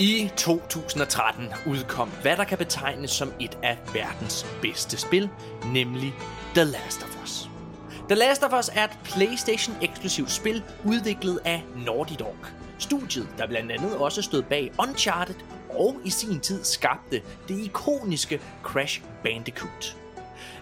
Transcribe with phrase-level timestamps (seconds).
[0.00, 5.28] I 2013 udkom, hvad der kan betegnes som et af verdens bedste spil,
[5.72, 6.14] nemlig
[6.54, 7.50] The Last of Us.
[8.08, 12.36] The Last of Us er et PlayStation-eksklusivt spil udviklet af Naughty Dog.
[12.78, 15.34] Studiet, der blandt andet også stod bag Uncharted
[15.70, 19.99] og i sin tid skabte det ikoniske Crash Bandicoot.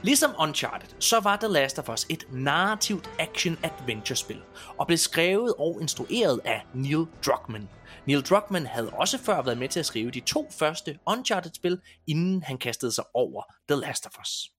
[0.02, 4.42] Ligesom Uncharted, så var The Last of Us et narrativt action-adventure-spil,
[4.78, 7.68] og blev skrevet og instrueret af Neil Druckmann.
[8.06, 12.42] Neil Druckmann havde også før været med til at skrive de to første Uncharted-spil, inden
[12.42, 14.50] han kastede sig over The Last of Us.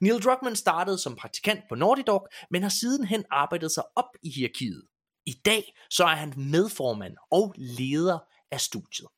[0.00, 4.30] Neil Druckmann startede som praktikant på Naughty Dog, men har sidenhen arbejdet sig op i
[4.30, 4.82] hierarkiet.
[5.26, 8.18] I dag så er han medformand og leder
[8.50, 9.08] af studiet.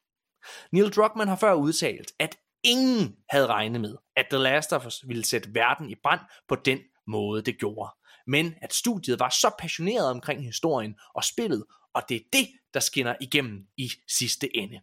[0.72, 5.08] Neil Druckmann har før udtalt, at ingen havde regnet med, at The Last of Us
[5.08, 7.90] ville sætte verden i brand på den måde, det gjorde.
[8.26, 12.80] Men at studiet var så passioneret omkring historien og spillet, og det er det, der
[12.80, 14.80] skinner igennem i sidste ende.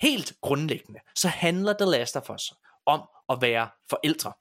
[0.00, 2.52] Helt grundlæggende, så handler The Last of Us
[2.86, 4.32] om at være forældre.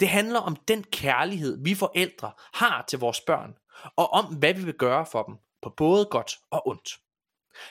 [0.00, 3.54] Det handler om den kærlighed, vi forældre har til vores børn,
[3.96, 6.98] og om hvad vi vil gøre for dem, på både godt og ondt.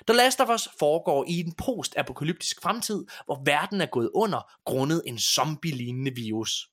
[0.07, 5.03] The Last of Us foregår i en post-apokalyptisk fremtid, hvor verden er gået under grundet
[5.05, 6.69] en zombie-lignende virus.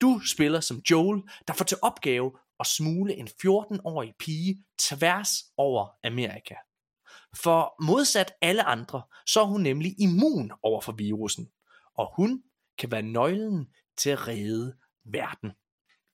[0.00, 5.88] Du spiller som Joel, der får til opgave at smule en 14-årig pige tværs over
[6.04, 6.54] Amerika.
[7.36, 11.48] For modsat alle andre, så er hun nemlig immun over for virusen,
[11.94, 12.42] og hun
[12.78, 15.52] kan være nøglen til at redde verden.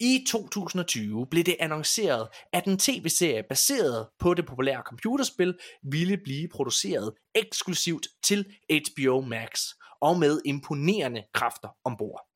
[0.01, 6.49] I 2020 blev det annonceret, at en tv-serie baseret på det populære computerspil ville blive
[6.49, 9.65] produceret eksklusivt til HBO Max
[10.01, 12.27] og med imponerende kræfter ombord.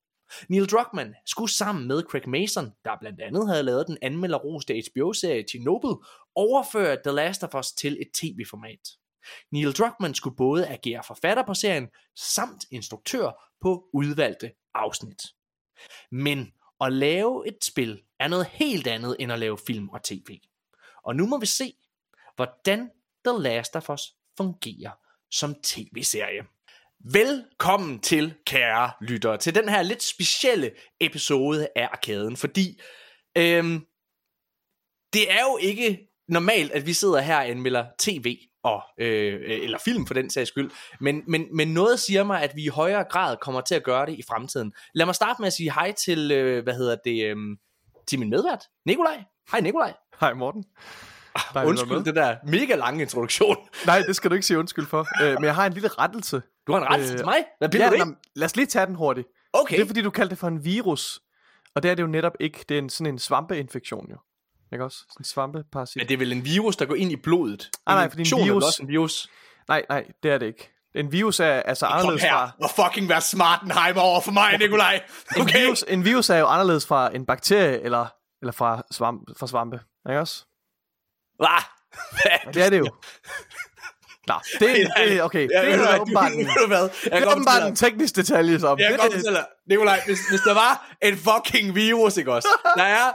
[0.49, 5.43] Neil Druckmann skulle sammen med Craig Mason, der blandt andet havde lavet den anmelderroste HBO-serie
[5.49, 6.05] Chernobyl,
[6.35, 8.89] overføre The Last of Us til et tv-format.
[9.51, 15.21] Neil Druckmann skulle både agere forfatter på serien, samt instruktør på udvalgte afsnit.
[16.11, 20.39] Men at lave et spil er noget helt andet end at lave film og tv.
[21.03, 21.73] Og nu må vi se,
[22.35, 22.89] hvordan
[23.25, 24.01] The Last of Us
[24.37, 24.91] fungerer
[25.31, 26.43] som tv-serie.
[27.13, 32.79] Velkommen til, kære lyttere, til den her lidt specielle episode af Arkaden, fordi
[33.37, 33.85] øhm,
[35.13, 39.77] det er jo ikke normalt, at vi sidder her og anmelder tv, og, øh, eller
[39.85, 43.03] film for den sags skyld, men, men, men noget siger mig, at vi i højere
[43.03, 44.73] grad kommer til at gøre det i fremtiden.
[44.93, 47.35] Lad mig starte med at sige hej til, øh, hvad hedder det, øh,
[48.07, 49.23] til min medvært, Nikolaj.
[49.51, 49.93] Hej Nikolaj.
[50.19, 50.65] Hej Morten.
[51.55, 53.57] Ah, undskyld det der mega lange introduktion.
[53.85, 55.23] Nej, det skal du ikke sige undskyld for.
[55.23, 56.41] Øh, men jeg har en lille rettelse.
[56.67, 57.45] Du har en rettelse øh, til mig?
[57.57, 58.15] Hvad bliver ja, det?
[58.35, 59.27] Lad os lige tage den hurtigt.
[59.53, 59.75] Okay.
[59.75, 61.19] Det er fordi, du kaldte det for en virus.
[61.75, 62.65] Og det er det jo netop ikke.
[62.69, 64.17] Det er en, sådan en svampeinfektion jo.
[64.73, 64.97] Ikke også?
[64.97, 65.95] Sådan en svampeparasit.
[65.95, 67.69] Men det er vel en virus, der går ind i blodet?
[67.85, 68.63] Ah, nej, fordi en virus...
[68.63, 69.29] Er også en virus.
[69.67, 70.71] Nej, nej, det er det ikke.
[70.95, 72.51] En virus er altså Kom anderledes her, fra...
[72.63, 75.01] og fucking vær Smartenheimer over for mig, Nikolaj.
[75.35, 75.59] En, Okay.
[75.61, 78.05] virus, en virus er jo anderledes fra en bakterie eller,
[78.41, 79.79] eller fra, svamp, fra svampe.
[80.09, 80.45] Ikke også?
[81.37, 81.63] Hvad?
[82.11, 82.53] Hvad?
[82.53, 82.89] Det er det jo.
[84.27, 85.47] Nå, det, det okay.
[85.53, 86.39] Ja, det er åbenbart en?
[86.47, 86.49] Jeg
[87.11, 88.79] det er åbenbart en teknisk detalje, som.
[88.79, 92.47] jeg det, Nikolaj, hvis, hvis der var en fucking virus, ikke også?
[92.77, 93.13] Der er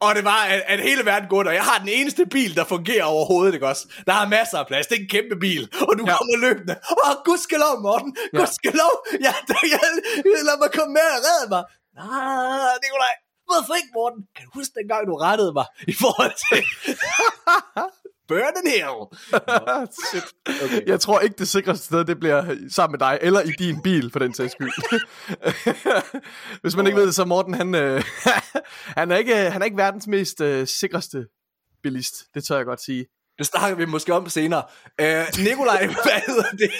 [0.00, 1.52] og det var, at, at hele verden går under.
[1.52, 3.84] Jeg har den eneste bil, der fungerer overhovedet, ikke også?
[4.06, 4.86] Der har masser af plads.
[4.86, 5.62] Det er en kæmpe bil.
[5.88, 6.16] Og du Ja.
[6.16, 6.74] kommer løbende.
[7.04, 8.16] Åh, gudskelov, Morten.
[8.32, 8.38] Ja.
[8.38, 8.92] Gudskelov.
[9.26, 9.80] Ja, der, jeg,
[10.48, 11.62] lad mig komme med og redde mig.
[12.00, 13.14] Nej, Nikolaj.
[13.48, 14.20] Hvorfor ikke, Morten?
[14.36, 16.58] Kan du huske dengang, du rettede mig i forhold til...
[18.28, 19.00] Burn in hell.
[20.10, 20.24] Shit.
[20.64, 20.86] Okay.
[20.86, 24.10] Jeg tror ikke, det sikreste sted, det bliver sammen med dig, eller i din bil,
[24.12, 24.72] for den sags skyld.
[26.62, 28.02] Hvis man ikke ved det, så Morten, han, øh,
[28.98, 31.26] han, er, ikke, han er ikke verdens mest øh, sikreste
[31.82, 32.14] bilist.
[32.34, 33.06] Det tør jeg godt sige.
[33.38, 34.62] Det snakker vi måske om senere.
[35.00, 36.70] Øh, Nikolaj, hvad hedder det?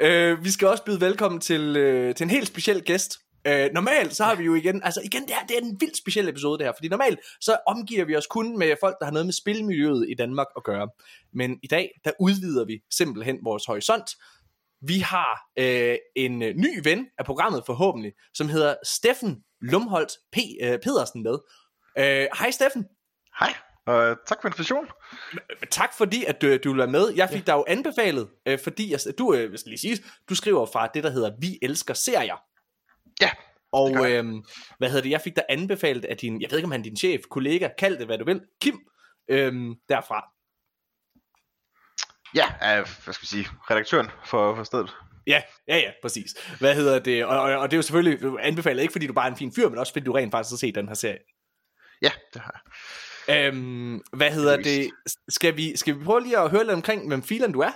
[0.00, 3.18] Øh, vi skal også byde velkommen til, øh, til en helt speciel gæst.
[3.46, 5.96] Øh, normalt så har vi jo igen, altså igen, det, her, det er en vildt
[5.96, 9.12] speciel episode det her, fordi normalt så omgiver vi os kun med folk, der har
[9.12, 10.88] noget med spilmiljøet i Danmark at gøre.
[11.32, 14.10] Men i dag, der udvider vi simpelthen vores horisont.
[14.86, 20.36] Vi har øh, en øh, ny ven af programmet forhåbentlig, som hedder Steffen Lumholdt P.
[20.62, 21.38] Øh, Pedersen med.
[21.98, 22.84] Øh, Hej Steffen.
[23.40, 23.54] Hej,
[23.86, 24.88] og tak for invitationen.
[25.70, 27.12] Tak fordi, at du, du være med.
[27.16, 27.52] Jeg fik ja.
[27.52, 29.98] dig jo anbefalet, øh, fordi jeg, du, øh, jeg lige sige,
[30.28, 32.36] du skriver fra det, der hedder Vi elsker serier.
[33.20, 33.30] Ja,
[33.72, 34.44] Og øhm,
[34.78, 36.84] hvad hedder det, jeg fik dig anbefalet af din, jeg ved ikke om han er
[36.84, 38.78] din chef, kollega, kald det hvad du vil, Kim,
[39.30, 40.24] øhm, derfra.
[42.34, 44.96] ja, øh, hvad skal vi sige, redaktøren for, for stedet.
[45.26, 46.34] Ja, ja, ja, præcis.
[46.58, 49.26] Hvad hedder det, og, og, og det er jo selvfølgelig anbefalet, ikke fordi du bare
[49.26, 51.18] er en fin fyr, men også fordi du rent faktisk har set den her serie.
[52.02, 52.62] Ja, det har
[53.28, 53.46] jeg.
[53.46, 54.90] Øhm, hvad hedder det,
[55.28, 57.72] skal vi, skal vi prøve lige at høre lidt omkring, hvem filen du er?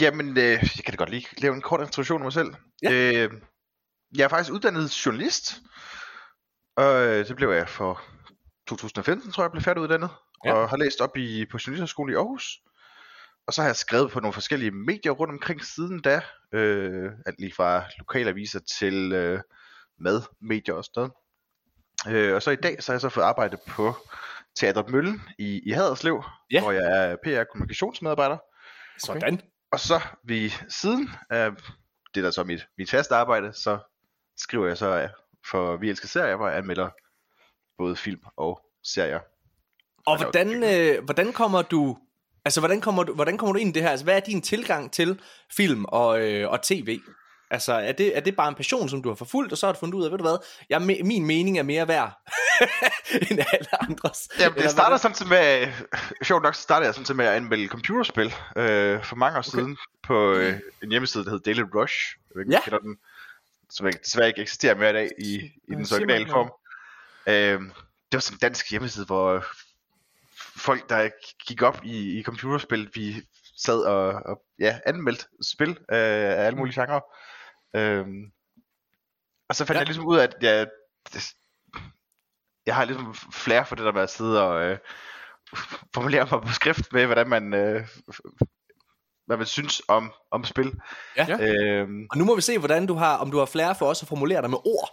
[0.00, 2.54] Jamen, øh, jeg kan da godt lige lave en kort introduktion af mig selv.
[2.82, 2.90] Ja.
[2.92, 3.30] Øh,
[4.16, 5.60] jeg er faktisk uddannet journalist,
[6.76, 8.02] og øh, det blev jeg for
[8.68, 10.10] 2015, tror jeg, blev færdiguddannet,
[10.44, 10.52] Ja.
[10.52, 12.58] og har læst op i, på Journalisthøjskolen i Aarhus.
[13.46, 16.20] Og så har jeg skrevet på nogle forskellige medier rundt omkring siden da,
[16.52, 19.40] øh, alt lige fra lokalaviser til øh,
[19.98, 21.10] madmedier og sådan
[22.06, 22.16] noget.
[22.16, 23.96] Øh, og så i dag, så har jeg så fået arbejde på
[24.56, 26.62] Teatret Møllen i, i Haderslev, Ja.
[26.62, 28.38] hvor jeg er PR-kommunikationsmedarbejder.
[28.98, 29.40] Sådan.
[29.72, 31.50] Og så ved siden af
[32.14, 33.78] det, der er så mit, mit faste arbejde, så
[34.42, 35.08] skriver jeg så
[35.50, 36.88] for Vi Elsker Serier, hvor jeg anmelder
[37.78, 39.20] både film og serier.
[40.06, 41.98] Og hvordan, øh, hvordan kommer du...
[42.44, 43.90] Altså, hvordan kommer, du, hvordan kommer du ind i det her?
[43.90, 45.20] Altså, hvad er din tilgang til
[45.56, 46.98] film og, øh, og tv?
[47.50, 49.72] Altså, er det, er det bare en passion, som du har forfulgt, og så har
[49.72, 50.36] du fundet ud af, ved du hvad,
[50.70, 52.12] jeg, min mening er mere værd
[53.30, 54.28] end alle andres?
[54.40, 55.72] Jamen, det starter hvordan- samtidig med,
[56.22, 59.50] sjovt nok, så startede jeg samtidig med at anmelde computerspil øh, for mange år okay.
[59.50, 61.96] siden på øh, en hjemmeside, der hed Daily Rush.
[62.28, 62.56] Jeg ved ikke, Ja.
[62.58, 62.64] ja.
[62.64, 62.96] kender den,
[63.70, 65.34] som ikke, desværre ikke eksisterer mere i dag i,
[65.68, 66.52] i den originale form.
[67.26, 67.60] Øh,
[68.12, 69.44] det var sådan en dansk hjemmeside, hvor
[70.56, 71.10] folk, der
[71.46, 73.22] gik op i, i computerspil, vi
[73.56, 75.76] sad og, og ja, anmeldte spil øh,
[76.38, 77.00] af alle mulige genrer.
[77.76, 78.06] Øh,
[79.48, 79.78] og så fandt Ja.
[79.78, 80.66] jeg ligesom ud af, at jeg,
[82.66, 84.78] jeg har ligesom flere for det der med at sidde og øh,
[85.94, 87.86] formulere mig på skrift med, hvordan man, øh,
[89.30, 90.72] hvad man synes om, om spil.
[91.16, 91.38] Ja.
[91.40, 94.02] Øhm, Og nu må vi se, hvordan du har, om du har flere for os
[94.02, 94.90] at formulere dig med ord.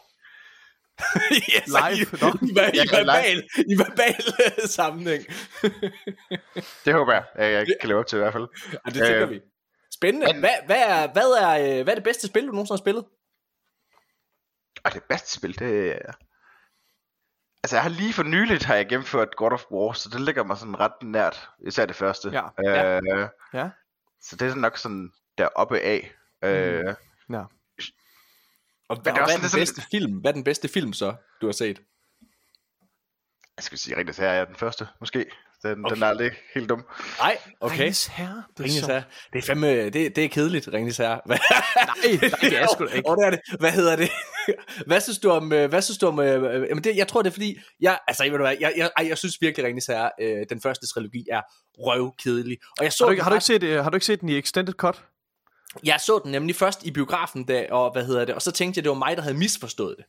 [1.54, 5.24] yes, Live, I, i, i, i, Ja, verbal, i verbal øh, sammenhæng.
[6.86, 8.48] det håber jeg, at jeg kan leve op til i hvert fald.
[8.74, 9.42] Ja, det tænker Øh, vi.
[9.94, 10.28] Spændende.
[10.34, 12.84] men- Hvad, hvad, er, hvad, er, øh, hvad er det bedste spil, du nogensinde har
[12.84, 13.06] spillet?
[14.84, 16.12] Og det bedste spil, det er...
[17.64, 20.44] Altså, jeg har lige for nyligt har jeg gennemført God of War, så det ligger
[20.44, 22.30] mig sådan ret nært, især det første.
[22.30, 23.00] Ja.
[23.02, 23.70] Øh, Ja.
[24.22, 26.14] Så det er sådan nok sådan deroppe af.
[26.44, 26.96] Øh,
[27.30, 27.44] Ja.
[28.90, 30.14] Og, det er og hvad er den sådan- bedste film?
[30.18, 31.82] Hvad er den bedste film så, du har set?
[33.58, 35.26] jeg skal sige, rigtig her er den første, måske.
[35.64, 35.96] Den, okay.
[35.96, 36.86] Den er aldrig helt dum.
[37.20, 37.80] Nej, okay.
[37.80, 38.44] Ringens Herre.
[38.50, 38.92] Det er Ringes sjovt.
[38.92, 39.04] Herre.
[39.34, 41.22] Det er fandme, det, det er kedeligt, Ringes Herre.
[41.26, 41.38] Hvad,
[41.76, 43.10] Nej, nej, det er sgu da ikke.
[43.10, 43.40] Og det er det.
[43.60, 44.10] Hvad hedder det?
[44.88, 47.22] hvad synes du om, øh, hvad synes du om, øh, øh, jamen det, jeg tror
[47.22, 49.86] det er fordi, jeg, altså ved du hvad, jeg, jeg, ej, jeg synes virkelig Ringes
[49.86, 51.42] Herre, øh, den første trilogi er
[51.78, 52.58] røvkedelig.
[52.78, 54.22] Og jeg så, Har du, ikke, har, du ikke set, øh, har du ikke set
[54.22, 55.04] den i Extended Cut?
[55.84, 58.78] Jeg så den nemlig først i biografen, da, og hvad hedder det, og så tænkte
[58.78, 60.06] jeg, det var mig, der havde misforstået det.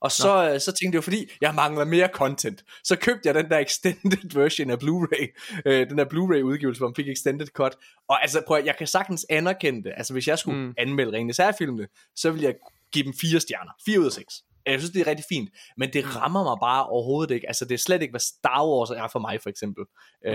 [0.00, 3.50] Og så, øh, så tænkte jeg fordi jeg mangler mere content, så købte jeg den
[3.50, 7.76] der extended version af Blu-ray, øh, den der Blu-ray udgivelse, hvor man fik extended cut.
[8.08, 9.92] Og altså, prøv, at- jeg kan sagtens anerkende det.
[9.96, 10.66] Altså, hvis jeg skulle Mm.
[10.66, 10.74] mm.
[10.78, 12.54] anmelde Ringenes Herre-filmene, så ville jeg
[12.92, 13.72] give dem fire stjerner.
[13.86, 14.34] Fire ud af seks.
[14.66, 17.46] Jeg synes, det er rigtig fint, men det rammer mig bare overhovedet ikke.
[17.46, 19.84] Altså, det er slet ikke, hvad Star Wars er for mig, for eksempel.
[20.26, 20.34] Øh,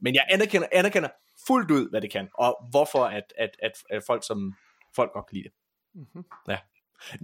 [0.00, 1.08] men jeg anerkender, anerkender
[1.46, 4.54] fuldt ud, hvad det kan, og hvorfor at, at, at, at folk, som
[4.96, 5.52] folk godt kan lide det.
[5.94, 6.24] Mhm.
[6.48, 6.58] Ja.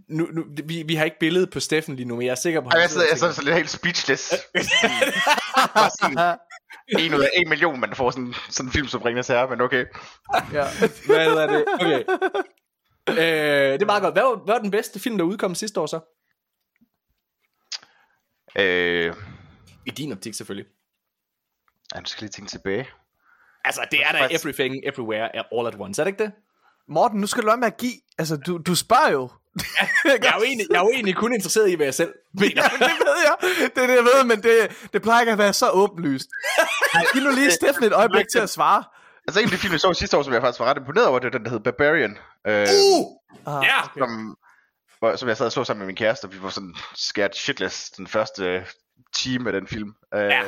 [0.09, 2.61] Nu, nu, vi, vi har ikke billedet på Steffen lige nu, men jeg er sikker
[2.61, 4.29] på, at Ej, han jeg sidder, jeg sidder sidder så lidt helt speechless.
[6.01, 6.39] Sådan
[6.89, 9.61] en ud af en million, man får sådan, sådan en film som Ringens Herre, men
[9.61, 9.85] okay.
[10.53, 10.65] ja.
[11.07, 11.65] hvad er det?
[11.81, 12.05] Okay.
[13.09, 14.15] Øh, det er meget godt.
[14.15, 16.01] Hvad var, hvad var den bedste film, der udkom sidste år så?
[18.59, 19.15] Øh,
[19.87, 20.71] I din optik selvfølgelig.
[21.95, 22.89] jeg skal lige tænke tilbage.
[23.65, 26.33] Altså, det er da Everything, Everywhere, All at Once, er det ikke det?
[26.89, 27.93] Morten, nu skal du lade med at give.
[28.19, 29.31] Altså, du, du spørger jo.
[30.05, 32.63] Jeg er jo egentlig, jeg er jo egentlig kun interesseret i, hvad jeg selv mener.
[32.81, 33.37] Ja, det ved jeg.
[33.75, 36.27] Det er det, jeg ved, men det, det plejer ikke at være så åbenlyst.
[37.13, 38.85] Giv nu lige Steffen et øjeblik til at svare.
[39.29, 41.07] Altså en af de film, jeg så sidste år, som jeg faktisk var ret imponeret
[41.07, 42.19] over, det var den, der hed Barbarian.
[42.47, 43.07] Øh, Uh!
[43.47, 43.85] Ah, Ja!
[43.85, 44.01] okay.
[44.01, 44.37] som,
[44.99, 47.33] hvor, som jeg sad og så sammen med min kæreste, og vi var sådan scared
[47.35, 48.63] shitless den første øh,
[49.15, 49.93] time af den film.
[50.15, 50.43] Øh, Ja.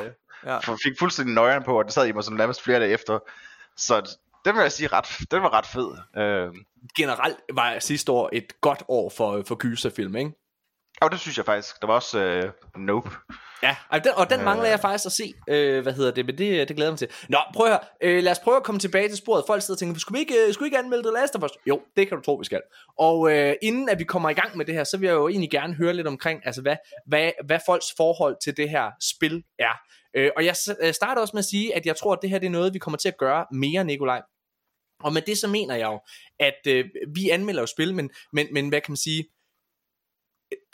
[0.45, 0.57] Ja.
[0.57, 3.19] For fik fuldstændig nøjeren på, og det sad i mig som nærmest flere dage efter.
[3.77, 5.91] Så den vil jeg sige, ret, den var ret fed.
[6.17, 6.53] Øh,
[6.97, 10.31] Generelt var sidste år et godt år for, for gyserfilm, ikke?
[11.01, 11.81] og det synes jeg faktisk.
[11.81, 13.09] Der var også øh, Nope.
[13.63, 16.37] Ja, og den, og den mangler jeg faktisk at se, øh, hvad hedder det, men
[16.37, 17.07] det, det glæder jeg mig til.
[17.29, 19.43] Nå, prøv at høre, øh, lad os prøve at komme tilbage til sporet.
[19.47, 21.43] Folk sidder og tænker, skulle vi ikke, øh, skulle vi ikke anmelde The Last of
[21.43, 21.51] Us?
[21.65, 22.61] Jo, det kan du tro, vi skal.
[22.97, 25.27] Og øh, inden at vi kommer i gang med det her, så vil jeg jo
[25.27, 26.75] egentlig gerne høre lidt omkring, altså hvad,
[27.07, 29.75] hvad, hvad folks forhold til det her spil er.
[30.13, 32.39] Øh, og jeg øh, starter også med at sige, at jeg tror, at det her
[32.39, 34.21] det er noget, vi kommer til at gøre mere, Nikolaj.
[35.03, 35.99] Og med det så mener jeg jo,
[36.39, 36.85] at øh,
[37.15, 39.27] vi anmelder jo spil, men, men, men hvad kan man sige,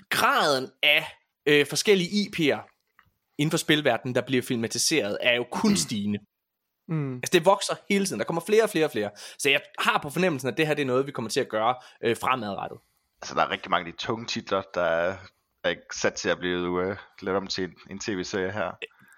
[0.10, 1.06] graden af
[1.46, 2.75] øh, forskellige IP'er
[3.38, 6.20] inden for spilverdenen, der bliver filmatiseret, er jo kun stigende.
[6.88, 7.15] Mm.
[7.15, 9.10] Altså det vokser hele tiden, der kommer flere og flere og flere.
[9.39, 11.50] Så jeg har på fornemmelsen, at det her det er noget, vi kommer til at
[11.50, 12.80] gøre øh, fremadrettet.
[13.22, 15.18] Altså, der er rigtig mange af de tunge titler, der er,
[15.63, 18.72] er sat til at blive øh, lavet om til en, en tv-serie her.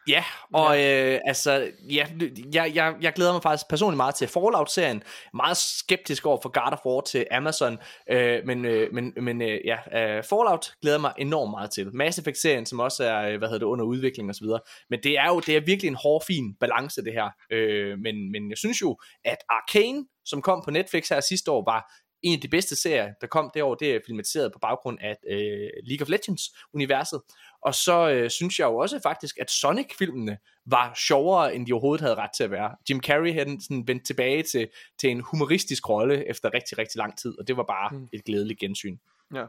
[0.08, 0.24] Ja,
[0.54, 1.14] og ja.
[1.14, 2.08] Øh, altså, ja,
[2.54, 5.04] jeg, jeg, jeg glæder mig faktisk personligt meget til Fallout-serien.
[5.34, 7.78] Meget skeptisk over for God of War til Amazon,
[8.10, 11.96] øh, men, øh, men, men øh, ja, øh, Fallout glæder mig enormt meget til.
[11.96, 14.46] Mass Effect-serien, som også er, øh, hvad hedder det, under udvikling osv.
[14.90, 17.30] Men det er jo det er virkelig en hård, fin balance, det her.
[17.52, 21.64] Øh, men, men jeg synes jo, at Arcane, som kom på Netflix her sidste år,
[21.72, 21.92] var
[22.24, 25.18] en af de bedste serier, der kom det år, det er filmatiseret på baggrund af
[25.30, 27.22] øh, League of Legends-universet.
[27.62, 32.02] Og så øh, synes jeg jo også faktisk, at Sonic-filmene var sjovere, end de overhovedet
[32.02, 32.76] havde ret til at være.
[32.90, 34.70] Jim Carrey havde sådan vendt tilbage til,
[35.00, 38.08] til en humoristisk rolle efter rigtig, rigtig lang tid, og det var bare mm.
[38.14, 38.98] et glædeligt gensyn.
[39.34, 39.46] Ja.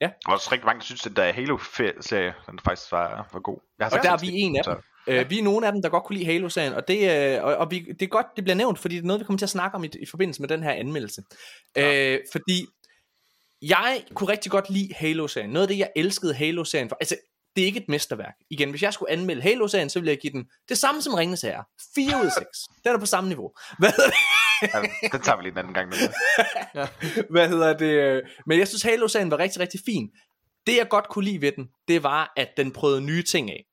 [0.00, 0.10] Ja.
[0.26, 3.58] Og også rigtig mange synes, at der Halo-serie, den faktisk var, var god.
[3.78, 4.76] Jeg og der er vi en af dem.
[5.06, 5.20] Ja.
[5.20, 7.56] Øh, vi er nogle af dem, der godt kunne lide Halo-serien, og, det, øh, og,
[7.56, 9.46] og vi, det er godt, det bliver nævnt, fordi det er noget, vi kommer til
[9.46, 11.22] at snakke om i, i forbindelse med den her anmeldelse.
[11.76, 12.14] Ja.
[12.14, 12.66] Øh, fordi
[13.62, 15.50] jeg kunne rigtig godt lide Halo-serien.
[15.50, 16.96] Noget af det, jeg elskede Halo-serien for.
[17.00, 17.16] Altså,
[17.56, 18.34] det er ikke et mesterværk.
[18.50, 21.42] Igen, hvis jeg skulle anmelde Halo-serien, så ville jeg give den det samme som Ringens
[21.42, 21.64] Herre.
[21.94, 22.48] 4 ud af 6.
[22.84, 23.52] Den er på samme niveau.
[23.78, 24.16] Hvad hedder det?
[25.02, 25.92] ja, den tager vi lige en anden gang
[26.74, 26.86] ja.
[27.30, 28.22] Hvad hedder det?
[28.46, 30.10] Men jeg synes, Halo-serien var rigtig, rigtig fin.
[30.66, 33.64] Det, jeg godt kunne lide ved den, det var, at den prøvede nye ting af.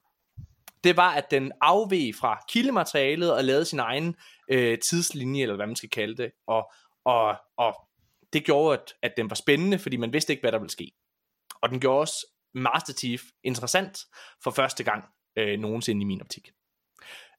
[0.85, 4.15] Det var, at den afveg fra kildematerialet og lavede sin egen
[4.51, 6.31] øh, tidslinje, eller hvad man skal kalde det.
[6.47, 6.71] Og,
[7.05, 7.75] og, og
[8.33, 10.91] det gjorde, at, at den var spændende, fordi man vidste ikke, hvad der ville ske.
[11.61, 13.99] Og den gjorde også Master Chief interessant
[14.43, 15.03] for første gang
[15.37, 16.51] øh, nogensinde i min optik.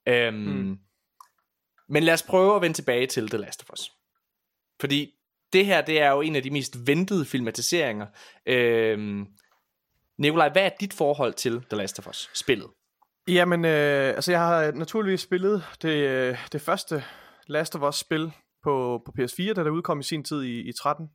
[0.08, 0.78] Øhm, mm.
[1.88, 3.92] Men lad os prøve at vende tilbage til The Last of Us.
[4.80, 5.12] Fordi
[5.52, 8.06] det her, det er jo en af de mest ventede filmatiseringer.
[8.46, 9.26] Øhm,
[10.18, 12.68] Nikolaj, hvad er dit forhold til The Last of Us, spillet?
[13.28, 17.04] Jamen, øh, altså jeg har naturligvis spillet det, øh, det første
[17.46, 20.72] Last of Us spil på, på PS4, da det udkom i sin tid i, i
[20.72, 21.08] 13.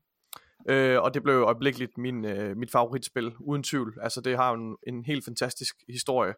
[0.70, 3.98] Øh, og det blev øjeblikkeligt min, øh, mit favoritspil, uden tvivl.
[4.02, 6.34] Altså det har en, en helt fantastisk historie,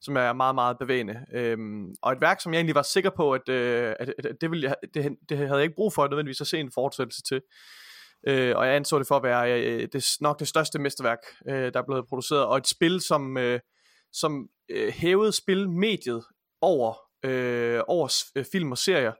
[0.00, 1.26] som er meget, meget bevægende.
[1.34, 4.50] Øhm, og et værk, som jeg egentlig var sikker på, at, øh, at, at det,
[4.50, 7.40] ville jeg, det, det havde jeg ikke brug for nødvendigvis at se en fortsættelse til.
[8.26, 11.72] Øh, og jeg anså det for at være øh, det, nok det største mesterværk, øh,
[11.72, 12.46] der er blevet produceret.
[12.46, 13.60] Og et spil, som, øh,
[14.12, 16.24] som øh, hævede spilmediet
[16.60, 19.12] over, øh, over øh, film og serier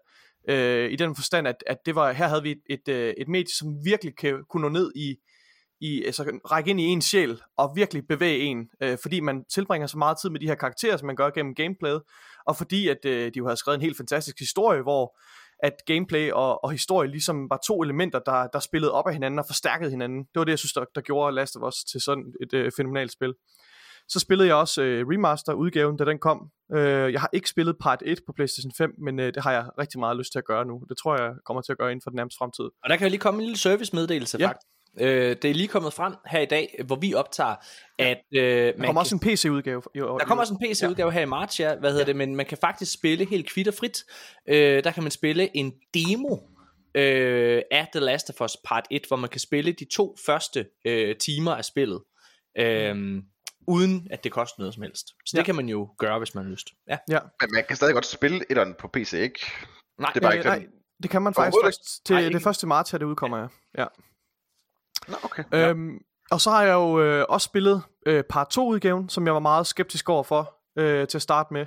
[0.48, 3.28] øh, i den forstand, at, at det var, her havde vi et, et, øh, et
[3.28, 5.16] medie, som virkelig kan, kunne nå ned i,
[5.80, 9.86] i altså, række ind i en sjæl og virkelig bevæge en, øh, fordi man tilbringer
[9.86, 12.02] så meget tid med de her karakterer, som man gør gennem gameplayet,
[12.46, 15.18] og fordi at øh, de jo havde skrevet en helt fantastisk historie, hvor
[15.62, 19.38] at gameplay og, og historie ligesom var to elementer, der, der spillede op af hinanden
[19.38, 20.18] og forstærkede hinanden.
[20.18, 22.72] Det var det, jeg synes, der, der gjorde Last of Us til sådan et øh,
[22.76, 23.34] fænomenalt spil.
[24.08, 26.50] Så spillede jeg også øh, remaster-udgaven, da den kom.
[26.74, 29.68] Øh, jeg har ikke spillet part 1 på PlayStation 5, men øh, det har jeg
[29.78, 30.82] rigtig meget lyst til at gøre nu.
[30.88, 32.64] Det tror jeg kommer til at gøre inden for den nærmeste fremtid.
[32.64, 34.48] Og der kan jo lige komme en lille servicemeddelelse, ja.
[34.48, 34.66] faktisk.
[35.00, 37.54] Øh, det er lige kommet frem her i dag, hvor vi optager,
[37.98, 38.18] at...
[38.34, 39.82] Øh, der kommer kan, også en PC-udgave.
[39.94, 41.14] Der kommer også en PC-udgave ja.
[41.14, 41.74] her i marts, ja.
[41.76, 42.06] Hvad hedder ja.
[42.06, 42.16] det?
[42.16, 44.04] Men man kan faktisk spille helt kvitterfrit.
[44.48, 46.36] Øh, der kan man spille en demo
[46.94, 50.66] øh, af The Last of Us Part 1, hvor man kan spille de to første
[50.84, 52.00] øh, timer af spillet.
[52.58, 53.22] Øh,
[53.68, 55.06] uden at det koster noget som helst.
[55.08, 55.38] Så ja.
[55.38, 56.68] det kan man jo gøre, hvis man har lyst.
[56.88, 56.98] Ja.
[57.08, 57.18] ja.
[57.40, 59.40] Men man kan stadig godt spille etteren på PC, ikke?
[59.98, 60.66] Nej, det, er bare ikke nej,
[61.02, 63.48] det kan man faktisk først til nej, det første marts, her det udkommer, ja.
[63.78, 63.86] ja.
[65.08, 65.44] Nå, okay.
[65.52, 65.98] Øhm,
[66.30, 69.40] og så har jeg jo øh, også spillet øh, part 2 udgaven, som jeg var
[69.40, 71.66] meget skeptisk over for øh, til at starte med.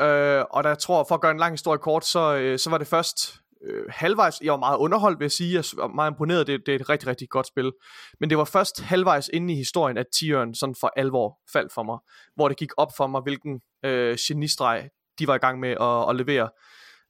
[0.00, 2.78] Øh, og der tror, for at gøre en lang historie kort, så, øh, så var
[2.78, 6.46] det først øh, halvvejs, jeg var meget underholdt, vil jeg sige, jeg var meget imponeret,
[6.46, 7.72] det, det er et rigtig, rigtig godt spil,
[8.20, 11.82] men det var først halvvejs inde i historien, at tieren sådan for alvor faldt for
[11.82, 11.98] mig,
[12.34, 16.10] hvor det gik op for mig, hvilken øh, genistreg de var i gang med at,
[16.10, 16.48] at levere.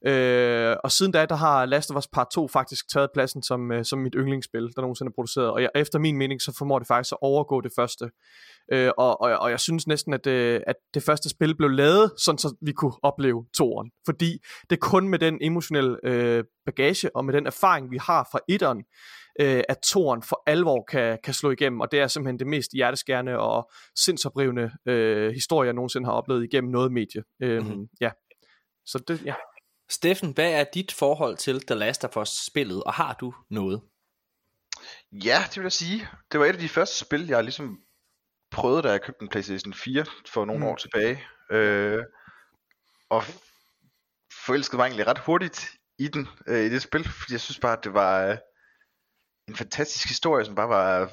[0.05, 3.71] Øh, og siden da, der har Last of Us Part 2 faktisk taget pladsen som,
[3.71, 5.51] øh, som mit yndlingsspil, der nogensinde er produceret.
[5.51, 8.09] Og jeg, efter min mening, så formår det faktisk at overgå det første.
[8.71, 12.11] Øh, og, og, og jeg synes næsten, at, øh, at det første spil blev lavet,
[12.17, 13.91] sådan så vi kunne opleve toren.
[14.05, 14.37] Fordi
[14.69, 18.39] det er kun med den emotionelle øh, bagage, og med den erfaring, vi har fra
[18.49, 18.83] etteren,
[19.39, 22.71] øh, at toren for alvor kan, kan slå igennem, og det er simpelthen det mest
[22.73, 27.23] hjerteskærende og sindsoprivende øh, historie, jeg nogensinde har oplevet igennem noget medie.
[27.41, 27.87] Øh, mm-hmm.
[28.01, 28.09] Ja.
[28.85, 29.33] Så det, ja.
[29.89, 33.81] Steffen, hvad er dit forhold til The Last of Us spillet, og har du noget?
[35.11, 36.09] Ja, det vil jeg sige.
[36.31, 37.79] Det var et af de første spil, jeg ligesom
[38.51, 40.67] prøvede, da jeg købte en PlayStation 4 for nogle mm.
[40.67, 41.23] år tilbage.
[41.51, 42.03] Øh,
[43.09, 43.23] og
[44.45, 47.77] forelskede mig egentlig ret hurtigt i den, øh, i det spil, fordi jeg synes bare,
[47.77, 48.37] at det var øh,
[49.47, 51.11] en fantastisk historie, som bare var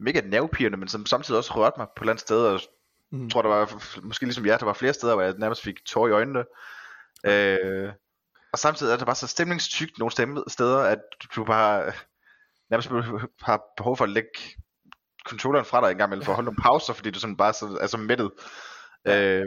[0.00, 2.60] mega nervepirrende, men som samtidig også rørte mig på et eller andet sted, og
[3.12, 3.22] mm.
[3.22, 5.84] jeg tror, der var, måske ligesom jer, der var flere steder, hvor jeg nærmest fik
[5.84, 6.44] tår i øjnene.
[7.24, 7.92] Øh,
[8.52, 10.98] og samtidig er det bare så stemningstygt nogle steder, at
[11.36, 11.92] du bare
[12.70, 12.88] nærmest
[13.42, 14.30] har behov for at lægge
[15.28, 17.52] controlleren fra dig en gang imellem, for at holde nogle pauser, fordi du sådan bare
[17.52, 18.30] så, er så mættet.
[19.06, 19.44] Øh,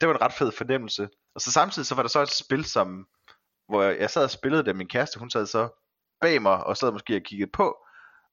[0.00, 1.08] det var en ret fed fornemmelse.
[1.34, 3.06] Og så samtidig så var der så et spil, som,
[3.68, 5.68] hvor jeg sad og spillede det, min kæreste, hun sad så
[6.20, 7.76] bag mig, og sad måske og kiggede på,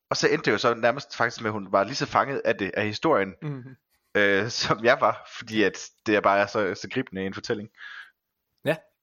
[0.09, 2.41] og så endte det jo så nærmest faktisk med, at hun var lige så fanget
[2.45, 3.75] af det, af historien, Mm-hmm.
[4.15, 7.69] øh, som jeg var, fordi at det er bare så, så gribende en fortælling.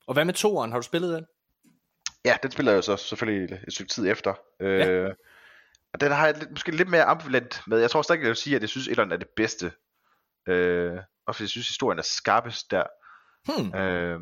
[0.07, 0.73] Og hvad med toeren?
[0.73, 1.27] Har du spillet den?
[2.25, 4.35] Ja, den spiller jeg jo så selvfølgelig et stykke tid efter.
[4.61, 5.09] Øh, Ja.
[5.93, 7.79] Og den har jeg lidt, måske lidt mere ambivalent med.
[7.79, 9.73] Jeg tror stadig, jeg vil sige, at jeg synes, at er det bedste.
[10.49, 12.83] Øh, og fordi jeg synes, historien er skarpest der.
[13.45, 13.75] Hmm.
[13.75, 14.21] Øh,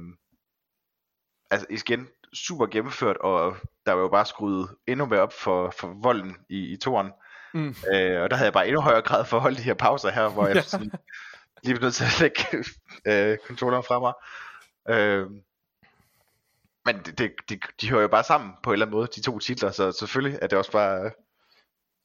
[1.50, 5.94] altså igen, super gennemført, og der var jo bare skruet endnu mere op for, for
[6.02, 7.12] volden i, i toren.
[7.54, 7.68] Mm.
[7.92, 10.10] Øh, og der havde jeg bare endnu højere grad for at holde de her pauser
[10.10, 10.62] her, hvor jeg Ja.
[10.72, 10.92] sådan,
[11.62, 12.64] lige blev nødt til at lægge
[13.06, 14.12] øh, controlleren fra mig.
[14.96, 15.26] Øh,
[16.86, 19.20] men det, det, de, de hører jo bare sammen på en eller anden måde, de
[19.22, 21.06] to titler, så selvfølgelig er det også bare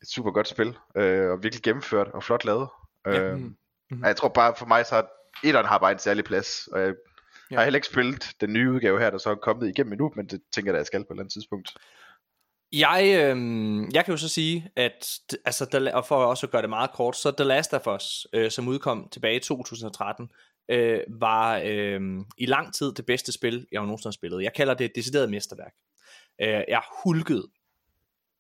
[0.02, 2.68] et super godt spil, øh, og virkelig gennemført og flot lavet.
[3.06, 3.20] Ja.
[3.22, 3.56] Øh, Mm.
[3.92, 4.04] Mhm.
[4.04, 5.08] Jeg tror bare for mig, så har
[5.44, 6.94] etteren har bare en særlig plads, og jeg
[7.52, 7.56] Ja.
[7.56, 10.26] har heller ikke spillet den nye udgave her, der så er kommet igennem endnu, men
[10.28, 11.78] det tænker jeg, at jeg skal på et eller andet tidspunkt.
[12.72, 13.38] Jeg, øh,
[13.94, 17.16] jeg kan jo så sige, at altså, og for også at gøre det meget kort,
[17.18, 20.30] så The Last of Us, øh, som udkom tilbage i 2013,
[20.70, 22.02] øh, var øh,
[22.38, 24.44] i lang tid det bedste spil, jeg har nogensinde har spillet.
[24.44, 25.74] Jeg kalder det et decideret mesterværk.
[26.42, 27.48] Øh, jeg hulkede,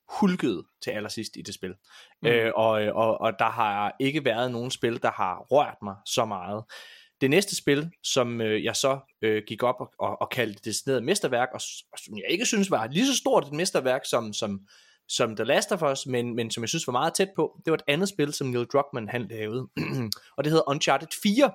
[0.10, 1.74] hulkede til allersidst i det spil.
[2.22, 2.28] Mm.
[2.28, 6.26] Øh, og, og, og der har ikke været nogen spil, der har rørt mig så
[6.26, 6.64] meget.
[7.22, 10.66] Det næste spil, som øh, jeg så øh, gik op og, og, og kaldte det
[10.66, 14.34] decideret mesterværk, og, og som jeg ikke synes var lige så stort et mesterværk som,
[14.34, 14.62] som,
[15.08, 17.72] som The Last of Us, men, men som jeg synes var meget tæt på, det
[17.72, 19.68] var et andet spil, som Neil Druckmann han lavede,
[20.38, 21.52] og det hedder Uncharted 4.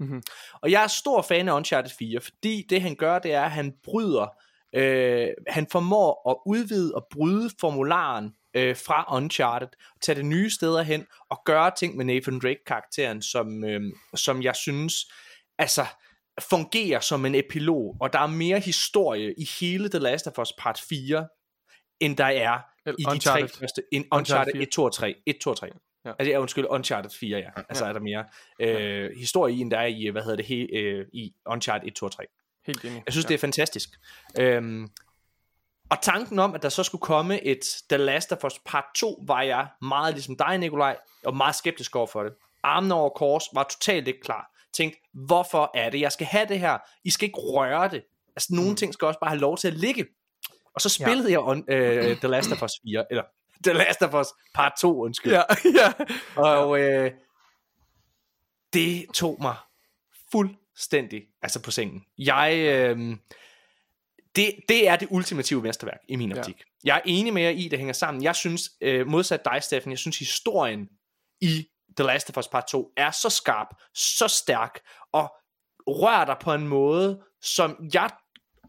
[0.00, 0.22] Mhm.
[0.62, 3.50] Og jeg er stor fan af Uncharted 4, fordi det han gør, det er, at
[3.50, 4.26] han bryder,
[4.74, 9.68] øh, han formår at udvide og bryde formularen øh, fra Uncharted,
[10.02, 13.80] tage det nye steder hen, og gøre ting med Nathan Drake-karakteren, som, øh,
[14.14, 14.94] som jeg synes,
[15.58, 15.86] altså,
[16.50, 20.52] fungerer som en epilog, og der er mere historie i hele The Last of Us
[20.58, 21.28] Part 4,
[22.00, 23.48] end der er i de Uncharted.
[23.48, 24.62] tre første, Uncharted Uncharted 4.
[24.62, 25.14] 1, 2 og 3.
[25.26, 25.68] 1, 2 og 3.
[26.04, 26.12] Ja.
[26.18, 27.50] Altså, jeg undskyld, Uncharted 4, ja.
[27.68, 28.24] Altså er der mere
[28.60, 31.94] øh, historie i, end der er i, hvad hedder det, he, øh, i Uncharted 1,
[31.94, 32.24] 2 og 3.
[32.66, 33.02] Helt enig.
[33.06, 33.28] Jeg synes, ja.
[33.28, 33.88] det er fantastisk.
[34.40, 34.88] Øhm,
[35.90, 39.24] og tanken om, at der så skulle komme et The Last of Us Part 2,
[39.26, 42.32] var jeg meget ligesom dig, Nikolaj, og meget skeptisk over for det.
[42.62, 44.50] Armen over kors var totalt ikke klar.
[44.72, 46.78] Tænkte, hvorfor er det, jeg skal have det her?
[47.04, 48.02] I skal ikke røre det.
[48.36, 48.76] Altså, nogle mm.
[48.76, 50.06] ting skal også bare have lov til at ligge.
[50.74, 51.30] Og så spillede ja.
[51.30, 53.22] jeg on, øh, The Last of Us 4, eller
[53.64, 55.32] The Last of Us Part 2, undskyld.
[55.32, 55.42] Ja,
[55.80, 55.92] ja.
[56.36, 57.10] Og øh,
[58.72, 59.56] det tog mig
[60.32, 62.04] fuldstændig altså på sengen.
[62.18, 63.16] Jeg, øh,
[64.36, 66.38] det, det er det ultimative mesterværk i min Ja.
[66.38, 66.62] optik.
[66.84, 68.22] Jeg er enig med jer i, det hænger sammen.
[68.22, 70.88] Jeg synes, øh, modsat dig, Steffen, jeg synes historien
[71.40, 71.66] i
[71.96, 74.80] The Last of Us Part 2 er så skarp, så stærk,
[75.12, 75.32] og
[75.86, 78.10] rører dig på en måde, som jeg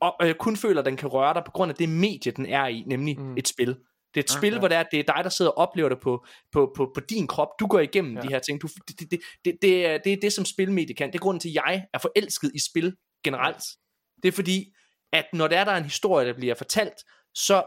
[0.01, 2.67] og, jeg kun føler, den kan røre dig på grund af det medie, den er
[2.67, 3.37] i, nemlig mm.
[3.37, 3.77] et spil.
[4.13, 5.89] Det er et Ja, spil, hvor det er, det er dig, der sidder og oplever
[5.89, 7.47] det på, på, på, på din krop.
[7.59, 8.21] Du går igennem Ja.
[8.21, 8.61] de her ting.
[8.61, 11.07] Du, det, det, det, det, er, det er det, som spilmedie kan.
[11.09, 13.63] Det er grunden til, at jeg er forelsket i spil generelt.
[14.23, 14.73] Det er fordi,
[15.13, 16.95] at når der er der er en historie, der bliver fortalt,
[17.35, 17.63] så,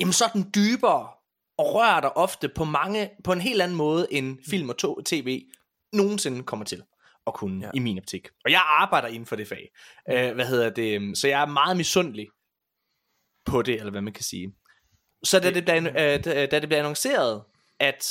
[0.00, 1.08] jamen, så er den dybere
[1.58, 5.00] og rører dig ofte på, mange, på en helt anden måde, end film og to,
[5.00, 5.42] tv
[5.92, 6.82] nogensinde kommer til
[7.26, 7.70] at kunne, Ja.
[7.74, 8.28] i min optik.
[8.44, 9.68] Og jeg arbejder inden for det fag.
[10.12, 11.18] Uh, hvad hedder det?
[11.18, 12.28] Så jeg er meget misundelig
[13.46, 14.52] på det, eller hvad man kan sige.
[15.24, 17.42] Så da det, blev, uh, da da det blev annonceret,
[17.80, 18.06] at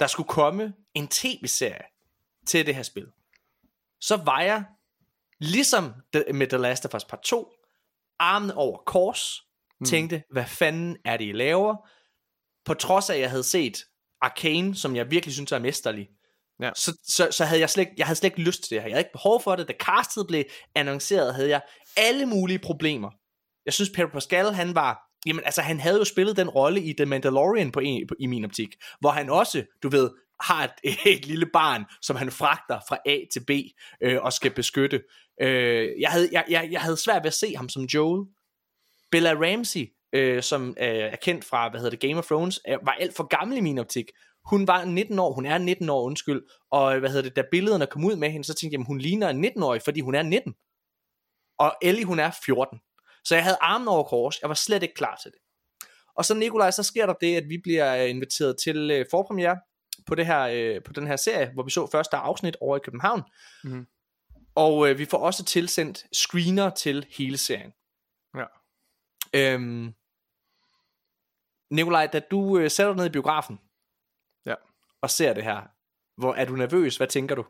[0.00, 1.82] der skulle komme en tv-serie
[2.46, 3.06] til det her spil,
[4.00, 4.64] så var jeg,
[5.38, 5.92] ligesom
[6.34, 7.52] med The Last of Us Part 2,
[8.18, 9.40] armen over kors,
[9.80, 9.86] Mm.
[9.86, 11.88] tænkte, hvad fanden er det, I laver?
[12.64, 13.84] På trods af, at jeg havde set
[14.20, 16.08] Arcane, som jeg virkelig synes er mesterlig,
[16.62, 16.70] Ja.
[16.76, 18.88] så, så, så havde jeg slet, ikke- jeg havde slet ikke lyst til det her.
[18.88, 19.68] Jeg havde ikke behov for det.
[19.68, 21.60] Da castet blev annonceret, havde jeg
[21.96, 23.10] alle mulige problemer.
[23.66, 25.09] Jeg synes, Pedro Pascal, han var...
[25.26, 28.26] Jamen, altså, han havde jo spillet den rolle i The Mandalorian på en, på, i
[28.26, 28.68] min optik,
[29.00, 33.18] hvor han også, du ved, har et, et lille barn, som han fragter fra A
[33.32, 33.50] til B
[34.02, 35.02] øh, og skal beskytte.
[35.42, 38.26] Øh, jeg, havde, jeg, jeg, jeg havde svært ved at se ham som Joel.
[39.10, 42.78] Bella Ramsey, øh, som øh, er kendt fra, hvad hedder det, Game of Thrones, øh,
[42.82, 44.06] var alt for gammel i min optik.
[44.44, 47.86] Hun var 19 år, hun er 19 år, undskyld, og hvad hedder det, da billederne
[47.86, 50.22] kom ud med hende, så tænkte jeg, jamen, hun ligner en 19-årig, fordi hun er
[50.22, 50.54] 19.
[51.58, 52.78] Og Ellie, hun er 14.
[53.24, 55.40] Så jeg havde armen over kors, jeg var slet ikke klar til det.
[56.14, 59.60] Og så Nikolaj, så sker der det, at vi bliver øh, inviteret til øh, forpremiere
[60.06, 62.80] på, det her, øh, på den her serie, hvor vi så første afsnit over i
[62.84, 63.22] København.
[63.64, 63.86] Mhm.
[64.54, 67.72] Og øh, vi får også tilsendt screener til hele serien.
[68.36, 68.44] Ja.
[69.34, 69.94] Øhm,
[71.70, 73.58] Nikolaj, da du øh, sætter dig ned i biografen
[74.46, 74.54] Ja.
[75.02, 75.62] og ser det her,
[76.20, 76.96] hvor er du nervøs?
[76.96, 77.44] Hvad tænker du?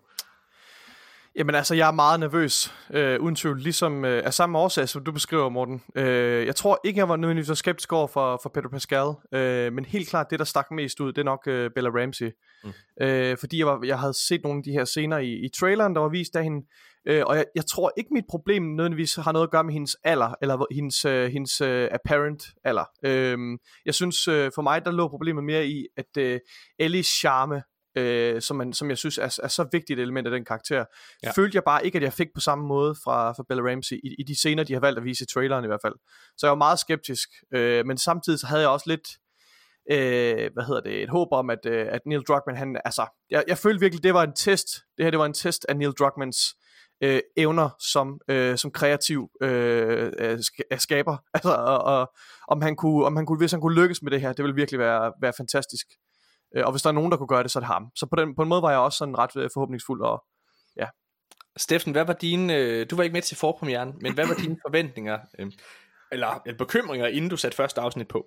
[1.37, 5.05] Jamen altså, jeg er meget nervøs, øh, uden tvivl, ligesom øh, af samme årsag, som
[5.05, 5.83] du beskriver, Morten.
[5.95, 9.73] Øh, jeg tror ikke, jeg var nødvendigvis så skeptisk over for, for Pedro Pascal, øh,
[9.73, 12.31] men helt klart, det der stak mest ud, det er nok øh, Bella Ramsey.
[12.65, 12.71] Mm.
[13.01, 15.95] Øh, fordi jeg, var, jeg havde set nogle af de her scener i, i traileren,
[15.95, 16.67] der var vist af hende,
[17.09, 19.97] øh, og jeg, jeg tror ikke, mit problem nødvendigvis har noget at gøre med hendes
[20.05, 22.85] alder, eller hendes, øh, hendes øh, apparent alder.
[23.05, 23.39] Øh,
[23.87, 26.41] jeg synes, øh, for mig, der lå problemet mere i, at øh,
[26.79, 27.63] Ellies charme
[27.97, 30.85] øh, som, man, som jeg synes er, er så vigtigt et element af den karakter,
[31.23, 31.31] ja.
[31.37, 34.15] følte jeg bare ikke, at jeg fik på samme måde fra, fra Bella Ramsey i,
[34.19, 35.95] i de scener, de har valgt at vise i traileren i hvert fald.
[36.37, 39.09] Så jeg var meget skeptisk, øh, men samtidig så havde jeg også lidt,
[39.91, 43.45] øh, hvad hedder det, et håb om, at, øh, at Neil Druckmann, han, altså, jeg,
[43.49, 45.93] jeg følte virkelig, det var en test, det her det var en test af Neil
[45.93, 46.55] Druckmanns
[47.03, 50.39] øh, evner som, øh, som kreativ øh,
[50.79, 52.13] skaber, altså, og, og,
[52.49, 54.55] om han kunne, om han kunne, hvis han kunne lykkes med det her, det ville
[54.55, 55.87] virkelig være, være fantastisk.
[56.57, 57.91] Øh, og hvis der er nogen, der kunne gøre det, så er det ham.
[57.97, 60.03] Så på, den, på en måde var jeg også sådan ret øh, forhåbningsfuld.
[60.03, 60.25] Og,
[60.77, 60.87] ja.
[61.57, 64.57] Steffen, hvad var dine, øh, du var ikke med til forpremieren, men hvad var dine
[64.67, 65.53] forventninger, øh,
[66.13, 68.27] eller øh, bekymringer, inden du satte første afsnit på?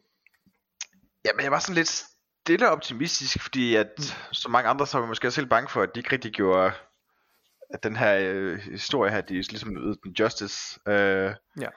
[1.25, 2.03] Jamen, jeg var sådan lidt
[2.43, 4.03] stille optimistisk, fordi at mm.
[4.31, 6.71] så mange andre, så var måske også helt bange for, at de ikke rigtig gjorde
[7.73, 10.79] at den her øh, historie her, de er ligesom ydet den justice.
[10.87, 11.67] Øh, ja.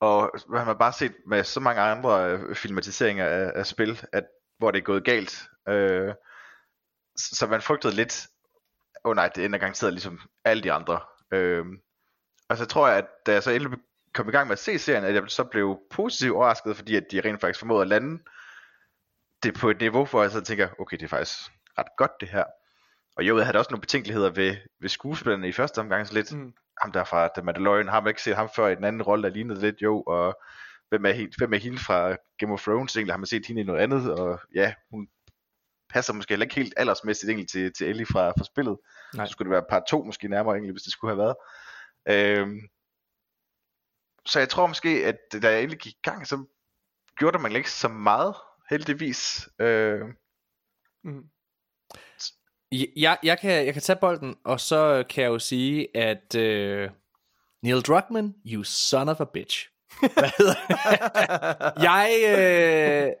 [0.00, 4.24] Og man har bare set med så mange andre øh, filmatiseringer af, af spil, at
[4.58, 5.48] hvor det er gået galt.
[5.68, 6.14] Øh,
[7.16, 8.28] så man frygtede lidt,
[9.04, 11.00] åh oh nej, det ender garanteret ligesom alle de andre.
[11.32, 11.66] Øh,
[12.48, 13.78] og så tror jeg, at da jeg så endelig
[14.14, 17.04] kom i gang med at se serien, at jeg så blev positivt overrasket, fordi at
[17.10, 18.22] de rent faktisk formåede at lande
[19.42, 21.38] det på et niveau, hvor jeg så tænker, okay, det er faktisk
[21.78, 22.44] ret godt det her.
[23.16, 26.32] Og jo, jeg havde også nogle betænkeligheder ved, ved skuespillerne i første omgang, så lidt,
[26.32, 26.52] mm.
[26.82, 29.22] ham der fra The Mandalorian, har man ikke set ham før i den anden rolle,
[29.22, 30.42] der lignede lidt, jo, og
[30.88, 33.60] hvem er, hende, hvem er hende fra Game of Thrones, egentlig har man set hende
[33.60, 35.08] i noget andet, og ja, hun
[35.88, 38.78] passer måske heller ikke helt aldersmæssigt egentlig til, til Ellie fra, fra spillet.
[39.14, 39.26] Nej.
[39.26, 41.36] Så skulle det være par to måske nærmere egentlig, hvis det skulle have været.
[42.08, 42.60] Øhm,
[44.26, 46.44] så jeg tror måske, at da jeg endelig gik i gang, så
[47.16, 48.34] gjorde man ikke så meget,
[48.70, 49.48] heldigvis.
[49.58, 50.00] Øh,
[51.04, 51.28] mm.
[52.96, 56.94] Jeg, jeg, kan, jeg kan tage bolden, og så kan jeg jo sige, at uh,
[57.62, 59.70] Neil Druckmann, you son of a bitch.
[60.00, 60.54] Hvad hedder
[61.88, 63.12] jeg, øh,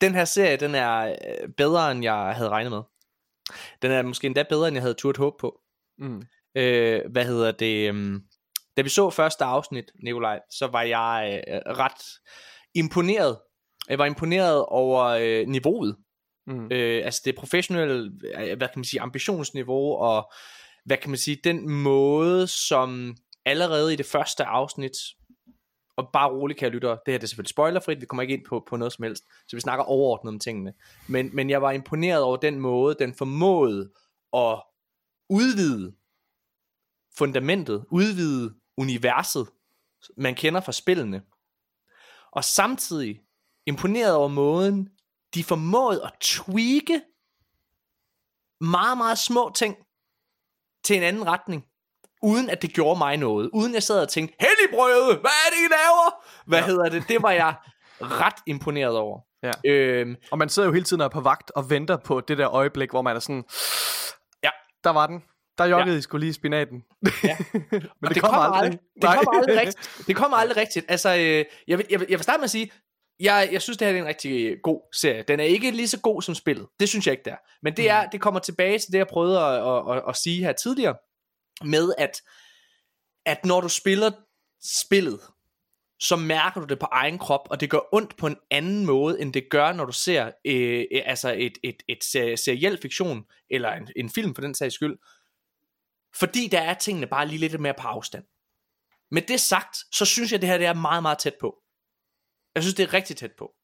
[0.00, 2.82] den her serie, den er øh, bedre, end jeg havde regnet med.
[3.82, 5.60] Den er måske endda bedre, end jeg havde turt håb på.
[5.98, 6.22] Mm.
[6.56, 7.94] Øh, hvad hedder det?
[7.94, 8.20] Øh,
[8.76, 12.20] da vi så første afsnit, Nikolaj, så var jeg øh, ret
[12.74, 13.38] imponeret.
[13.88, 15.96] Jeg var imponeret over øh, niveauet.
[16.46, 16.68] Mm.
[16.72, 20.32] Øh, altså det professionelle, øh, hvad kan man sige, ambitionsniveau, og
[20.84, 24.92] hvad kan man sige, den måde, som allerede i det første afsnit
[26.02, 28.34] og bare roligt kan jeg lytte, det her det er selvfølgelig spoilerfrit, vi kommer ikke
[28.34, 30.74] ind på, på noget som helst, så vi snakker overordnet om tingene.
[31.08, 33.90] Men, men jeg var imponeret over den måde, den formåede
[34.32, 34.62] at
[35.28, 35.94] udvide
[37.18, 39.48] fundamentet, udvide universet,
[40.16, 41.22] man kender fra spillene.
[42.30, 43.20] Og samtidig
[43.66, 44.88] imponeret over måden,
[45.34, 47.02] de formåede at tweake
[48.60, 49.76] meget, meget små ting
[50.84, 51.66] til en anden retning
[52.22, 53.50] uden at det gjorde mig noget.
[53.52, 56.24] Uden jeg sad og tænkte, helligbrøde, hvad er det, I laver?
[56.46, 56.66] Hvad ja.
[56.66, 57.04] hedder det?
[57.08, 57.54] Det var jeg
[58.00, 59.20] ret imponeret over.
[59.42, 59.70] Ja.
[59.70, 62.38] Øhm, og man sidder jo hele tiden og er på vagt og venter på det
[62.38, 63.44] der øjeblik, hvor man er sådan,
[64.44, 64.50] ja,
[64.84, 65.22] der var den.
[65.58, 65.98] Der joggede ja.
[65.98, 66.82] I skulle lige spinaten.
[67.24, 67.36] Ja.
[67.52, 68.62] Men det, det kommer kom aldrig.
[68.62, 68.80] aldrig.
[69.02, 69.90] Det kommer aldrig rigtigt.
[70.06, 70.86] Det kommer aldrig rigtigt.
[70.88, 72.70] Altså, øh, jeg, vil, jeg, vil, jeg vil starte med at sige,
[73.20, 75.22] jeg, jeg synes, det her er en rigtig god serie.
[75.28, 76.66] Den er ikke lige så god som spillet.
[76.80, 77.36] Det synes jeg ikke, der.
[77.62, 78.08] Men det, er, mm.
[78.12, 80.94] det kommer tilbage til det, jeg prøvede at, at, at, at sige her tidligere
[81.64, 82.22] med at,
[83.26, 84.10] at når du spiller
[84.62, 85.20] spillet,
[85.98, 89.20] så mærker du det på egen krop, og det gør ondt på en anden måde,
[89.20, 92.04] end det gør, når du ser øh, øh altså et, et, et
[92.38, 94.98] seriel fiktion, eller en, en film for den sags skyld.
[96.16, 98.24] Fordi der er tingene bare lige lidt mere på afstand.
[99.10, 101.56] Med det sagt, så synes jeg, at det her det er meget, meget tæt på.
[102.54, 103.54] Jeg synes, det er rigtig tæt på.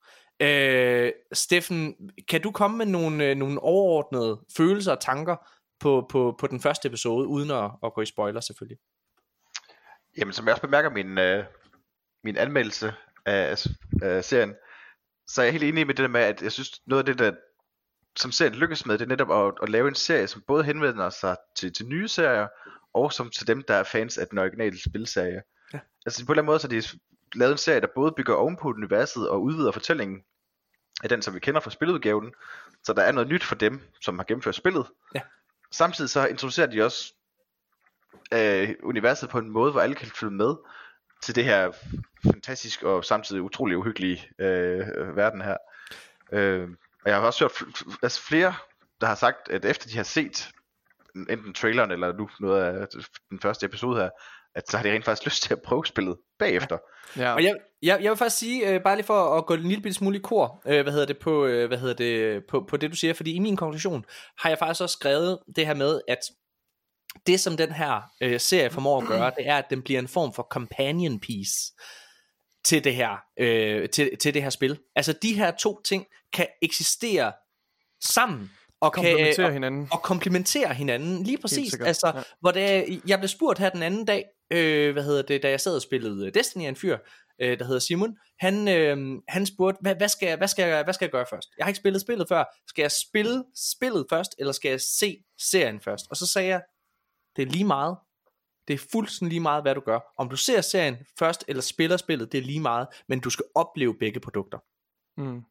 [0.40, 1.94] Øh, Steffen,
[2.28, 5.36] kan du komme med nogle, øh, nogle overordnede følelser og tanker
[5.80, 8.78] på, på, på den første episode, uden at, at gå i spoiler selvfølgelig.
[10.18, 11.44] Jamen, som jeg også bemærker min, øh,
[12.24, 12.94] min anmeldelse
[13.26, 13.66] af,
[14.02, 14.54] af serien,
[15.26, 17.18] så er jeg helt enig med det der med, at jeg synes, noget af det,
[17.18, 17.32] der
[18.16, 21.10] som serien lykkes med, det er netop at, at lave en serie, som både henvender
[21.10, 22.48] sig til, til nye serier,
[22.94, 25.42] og som til dem, der er fans af den originale spilserie.
[25.74, 25.78] Ja.
[26.06, 26.82] Altså på en eller anden måde, så de
[27.38, 30.22] lavet en serie, der både bygger ovenpå universet og udvider fortællingen
[31.02, 32.32] af den, som vi kender fra spiludgaven,
[32.84, 34.86] så der er noget nyt for dem, som har gennemført spillet.
[35.14, 35.20] Ja
[35.72, 37.14] samtidig så introducerer de også
[38.34, 40.54] øh, universet på en måde, hvor alle kan følge med
[41.22, 41.72] til det her
[42.24, 45.56] fantastisk og samtidig utrolig uhyggelige øh, verden her.
[46.32, 46.68] Øh,
[47.04, 48.54] og jeg har også hørt altså flere,
[49.00, 50.48] der har sagt, at efter de har set
[51.14, 52.86] enten traileren eller nu noget af
[53.30, 54.10] den første episode her,
[54.54, 56.78] at så har de rent faktisk lyst til at prøve spillet bagefter.
[57.16, 57.34] Ja.
[57.34, 59.94] Og jeg, jeg, jeg vil faktisk sige, øh, bare lige for at gå en lille
[59.94, 62.90] smule i kor, øh, hvad hedder det, på, øh, hvad hedder det på, på det,
[62.90, 64.04] du siger, fordi i min konklusion
[64.38, 66.18] har jeg faktisk også skrevet det her med, at
[67.26, 70.08] det som den her øh, serie formår at gøre, det er, at den bliver en
[70.08, 71.74] form for companion piece
[72.64, 74.78] til det her, øh, til, til det her spil.
[74.96, 77.32] Altså de her to ting kan eksistere
[78.04, 79.88] sammen og kan Komplementere og, hinanden.
[79.92, 81.74] og komplementere hinanden lige præcis.
[81.74, 82.22] Altså, ja.
[82.40, 85.60] hvor det, jeg blev spurgt her den anden dag, øh, hvad hedder det, da jeg
[85.60, 86.98] sad og spillede øh, Destiny af en fyr,
[87.40, 88.16] øh, der hedder Simon.
[88.40, 91.26] Han, øh, han spurgte, hvad, hvad, skal jeg, hvad, skal jeg, hvad skal jeg gøre
[91.30, 91.48] først?
[91.58, 92.44] Jeg har ikke spillet spillet før.
[92.68, 96.06] Skal jeg spille spillet først, eller skal jeg se serien først?
[96.10, 96.62] Og så sagde jeg,
[97.36, 97.96] det er lige meget.
[98.68, 100.00] Det er fuldstændig lige meget, hvad du gør.
[100.18, 102.88] Om du ser serien først, eller spiller spillet, det er lige meget.
[103.08, 104.58] Men du skal opleve begge produkter.
[105.16, 105.42] Mm.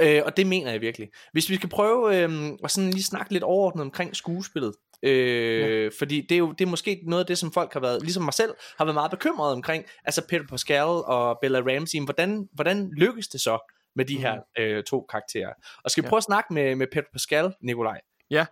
[0.00, 1.08] Øh, og det mener jeg virkelig.
[1.32, 5.88] Hvis vi skal prøve øh, at sådan lige snakke lidt overordnet omkring skuespillet, øh, ja.
[5.98, 8.22] fordi det er jo det er måske noget af det, som folk har været, ligesom
[8.22, 12.90] mig selv, har været meget bekymret omkring, altså Peter Pascal og Bella Ramsey, hvordan, hvordan
[12.96, 15.52] lykkes det så med de her øh, to karakterer?
[15.84, 16.08] Og skal vi Ja.
[16.08, 18.00] prøve at snakke med, med Peter Pascal, Nikolaj?
[18.30, 18.46] Ja,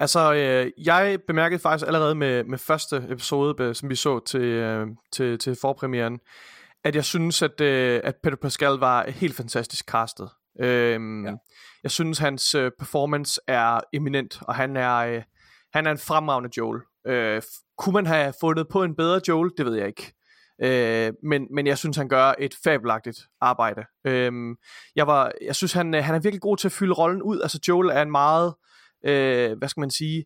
[0.00, 4.40] altså øh, jeg bemærkede faktisk allerede med, med første episode, be- som vi så til,
[4.40, 6.18] øh, til, til forpremieren,
[6.84, 10.28] at jeg synes, at, øh, at Peter Pascal var helt fantastisk castet.
[10.60, 11.32] Øhm, Ja.
[11.82, 15.22] Jeg synes, hans øh, performance er eminent, og han er, øh,
[15.72, 16.80] han er en fremragende Joel.
[17.06, 17.42] Øh,
[17.78, 19.50] kunne man have fundet på en bedre Joel?
[19.56, 20.12] Det ved jeg ikke.
[20.62, 23.84] Øh, men, men jeg synes, han gør et fabelagtigt arbejde.
[24.06, 24.32] Øh,
[24.96, 27.40] jeg, var, jeg synes, han, øh, han er virkelig god til at fylde rollen ud.
[27.40, 28.54] Altså, Joel er en meget,
[29.06, 30.24] øh, hvad skal man sige,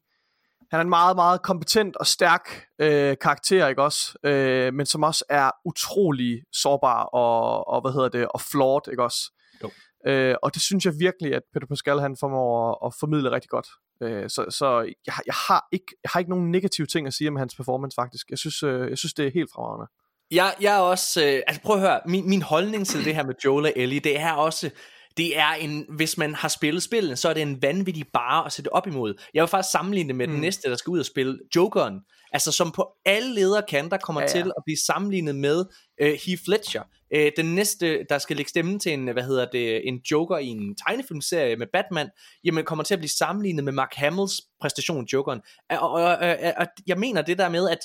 [0.71, 4.19] han er en meget, meget kompetent og stærk øh, karakter, ikke også?
[4.25, 9.03] Øh, men som også er utrolig sårbar og, og hvad hedder det, og flawed, ikke
[9.03, 9.33] også?
[9.63, 9.71] Jo.
[10.07, 13.51] Øh, og det synes jeg virkelig, at Peter Pascal han formår at, at formidle rigtig
[13.51, 13.69] godt.
[14.03, 17.15] Øh, så så jeg, har- jeg, har ikke, jeg har ikke nogen negative ting at
[17.15, 18.31] sige om hans performance, faktisk.
[18.31, 19.87] Jeg synes, øh, jeg synes det er helt fremragende.
[20.31, 23.27] Jeg, jeg er også, øh, altså prøv at høre, min, min holdning til det her
[23.27, 24.71] med Joel og Ellie, det er også,
[25.17, 28.53] det er en, hvis man har spillet spillet, så er det en vanvittig bare at
[28.53, 29.15] sætte op imod.
[29.35, 30.33] Jeg vil faktisk sammenligne det med mm.
[30.33, 32.01] den næste, der skal ud og spille Jokeren,
[32.37, 35.65] altså som på alle lederkanter kommer ja, Ja, til at blive sammenlignet med
[36.01, 36.83] øh, Heath Ledger.
[37.15, 40.47] Øh, den næste, der skal lægge stemme til en, hvad hedder det, en Joker i
[40.47, 42.11] en tegnefilmserie med Batman,
[42.45, 45.41] jamen kommer til at blive sammenlignet med Mark Hamills præstation Jokeren.
[45.71, 47.79] Og, og, og, og, og jeg mener det der med, at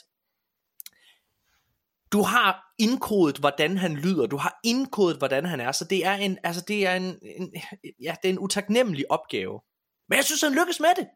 [2.11, 6.13] du har indkodet, hvordan han lyder, du har indkodet, hvordan han er, så det er
[6.13, 7.53] en, altså det er en, en
[8.01, 9.61] ja, det er en utaknemmelig opgave.
[10.09, 11.07] Men jeg synes, han lykkes med det.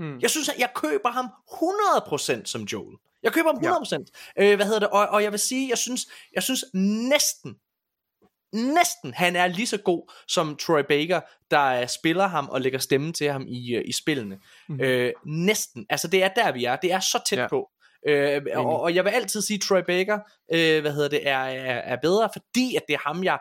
[0.00, 0.18] Mm.
[0.20, 1.26] Jeg synes, at jeg køber ham
[2.40, 2.96] 100% som Joel.
[3.22, 4.32] Jeg køber ham 100%.
[4.36, 4.44] Ja.
[4.44, 4.88] Øh, hvad hedder det?
[4.88, 7.56] Og, og jeg vil sige, jeg synes, jeg synes næsten,
[8.52, 13.12] næsten, han er lige så god som Troy Baker, der spiller ham og lægger stemme
[13.12, 14.38] til ham i, øh, i spillene.
[14.68, 14.80] Mm.
[14.80, 15.86] Øh, næsten.
[15.90, 16.76] Altså, det er der, vi er.
[16.76, 17.38] Det er så tæt.
[17.38, 17.48] Ja.
[17.48, 17.70] på.
[18.08, 20.18] Øh, og, og jeg vil altid sige, at Troy Baker,
[20.52, 23.38] øh, hvad hedder det, er, er, er bedre, fordi at det er ham, jeg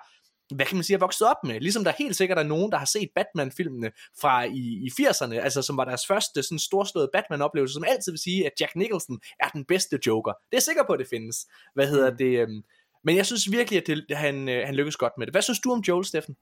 [0.55, 1.59] hvad kan man sige, er vokset op med.
[1.59, 5.61] Ligesom der helt sikkert er nogen, der har set Batman-filmene fra i, i 80'erne, altså
[5.61, 9.47] som var deres første sådan storslåede Batman-oplevelse, som altid vil sige, at Jack Nicholson er
[9.49, 10.33] den bedste Joker.
[10.51, 11.47] Det er sikker på, at det findes.
[11.73, 12.17] Hvad hedder Mm.
[12.17, 12.39] det?
[12.39, 12.63] øhm,
[13.03, 15.33] Men jeg synes virkelig, at det, han, øh, han lykkes godt med det.
[15.33, 16.35] Hvad synes du om Joel, Steffen?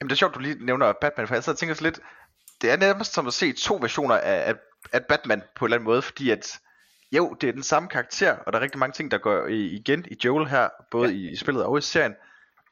[0.00, 2.00] Jamen det er sjovt, du lige nævner Batman, for jeg sidder og tænker så lidt,
[2.62, 4.54] det er nærmest som at se to versioner af, af,
[4.92, 6.60] af Batman på en eller anden måde, fordi at,
[7.12, 9.66] jo, det er den samme karakter, og der er rigtig mange ting, der går i,
[9.66, 11.30] igen i Joel her, både ja.
[11.30, 12.14] i spillet og i serien,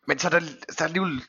[0.06, 1.22] men så er der, der er alligevel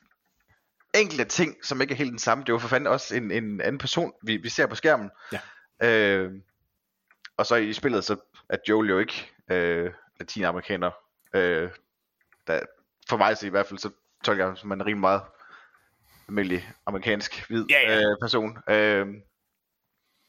[0.94, 2.44] enkelte ting, som ikke er helt den samme.
[2.44, 5.10] Det er jo for fanden også en, en anden person, vi, vi ser på skærmen.
[5.32, 5.40] Ja.
[5.88, 6.32] Øh,
[7.36, 8.16] og så i spillet, så
[8.48, 10.90] er Joel jo ikke øh, latinamerikaner.
[11.34, 11.70] Øh,
[12.46, 12.60] der,
[13.08, 13.90] for mig så i hvert fald, så
[14.24, 15.22] tolker jeg som en rimelig meget
[16.28, 17.98] almindelig amerikansk hvid Ja, ja.
[17.98, 18.58] Øh, person.
[18.68, 19.06] Øh,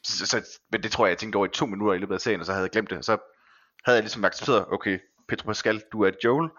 [0.04, 2.20] så, så, men det tror jeg, jeg tænkte over i to minutter i løbet af
[2.20, 3.04] serien, og så havde jeg glemt det.
[3.04, 3.18] Så
[3.84, 6.50] havde jeg ligesom accepteret, okay, Pedro Pascal, du er Joel,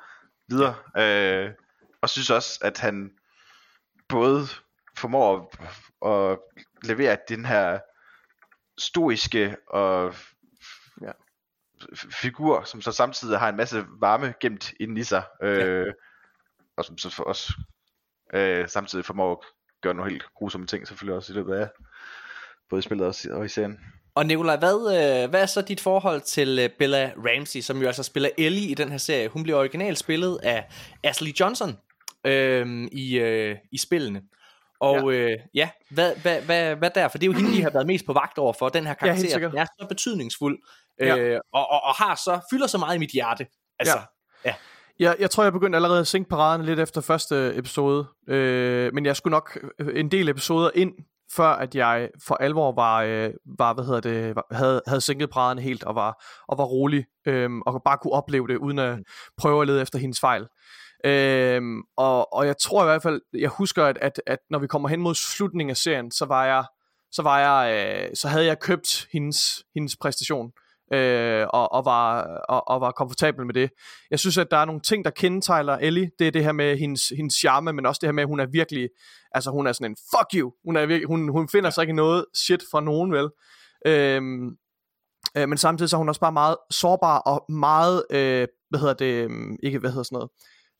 [0.47, 0.75] videre.
[0.97, 1.51] Øh,
[2.05, 3.11] og synes også, at han
[4.09, 4.47] både
[4.97, 5.55] formår
[6.05, 6.39] at, at
[6.83, 7.79] levere den her
[8.77, 10.15] stoiske og
[11.01, 11.11] Ja.
[12.21, 15.93] figur, som så samtidig har en masse varme gemt inden i sig, øh,
[16.77, 17.51] og som så for os
[18.33, 19.37] øh, samtidig formår at
[19.81, 21.69] gøre nogle helt grusomme ting, selvfølgelig også i løbet af
[22.69, 23.79] både i spillet og i serien.
[24.15, 27.87] Og Nikolaj, hvad, øh, hvad er så dit forhold til øh, Bella Ramsey, som jo
[27.87, 29.27] altså spiller Ellie i den her serie?
[29.27, 30.67] Hun bliver originalt spillet af
[31.03, 31.77] Ashley Johnson
[32.25, 34.21] øh, i, øh, i spillene.
[34.79, 37.07] Og ja, øh, ja hvad, hvad, hvad, hvad der?
[37.07, 38.93] For det er jo hende, de har været mest på vagt over for, den her
[38.93, 39.29] karakter.
[39.29, 39.51] sikkert.
[39.51, 40.59] den er så betydningsfuld,
[41.01, 41.39] øh, Ja.
[41.53, 43.47] og, og, og har så, fylder så meget i mit hjerte.
[43.79, 43.97] Altså,
[44.45, 44.53] Ja.
[44.99, 48.07] Jeg, jeg tror, jeg begyndte allerede at sænke paraderne lidt efter første episode.
[48.27, 50.93] Øh, men jeg skulle nok øh, en del episoder ind,
[51.35, 55.29] før at jeg for alvor var, øh, var hvad hedder det, var, havde, havde sænket
[55.29, 58.99] brædderne helt og var, og var rolig, øh, og bare kunne opleve det, uden at
[59.37, 60.47] prøve at lede efter hendes fejl.
[61.05, 64.67] Øhm, og, og jeg tror i hvert fald, jeg husker, at, at, at når vi
[64.67, 66.65] kommer hen mod slutningen af serien, så var jeg,
[67.11, 70.51] så var jeg, øh, så havde jeg købt hendes, hendes præstation
[70.93, 73.69] øh, og, og, var, og, og var komfortabel med det.
[74.11, 76.11] Jeg synes, at der er nogle ting, der kendetegner Ellie.
[76.19, 78.39] Det er det her med hendes, hendes charme, men også det her med, at hun
[78.39, 78.89] er virkelig,
[79.31, 80.51] altså hun er sådan en fuck you.
[80.65, 83.29] Hun, er virkelig, hun, hun finder sig ikke noget shit fra nogen, vel?
[83.87, 84.47] Øhm,
[85.37, 88.93] øh, men samtidig så er hun også bare meget sårbar og meget, øh, hvad hedder
[88.93, 90.29] det, øhm, ikke hvad hedder sådan noget,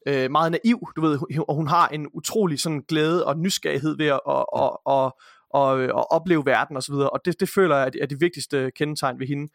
[0.06, 4.08] øh, meget naiv, du ved, og hun har en utrolig sådan glæde og nysgerrighed ved
[4.08, 5.18] at, og, og, og,
[5.50, 8.72] og, og opleve verden og så videre, og det, det føler jeg er det vigtigste
[8.72, 9.52] kendetegn ved hende.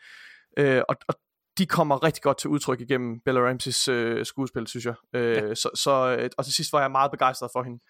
[0.58, 1.14] Øh, og, og
[1.58, 4.94] de kommer rigtig godt til udtryk igennem Bella Ramseys øh, skuespil, synes jeg.
[5.14, 5.54] Øh, ja.
[5.54, 7.80] så, så, øh, og til sidst var jeg meget begejstret for hende.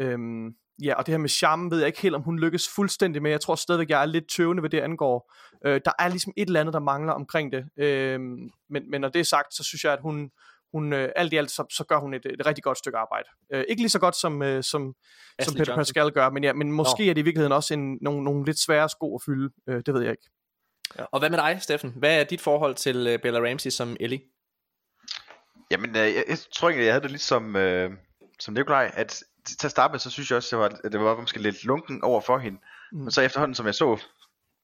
[0.00, 3.22] Øhm, ja, og det her med charme ved jeg ikke helt, om hun lykkes fuldstændig
[3.22, 3.30] med.
[3.30, 5.34] Jeg tror stadigvæk, jeg er lidt tøvende, ved det angår.
[5.66, 7.64] Øh, der er ligesom et eller andet, der mangler omkring det.
[7.76, 8.20] Øh,
[8.70, 10.30] men, men når det er sagt, så synes jeg, at hun,
[10.76, 13.28] hun øh, alt i alt, så, så gør hun et, et rigtig godt stykke arbejde.
[13.52, 14.94] Øh, ikke lige så godt som, øh, som,
[15.42, 15.76] som Peter Johnson.
[15.76, 17.10] Pascal gør, men, ja, men måske Nå.
[17.10, 19.50] er det i virkeligheden også en, nogle, nogle lidt svære sko at fylde.
[19.68, 20.28] Øh, det ved jeg ikke.
[20.98, 21.04] Ja.
[21.12, 21.92] Og hvad med dig, Steffen?
[21.96, 24.20] Hvad er dit forhold til uh, Bella Ramsey som Ellie?
[25.70, 27.90] Jamen, øh, jeg, jeg tror ikke, jeg havde det lidt som, øh,
[28.40, 31.00] som Nikolaj, at til at starte med, så synes jeg også, at, var, at det
[31.00, 32.58] var måske lidt lunken over for hende.
[32.92, 32.98] Mm.
[32.98, 34.02] Men så efterhånden, som jeg så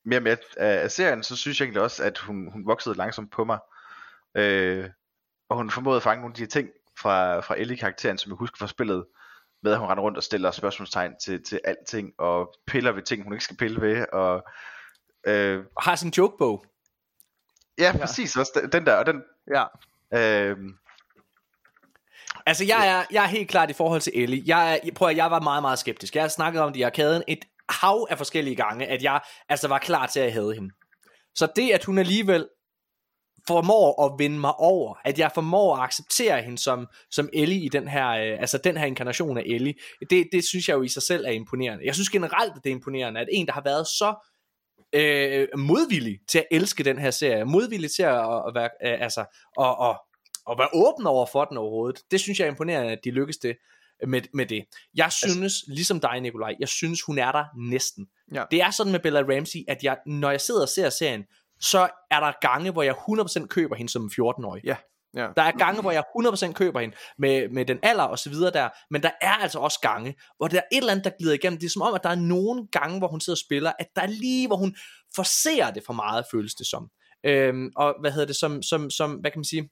[0.05, 2.95] mere og mere af, af serien, så synes jeg egentlig også, at hun, hun voksede
[2.95, 3.59] langsomt på mig.
[4.37, 4.91] Øh,
[5.53, 8.57] og hun formåede at fange nogle af de ting fra, fra Ellie-karakteren, som jeg husker
[8.59, 9.05] fra spillet,
[9.63, 13.25] med at hun render rundt og stiller spørgsmålstegn til, til alting, og piller ved ting,
[13.25, 14.45] hun ikke skal pille ved, og
[15.27, 16.65] Øh, har sin jokebog.
[17.79, 18.37] Ja, ja, præcis.
[18.37, 19.23] Også den der, og den...
[19.55, 19.65] Ja.
[20.15, 20.57] Øh,
[22.47, 24.43] Altså, jeg er, jeg er helt klart i forhold til Ellie.
[24.47, 26.15] Jeg, er, prøv at, jeg var meget, meget skeptisk.
[26.15, 29.69] Jeg har snakket om det i arkaden et hav af forskellige gange, at jeg altså
[29.69, 30.75] var klar til at have hende.
[31.35, 32.49] Så det, at hun alligevel
[33.47, 37.69] formår at vinde mig over, at jeg formår at acceptere hende som, som Ellie i
[37.69, 39.75] den her, øh, altså den her inkarnation af Ellie,
[40.11, 41.87] det, det synes jeg jo i sig selv er imponerende.
[41.87, 44.15] Jeg synes generelt, det er imponerende, at en, der har været så
[44.93, 49.21] øh, modvillig til at elske den her serie, modvillig til at, at være, øh, altså,
[49.61, 49.99] at, at,
[50.51, 52.03] at være åben over for den overhovedet.
[52.11, 53.57] Det synes jeg er imponerende, at de lykkes det
[54.07, 54.65] med, med det.
[54.95, 58.07] Jeg altså- synes, altså, ligesom dig Nikolaj, jeg synes hun er der næsten.
[58.35, 58.45] Ja.
[58.51, 61.25] Det er sådan med Bella Ramsey, at jeg, når jeg sidder og ser serien,
[61.63, 64.65] så er der gange, hvor jeg 100% køber hende som 14-årig.
[64.65, 64.77] Ja.
[65.17, 65.29] Ja.
[65.37, 68.51] Der er gange, hvor jeg 100% køber hende med, med den alder og så videre
[68.51, 71.35] der, men der er altså også gange, hvor der er et eller andet, der glider
[71.35, 71.59] igennem.
[71.59, 73.87] Det er som om, at der er nogle gange, hvor hun sidder og spiller, at
[73.97, 74.77] der er lige, hvor hun
[75.15, 76.91] forser det for meget, føles det som.
[77.25, 79.71] Øhm, og hvad hedder det, som, som, som, hvad kan man sige,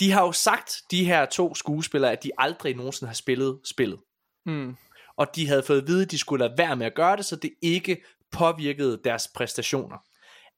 [0.00, 3.98] de har jo sagt, de her to skuespillere, at de aldrig nogensinde har spillet spillet.
[4.44, 4.76] Hmm.
[5.16, 7.24] Og de havde fået at vide, at de skulle lade være med at gøre det,
[7.24, 9.96] så det ikke påvirkede deres præstationer.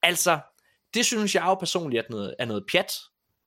[0.03, 0.39] Altså,
[0.95, 2.93] det synes jeg jo personligt er noget, er noget pjat.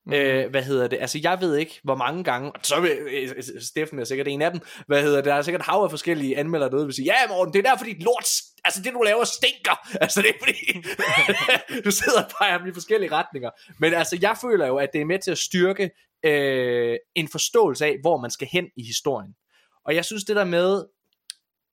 [0.06, 0.12] Mm.
[0.12, 0.98] Øh, hvad hedder det?
[1.00, 4.28] Altså, jeg ved ikke, hvor mange gange, og så vil øh, øh, Steffen er sikkert
[4.28, 6.94] en af dem, hvad hedder det, der er sikkert hav af forskellige anmeldere derude, vil
[6.94, 8.24] sige, ja Morten, det er der, fordi lort,
[8.64, 10.88] altså det du laver stinker, altså det er fordi,
[11.86, 15.04] du sidder og peger i forskellige retninger, men altså, jeg føler jo, at det er
[15.04, 15.90] med til at styrke
[16.24, 19.34] øh, en forståelse af, hvor man skal hen i historien,
[19.86, 20.84] og jeg synes det der med,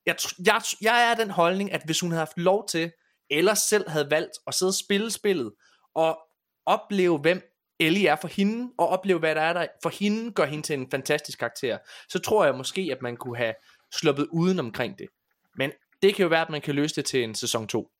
[0.08, 0.16] jeg,
[0.46, 2.92] jeg, jeg er den holdning, at hvis hun havde haft lov til,
[3.30, 5.54] eller selv havde valgt at sidde og spille spillet,
[5.96, 6.20] og
[6.66, 10.46] opleve, hvem Ellie er for hende, og opleve, hvad der er der for hende, gør
[10.46, 11.78] hende til en fantastisk karakter,
[12.10, 13.54] så tror jeg måske, at man kunne have
[13.94, 15.08] sluppet uden omkring det.
[15.56, 17.92] Men det kan jo være, at man kan løse det til en sæson 2.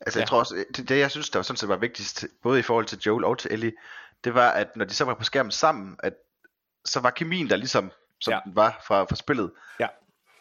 [0.00, 0.22] Altså ja.
[0.22, 2.62] jeg tror også, det, det jeg synes, der var sådan set var vigtigst, både i
[2.62, 3.72] forhold til Joel og til Ellie,
[4.24, 6.12] det var, at når de så var på skærmen sammen, at
[6.84, 8.40] så var kemien der ligesom, som ja.
[8.44, 9.52] den var fra, fra spillet.
[9.80, 9.86] Ja.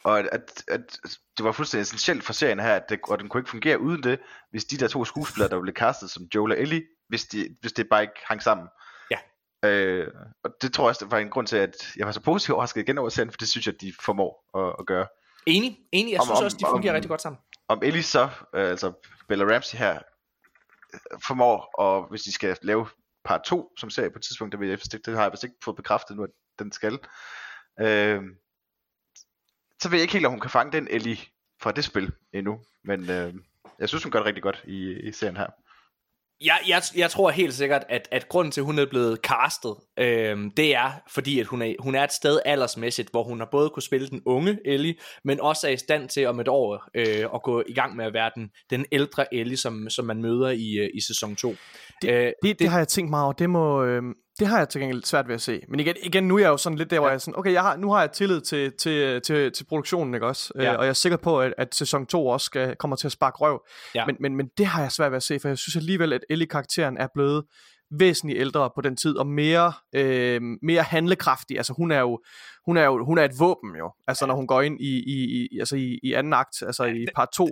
[0.09, 0.99] Og at, at,
[1.37, 4.03] det var fuldstændig essentielt for serien her, at det, og den kunne ikke fungere uden
[4.03, 4.19] det,
[4.51, 7.73] hvis de der to skuespillere, der blev castet som Joel og Ellie, hvis, de, hvis
[7.73, 8.67] det bare ikke hang sammen.
[9.11, 9.19] Ja.
[9.69, 10.07] Øh,
[10.43, 12.53] og det tror jeg også, det var en grund til, at jeg var så positivt
[12.53, 15.07] overrasket igen over serien, for det synes jeg, at de formår at, at gøre.
[15.45, 16.11] Enig, enig.
[16.11, 17.39] Jeg om, synes også, de fungerer om, rigtig godt sammen.
[17.67, 18.93] Om Ellie så, øh, altså
[19.27, 19.99] Bella Ramsey her,
[20.93, 22.87] øh, formår, og hvis de skal lave
[23.23, 25.55] part 2 som serie på et tidspunkt, det, vil jeg, det har jeg vist ikke
[25.63, 26.29] fået bekræftet nu, at
[26.59, 26.99] den skal.
[27.81, 28.21] Øh,
[29.81, 31.17] så ved jeg ikke helt, om hun kan fange den Ellie
[31.61, 32.59] fra det spil endnu.
[32.83, 33.33] Men øh,
[33.79, 35.47] jeg synes, hun gør det rigtig godt i, i serien her.
[36.41, 39.75] Jeg, jeg, jeg tror helt sikkert, at, at grunden til, at hun er blevet castet,
[39.99, 43.47] øh, det er, fordi at hun er, hun er et sted aldersmæssigt, hvor hun har
[43.51, 46.87] både kunne spille den unge Ellie, men også er i stand til om et år
[46.95, 50.21] øh, at gå i gang med at være den, den ældre Ellie, som, som man
[50.21, 51.55] møder i, øh, i sæson 2.
[52.01, 53.33] Det, øh, det, det, det har jeg tænkt mig over.
[53.33, 54.03] Det må, øh,
[54.39, 55.61] Det har jeg til gengæld svært ved at se.
[55.69, 57.09] Men igen, igen nu er jeg jo sådan lidt der, hvor Ja.
[57.09, 60.13] jeg er sådan, okay, jeg har, nu har jeg tillid til, til, til, til produktionen,
[60.13, 60.53] ikke også?
[60.55, 60.73] Ja.
[60.73, 63.11] Øh, og jeg er sikker på, at, at sæson 2 også skal, kommer til at
[63.11, 63.65] sparke røv.
[63.95, 64.05] Ja.
[64.05, 66.21] Men, men, men det har jeg svært ved at se, for jeg synes alligevel, at
[66.29, 67.43] Ellie-karakteren er blevet
[67.91, 71.57] væsentligt ældre på den tid, og mere, øh, mere handlekraftig.
[71.57, 72.19] Altså hun er jo,
[72.65, 73.91] hun er jo hun er et våben jo.
[74.07, 77.05] Altså når hun går ind i, i, i, altså i, i anden akt, altså i
[77.15, 77.49] part 2.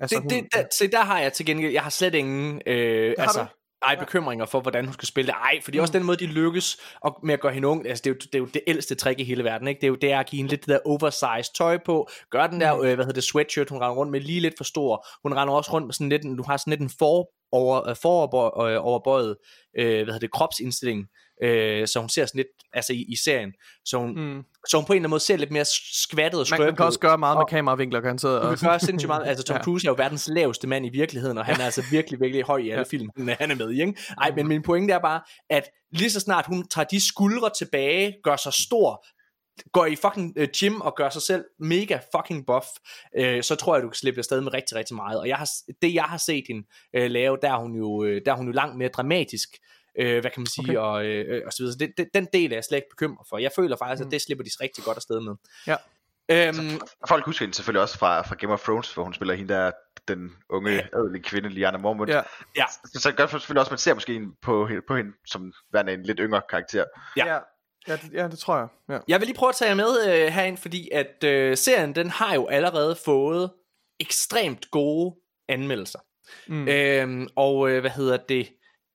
[0.00, 3.14] Altså, det, det, der, se, der har jeg til gengæld, jeg har slet ingen, øh,
[3.18, 3.46] altså, du?
[3.82, 5.34] Ej, bekymringer for, hvordan hun skal spille det.
[5.34, 5.82] Ej, fordi mm.
[5.82, 8.18] også den måde, de lykkes og med at gøre hende ung, altså det er, jo,
[8.18, 9.80] det er jo det ældste trick i hele verden, ikke?
[9.80, 12.46] Det er jo det er at give hende lidt det der oversized tøj på, gør
[12.46, 15.06] den der, øh, hvad hedder det, sweatshirt, hun render rundt med lige lidt for stor.
[15.22, 17.96] Hun render også rundt med sådan lidt, du har sådan lidt en for, over, øh,
[18.02, 19.36] foroverbøjet, øh, overbøjet,
[19.78, 21.06] øh, hvad hedder det, kropsindstilling,
[21.42, 23.52] øh, så hun ser sådan lidt, altså i, i serien,
[23.84, 24.20] så hun, mm.
[24.34, 24.42] Mm.
[24.68, 25.64] så hun på en eller anden måde ser lidt mere
[26.08, 28.40] skvattet og Man, man kan også gøre meget med Og- kameravinkler, garanteret.
[28.40, 29.26] hun Og, kan gøre sindssygt meget.
[29.26, 29.62] Altså, Tom Ja.
[29.62, 32.58] Cruise er jo verdens laveste mand i virkeligheden, og han er altså virkelig, virkelig høj
[32.58, 32.82] i alle Ja.
[32.90, 33.80] film, han- han er med i.
[33.80, 33.94] Ikke?
[34.20, 35.20] Ej, men min pointe er bare,
[35.50, 39.06] at lige så snart hun tager de skuldre tilbage, gør sig stor,
[39.72, 42.66] går i fucking øh, gym og gør sig selv mega fucking buff,
[43.18, 45.20] øh, så tror jeg, du kan slippe afsted med rigtig, rigtig meget.
[45.20, 45.48] Og jeg har,
[45.82, 46.66] det, jeg har set hende
[46.96, 49.48] øh, lave, der er hun jo, øh, der er hun jo langt mere dramatisk,
[49.98, 50.76] øh, hvad kan man sige, Okay.
[50.78, 51.72] og, øh, og så videre.
[51.72, 53.38] Så det, det, den del er jeg slet ikke bekymret for.
[53.38, 54.08] Jeg føler faktisk, Mm.
[54.08, 55.34] at det slipper de rigtig godt afsted med.
[55.66, 55.76] Ja.
[56.28, 59.54] Øhm, Folk husker hende selvfølgelig også fra, fra Game of Thrones, hvor hun spiller hende
[59.54, 59.70] der,
[60.08, 60.86] den unge, Ja.
[60.92, 62.10] adelige kvinde, Liana Mormont.
[62.10, 62.22] ja.
[62.56, 62.64] Ja.
[62.84, 65.52] Så, så gør det selvfølgelig også, at man ser måske hende på, på hende som
[65.72, 66.84] værende en lidt yngre karakter.
[67.16, 67.26] Ja.
[67.26, 67.38] Ja.
[67.88, 68.68] Ja, det, ja, det tror jeg.
[68.88, 68.98] Ja.
[69.08, 72.10] Jeg vil lige prøve at tage jer med øh, herind, fordi at øh, serien, den
[72.10, 73.50] har jo allerede fået
[74.00, 75.14] ekstremt gode
[75.48, 75.98] anmeldelser.
[76.46, 76.68] Mm.
[76.68, 78.48] Øhm, og øh, hvad hedder det?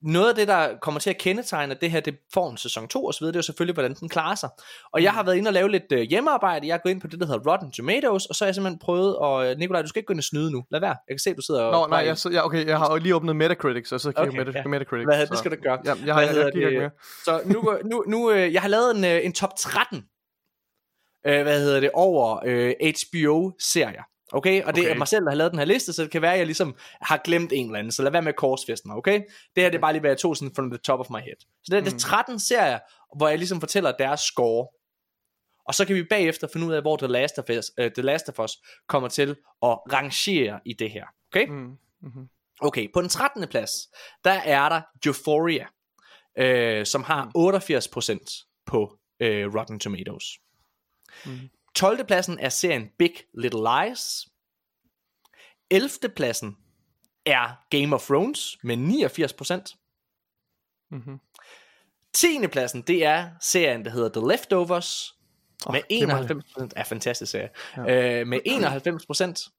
[0.06, 3.08] Noget af det, der kommer til at kendetegne, det her det får en sæson 2
[3.08, 4.50] osv., det er jo selvfølgelig, hvordan den klarer sig.
[4.94, 6.68] Og jeg har været inde og lave lidt øh, hjemmearbejde.
[6.68, 8.80] Jeg er gået ind på det, der hedder Rotten Tomatoes, og så har jeg simpelthen
[8.80, 10.64] prøvet, og øh, Nikolaj, du skal ikke gå ind og snyde nu.
[10.72, 10.96] Lad være.
[11.08, 11.72] Jeg kan se, du sidder og...
[11.72, 14.38] Nå, nej, jeg, så, ja, okay, jeg har lige åbnet Metacritic, så så kigger Okay,
[14.38, 14.68] Meta, ja.
[14.68, 15.06] Metacritic.
[15.06, 15.36] Hvad, det så.
[15.36, 15.80] skal du gøre.
[15.86, 16.92] Ja, jeg, har, jeg, jeg ikke det?
[17.24, 19.98] Så nu, nu, nu øh, jeg har lavet en, øh, en top 13,
[21.28, 24.04] øh, hvad hedder det, over øh, HBO-serier.
[24.36, 24.94] Okay, og det Okay.
[24.94, 26.46] er mig selv, der har lavet den her liste, så det kan være, at jeg
[26.46, 29.22] ligesom har glemt en eller anden, så lad være med at korsfeste mig, okay?
[29.56, 31.20] Det her det er bare lige, hvad jeg tog sådan from the top of my
[31.20, 31.36] head.
[31.40, 32.80] Så det er, det er 13 serier,
[33.18, 34.68] hvor jeg ligesom fortæller deres score.
[35.68, 38.02] Og så kan vi bagefter finde ud af, hvor The Last of Us, uh, The
[38.02, 38.52] Last of Us
[38.88, 39.30] kommer til
[39.64, 41.06] at rangere i det her.
[41.32, 41.48] Okay?
[41.48, 41.78] Mm.
[42.02, 42.30] Mm-hmm.
[42.62, 43.48] Okay, på den 13.
[43.48, 43.72] plads,
[44.24, 45.68] der er der Euphoria,
[46.38, 50.26] øh, som har 88% på øh, Rotten Tomatoes.
[51.26, 51.40] Mm.
[51.76, 52.06] 12.
[52.06, 54.28] pladsen er serien Big Little Lies.
[55.70, 55.90] 11.
[56.16, 56.58] pladsen
[57.26, 59.76] er Game of Thrones med 89%.
[60.92, 61.20] Mm-hmm.
[62.14, 62.48] 10.
[62.48, 65.16] pladsen, det er serien, der hedder The Leftovers,
[65.68, 66.44] Åh, med glimrende.
[66.58, 66.70] 91%.
[66.76, 67.50] Er fantastisk serie.
[67.78, 68.20] Ja.
[68.20, 69.52] Øh, med 91%.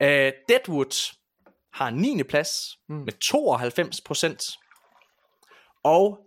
[0.00, 1.16] Øh, Deadwood
[1.72, 2.22] har 9.
[2.22, 2.96] plads mm.
[2.96, 4.60] med 92%.
[5.82, 6.18] Og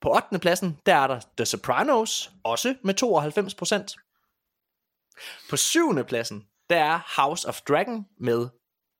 [0.00, 0.38] på 8.
[0.38, 3.96] pladsen, der er der The Sopranos, også med 92%.
[5.50, 6.04] På 7.
[6.04, 8.48] pladsen, der er House of Dragon med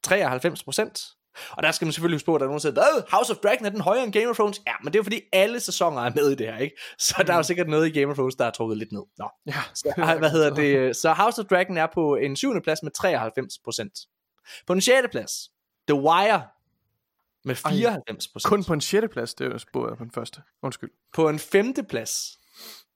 [0.07, 1.12] 93%.
[1.51, 3.03] Og der skal man selvfølgelig huske på, at der er nogen, der siger, "Hvad?
[3.11, 4.61] House of Dragon er den højere end Game of Thrones.
[4.66, 6.76] Ja, men det er jo fordi, alle sæsoner er med i det her, ikke?
[6.99, 9.03] Så der er jo sikkert noget i Game of Thrones, der er trukket lidt ned.
[9.18, 9.30] Nå.
[9.47, 9.62] Ja.
[9.74, 10.97] Så, hvad hedder det?
[10.97, 14.09] Så House of Dragon er på en syvende plads med 93%.
[14.66, 15.32] På den sjette plads,
[15.88, 16.42] The Wire
[17.47, 18.42] med 94%.
[18.44, 20.40] Kun på en sjette plads, det er jo på den første.
[20.62, 20.90] Undskyld.
[21.14, 22.38] På en femte plads,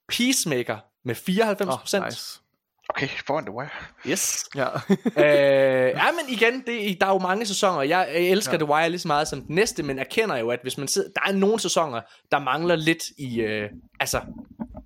[0.09, 1.99] Peacemaker med 94%.
[1.99, 2.41] Åh, nice.
[2.89, 3.69] Okay, foran The Wire.
[4.07, 4.45] Yes.
[4.55, 4.67] Ja.
[5.25, 7.83] øh, ja, men igen, det, der er jo mange sæsoner.
[7.83, 8.59] Jeg, jeg elsker ja.
[8.59, 11.11] The Wire lige så meget som den næste, men erkender jo, at hvis man sidder,
[11.15, 13.71] der er nogle sæsoner, der mangler lidt i, øh,
[14.01, 14.21] altså,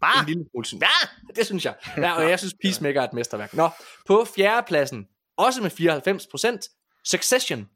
[0.01, 0.87] bare en lille smule.
[0.87, 1.75] Ja, det synes jeg.
[1.97, 3.55] Ja, og jeg synes, Peacemaker er et mesterværk.
[3.55, 3.69] Nå,
[4.07, 5.05] på fjerdepladsen,
[5.37, 5.71] også med
[6.61, 7.69] 94%, Succession.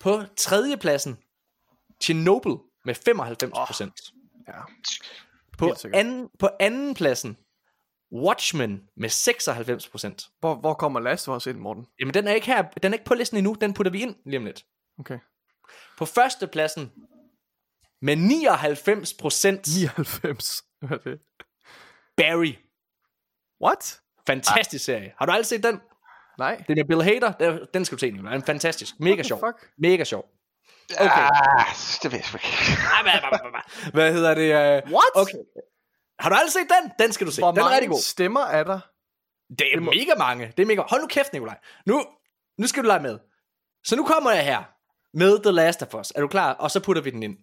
[0.00, 1.18] På tredjepladsen,
[2.02, 4.44] Chernobyl med 95%.
[4.48, 4.60] ja.
[5.58, 7.36] På anden, på anden pladsen,
[8.12, 10.36] Watchmen med 96%.
[10.40, 11.86] Hvor, hvor kommer Last of Us ind, Morten?
[12.00, 14.16] Jamen, den er ikke her, den er ikke på listen endnu, den putter vi ind
[14.24, 14.64] lige om lidt.
[14.98, 15.18] Okay.
[15.98, 16.92] På førstepladsen,
[18.02, 20.64] med 99%, 99.
[20.80, 21.20] Hvad er det?
[22.16, 22.54] Barry.
[23.64, 24.00] What?
[24.26, 25.14] Fantastisk serie.
[25.18, 25.80] Har du aldrig set den?
[26.38, 26.64] Nej.
[26.68, 28.32] Det er Bill Hader, Den- den skal du se, Nicolaj.
[28.32, 28.94] Den er fantastisk.
[29.00, 29.38] Mega sjov.
[29.40, 29.70] fuck?
[29.78, 30.24] Mega sjov.
[31.00, 31.08] Okay.
[31.10, 31.66] Ah,
[32.02, 32.48] det ved jeg sgu ikke.
[32.98, 33.04] Ah,
[33.94, 34.48] hvad- hedder det?
[34.84, 34.92] Uh...
[34.92, 35.10] What?
[35.14, 35.38] Okay.
[36.20, 36.90] Har du aldrig set den?
[36.98, 37.40] Den skal du se.
[37.42, 38.00] Hvor den er rigtig god.
[38.02, 38.80] stemmer er der?
[39.58, 40.52] Det er mega mange.
[40.56, 41.58] Det er mega Hold nu kæft, Nikolaj.
[41.86, 42.04] Nu,
[42.58, 43.18] nu skal du lege med.
[43.84, 44.62] Så nu kommer jeg her
[45.16, 46.10] med The Last of Us.
[46.16, 46.52] Er du klar?
[46.52, 47.36] Og så putter vi den ind.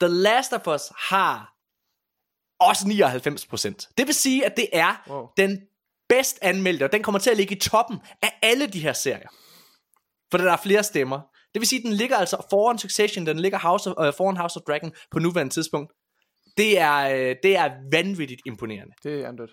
[0.00, 1.54] The Last of Us har
[2.60, 2.84] også
[3.88, 3.94] 99%.
[3.98, 5.28] Det vil sige, at det er Wow.
[5.36, 5.58] den
[6.10, 9.28] bedst anmeldte, og den kommer til at ligge i toppen af alle de her serier.
[10.30, 11.20] For der er flere stemmer.
[11.54, 14.36] Det vil sige, at den ligger altså foran Succession, den ligger House of, øh, foran
[14.36, 15.92] House of Dragon på nuværende tidspunkt.
[16.56, 18.92] Det er, øh, det er vanvittigt imponerende.
[19.02, 19.50] Det er andødt.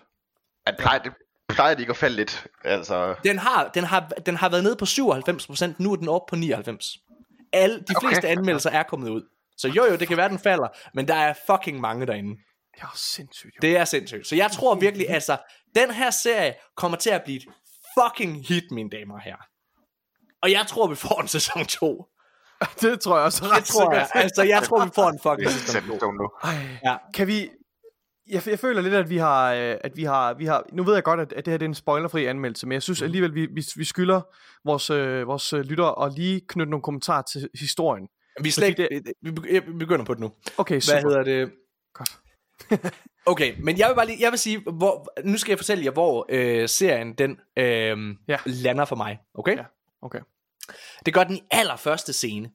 [0.66, 1.12] At plejer, det
[1.48, 2.46] plejer de ikke at falde lidt.
[2.64, 6.36] Altså, Den har, den har, den har været nede på 97%, nu er den oppe
[6.36, 7.48] på 99%.
[7.52, 8.08] Alle, de Okay.
[8.08, 9.22] fleste anmeldelser er kommet ud.
[9.56, 12.36] Så jo jo, det kan være, den falder, men der er fucking mange derinde.
[12.74, 13.56] Det er sindssygt.
[13.56, 13.58] Jo.
[13.62, 14.26] Det er sindssygt.
[14.26, 15.36] Så jeg tror virkelig, altså,
[15.74, 17.44] den her serie kommer til at blive et
[17.98, 19.44] fucking hit, mine damer og herrer.
[20.42, 22.06] Og jeg tror, vi får en sæson 2.
[22.80, 24.08] det tror jeg også ret Det tror jeg.
[24.14, 25.88] Altså, jeg tror, vi får en fucking det sæson 2.
[25.98, 26.30] sandt nu.
[26.42, 26.54] Ej.
[26.84, 26.96] Ja.
[27.14, 27.50] Kan vi...
[28.30, 30.64] Jeg, jeg føler lidt, at vi har, øh, at vi har, vi har...
[30.72, 32.82] Nu ved jeg godt, at, at det her det er en spoilerfri anmeldelse, men jeg
[32.82, 34.20] synes alligevel, vi, vi, vi skylder
[34.64, 38.08] vores, øh, vores øh, lyttere at lige knytte nogle kommentarer til historien.
[38.42, 40.32] Vi, slet Fordi begy- vi begynder på det nu.
[40.58, 41.00] Okay, super.
[41.00, 41.52] Hvad hedder det?
[41.94, 42.18] Godt.
[43.26, 45.90] Okay, men jeg vil bare lige, jeg vil sige, hvor, nu skal jeg fortælle jer,
[45.90, 48.36] hvor øh, serien den øh, Ja.
[48.44, 49.18] lander for mig.
[49.34, 49.56] Okay?
[49.56, 49.64] Ja.
[50.02, 50.20] Okay.
[51.06, 52.50] Det gør den i allerførste scene.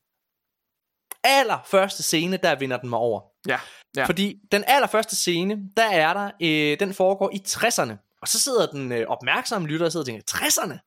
[1.24, 3.22] Allerførste scene, der vinder den mig over.
[3.48, 3.60] Ja.
[3.96, 4.06] Ja.
[4.06, 8.18] Fordi den allerførste scene, der er der, øh, den foregår i 60'erne.
[8.22, 10.78] Og så sidder den øh, opmærksomme lytter og sidder og tænker, 60'erne?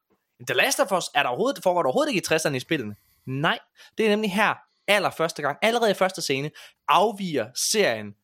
[0.46, 2.96] The Last of Us, er der overhovedet, foregår der overhovedet ikke i 60'erne i spillene?
[3.26, 3.58] Nej,
[3.98, 4.54] det er nemlig her,
[4.88, 6.50] allerførste gang, allerede i første scene,
[6.88, 8.14] afviger serien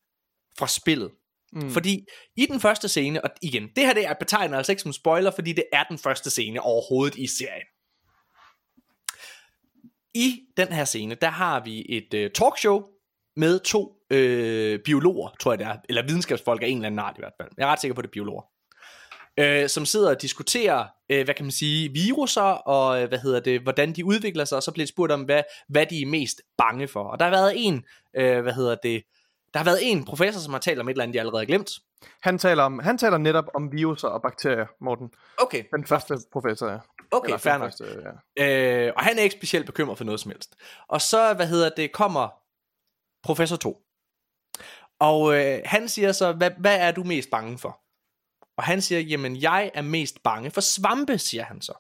[0.59, 1.11] fra spillet.
[1.53, 1.70] Mm.
[1.70, 4.92] Fordi i den første scene, og igen, det her det er betegnet altså ikke som
[4.92, 7.66] spoiler, fordi det er den første scene overhovedet i serien.
[10.14, 12.82] I den her scene, der har vi et øh, talkshow
[13.36, 17.14] med to øh, biologer, tror jeg det er, eller videnskabsfolk af en eller anden art
[17.16, 17.48] i hvert fald.
[17.59, 18.42] Jeg er ret sikker på, det er biologer.
[19.38, 23.40] Øh, som sidder og diskuterer, øh, hvad kan man sige, viruser, og øh, hvad hedder
[23.40, 26.07] det, hvordan de udvikler sig, og så bliver de spurgt om, hvad, hvad de er
[26.07, 27.05] mest bange for.
[27.05, 27.84] Og der har været en,
[28.16, 29.03] øh, hvad hedder det,
[29.55, 31.46] der har været en professor, som har talt om et eller andet, de allerede har
[31.46, 31.70] glemt.
[32.20, 35.11] Han taler, om, han taler netop om viruser og bakterier, Morten.
[35.38, 36.78] Okay, Den første professor, ja.
[37.11, 37.62] okay, Eller fair nok.
[37.66, 37.84] første,
[38.36, 38.86] ja.
[38.86, 40.57] Øh, og han er ikke specielt bekymret for noget som helst.
[40.88, 42.28] Og så, hvad hedder det, kommer
[43.22, 43.82] professor 2.
[45.00, 47.80] Og øh, han siger så, hvad, hvad er du mest bange for?
[48.57, 51.72] Og han siger, jamen jeg er mest bange for svampe, siger han så.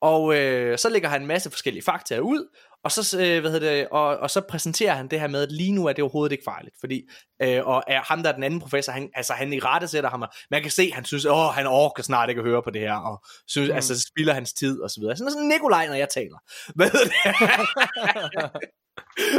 [0.00, 2.48] Og øh, så lægger han en masse forskellige fakta ud,
[2.84, 5.52] og så, øh, hvad hedder det, og, og så præsenterer han det her med, at
[5.52, 7.08] lige nu er det overhovedet ikke farligt, fordi,
[7.42, 10.10] øh, og er ham der er den anden professor, han, altså han i rette sætter
[10.10, 12.70] ham, og man kan se, han synes, åh, han orker snart ikke at høre på
[12.70, 13.74] det her, og synes, mm.
[13.74, 15.16] altså spilder hans tid, og så videre.
[15.16, 16.38] Sådan sådan Nikolaj, når jeg taler.
[16.76, 17.14] Hvad hedder det?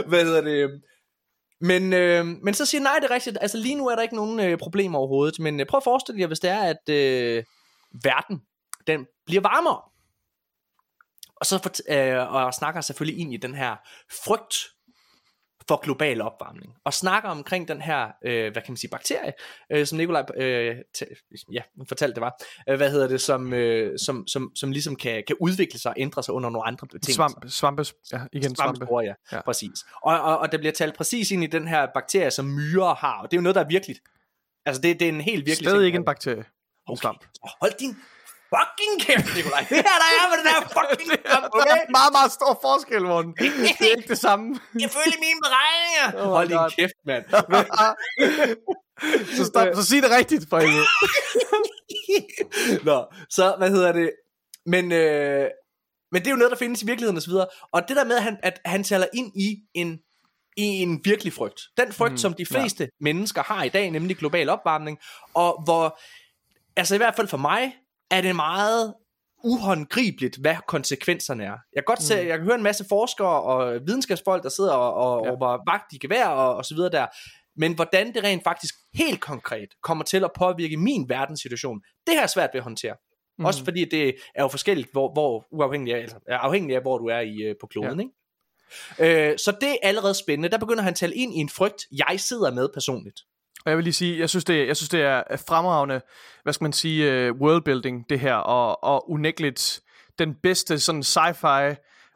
[0.10, 0.82] hvad hedder det?
[1.62, 3.38] Men, øh, men så siger nej, det er rigtigt.
[3.42, 5.40] Altså lige nu er der ikke nogen øh, problemer overhovedet.
[5.40, 7.44] Men øh, prøv at forestille jer, hvis det er, at øh,
[8.04, 8.42] verden
[8.88, 9.82] den bliver varmere.
[11.36, 13.76] Og så øh, og snakker selvfølgelig ind i den her
[14.26, 14.56] frygt
[15.68, 16.74] for global opvarmning.
[16.86, 19.34] Og snakker omkring den her, øh, hvad kan man sige, bakterie,
[19.72, 20.76] øh, som Nikolaj øh,
[21.52, 25.24] ja, fortalte det var, øh, hvad hedder det, som, øh, som, som, som ligesom kan,
[25.28, 27.14] kan udvikle sig og ændre sig under nogle andre betingelser.
[27.14, 28.78] Svamp, svampe, ja, igen svampe.
[28.78, 29.14] Svampespor, ja.
[29.32, 29.42] Ja.
[29.42, 29.86] Præcis.
[30.02, 33.22] Og, og, og der bliver talt præcis ind i den her bakterie, som myrer har.
[33.22, 34.00] Og det er jo noget, der er virkeligt.
[34.66, 35.86] Altså, det, det er en helt virkelig Stadig ting.
[35.86, 36.46] ikke en bakterie.
[36.88, 37.02] Okay.
[37.02, 37.26] svamp.
[37.62, 37.96] Hold din
[38.54, 39.64] fucking kæft, Nikolaj.
[39.72, 41.72] Det her, der er med den her fucking Der okay?
[41.72, 43.32] er meget, meget stor forskel, Morten.
[43.40, 43.48] Det
[43.82, 44.46] er ikke det samme.
[44.84, 46.08] Jeg følger mine beregninger.
[46.22, 47.24] Oh hold din kæft, mand.
[49.38, 50.88] så, stop, så sig det rigtigt, for helvede.
[52.90, 54.12] Nå, så hvad hedder det?
[54.66, 55.50] Men, øh,
[56.12, 57.48] men det er jo noget, der findes i virkeligheden og så videre.
[57.72, 60.00] Og det der med, at han, at han taler ind i en,
[60.58, 61.62] i en virkelig frygt.
[61.78, 62.90] Den frygt, mm, som de fleste ja.
[63.00, 65.00] mennesker har i dag, nemlig global opvarmning.
[65.34, 66.00] Og hvor,
[66.76, 67.76] altså i hvert fald for mig,
[68.12, 68.94] er det meget
[69.44, 71.50] uhåndgribeligt, hvad konsekvenserne er.
[71.50, 74.94] Jeg kan godt se, jeg kan høre en masse forskere og videnskabsfolk, der sidder og,
[74.94, 75.32] og Ja.
[75.32, 77.08] råber vagt i gevær og, og så videre der.
[77.58, 82.22] Men hvordan det rent faktisk helt konkret kommer til at påvirke min verdenssituation, det har
[82.22, 82.96] jeg svært ved at håndtere.
[83.38, 83.46] Mm.
[83.46, 86.98] Også fordi det er jo forskelligt, hvor, hvor uafhængigt af, altså, er afhængigt af, hvor
[86.98, 88.00] du er i, øh, på kloden.
[88.00, 88.06] Ja.
[89.06, 89.32] Ikke?
[89.32, 90.50] Øh, så det er allerede spændende.
[90.50, 93.20] Der begynder han at tale ind i en frygt, jeg sidder med personligt.
[93.66, 96.02] Og jeg vil lige sige, jeg synes, det, jeg synes, det er fremragende,
[96.44, 99.82] hvad skal man sige, uh, worldbuilding, det her, og, og unægteligt
[100.20, 101.76] den bedste sådan sci-fi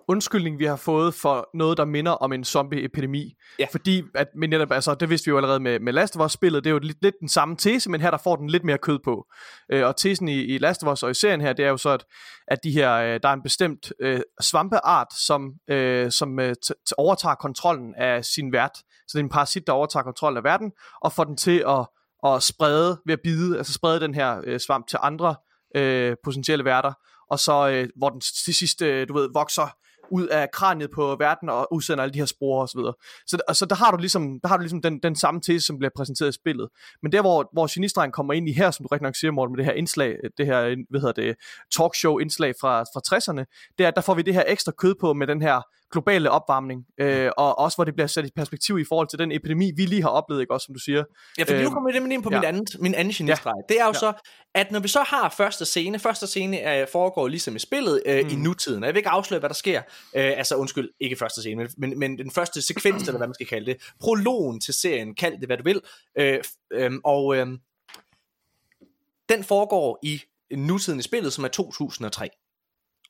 [0.10, 3.34] undskyldning, vi har fået for noget, der minder om en zombie-epidemi.
[3.60, 3.66] Ja.
[3.72, 6.64] Fordi, at, men netop, altså, det vidste vi jo allerede med, med Last of Us-spillet,
[6.64, 8.78] det er jo lidt, lidt den samme tese, men her der får den lidt mere
[8.78, 9.26] kød på.
[9.72, 11.78] Øh, og tesen i, i Last of Us og i serien her, det er jo
[11.78, 12.05] så, at,
[12.47, 16.55] at de her, øh, der er en bestemt øh, svampeart, som, øh, som øh,
[16.97, 18.76] overtager kontrollen af sin vært.
[18.76, 21.88] Så det er en parasit, der overtager kontrollen af verden, og får den til at,
[22.26, 25.36] at sprede ved at bide, altså sprede den her øh, svamp til andre
[25.76, 26.93] øh, potentielle værter,
[27.32, 29.76] og så øh, hvor den til sidst, øh, du ved, vokser
[30.12, 32.80] ud af kraniet på verden og udsender alle de her spore osv.
[33.28, 35.66] Så, så, så der har du ligesom, der har du ligesom den, den samme tese,
[35.66, 36.70] som bliver præsenteret i spillet.
[37.03, 39.51] Men der, hvor, hvor genistregen kommer ind i her, som du rigtig nok siger, Morten,
[39.51, 41.36] med det her indslag, det her, hvad hedder det,
[41.78, 44.95] talkshow indslag fra, fra 60'erne, det er, at der får vi det her ekstra kød
[45.01, 45.62] på med den her
[45.92, 49.32] globale opvarmning, øh, og også hvor det bliver sat i perspektiv i forhold til den
[49.32, 51.04] epidemi, vi lige har oplevet, ikke også, som du siger.
[51.38, 52.40] Ja, for øh, nu kommer vi nemlig ind på ja.
[52.40, 53.54] min anden, min anden genistreg.
[53.70, 53.74] Ja.
[53.74, 54.00] Det er jo ja.
[54.00, 54.14] så,
[54.54, 58.24] at når vi så har første scene, første scene er, foregår ligesom i spillet øh,
[58.24, 58.30] mm.
[58.30, 59.82] i nutiden, og jeg vil ikke afsløre, hvad der sker,
[60.16, 63.34] øh, altså undskyld, ikke første scene, men, men, men den første sekvens, eller hvad man
[63.34, 65.82] skal kalde det, prologen til serien, kald det hvad du vil,
[66.20, 66.40] øh,
[66.74, 67.48] øh, og øh,
[69.30, 70.22] den foregår i
[70.52, 72.30] nutiden i spillet, som er 2003.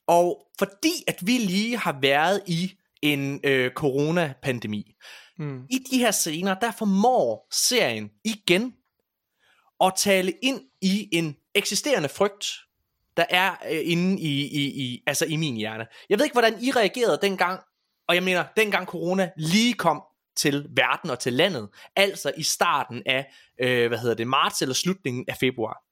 [0.09, 4.95] Og fordi at vi lige har været i en øh, coronapandemi,
[5.37, 5.65] mm.
[5.69, 8.73] i de her scener, der formår serien igen
[9.83, 12.47] at tale ind i en eksisterende frygt,
[13.17, 15.87] der er øh, inde i, i, i, altså i min hjerne.
[16.09, 17.59] Jeg ved ikke, hvordan I reagerede dengang,
[18.07, 20.03] og jeg mener, dengang corona lige kom
[20.37, 24.75] til verden og til landet, altså i starten af, øh, hvad hedder det, marts eller
[24.75, 25.88] slutningen af februar.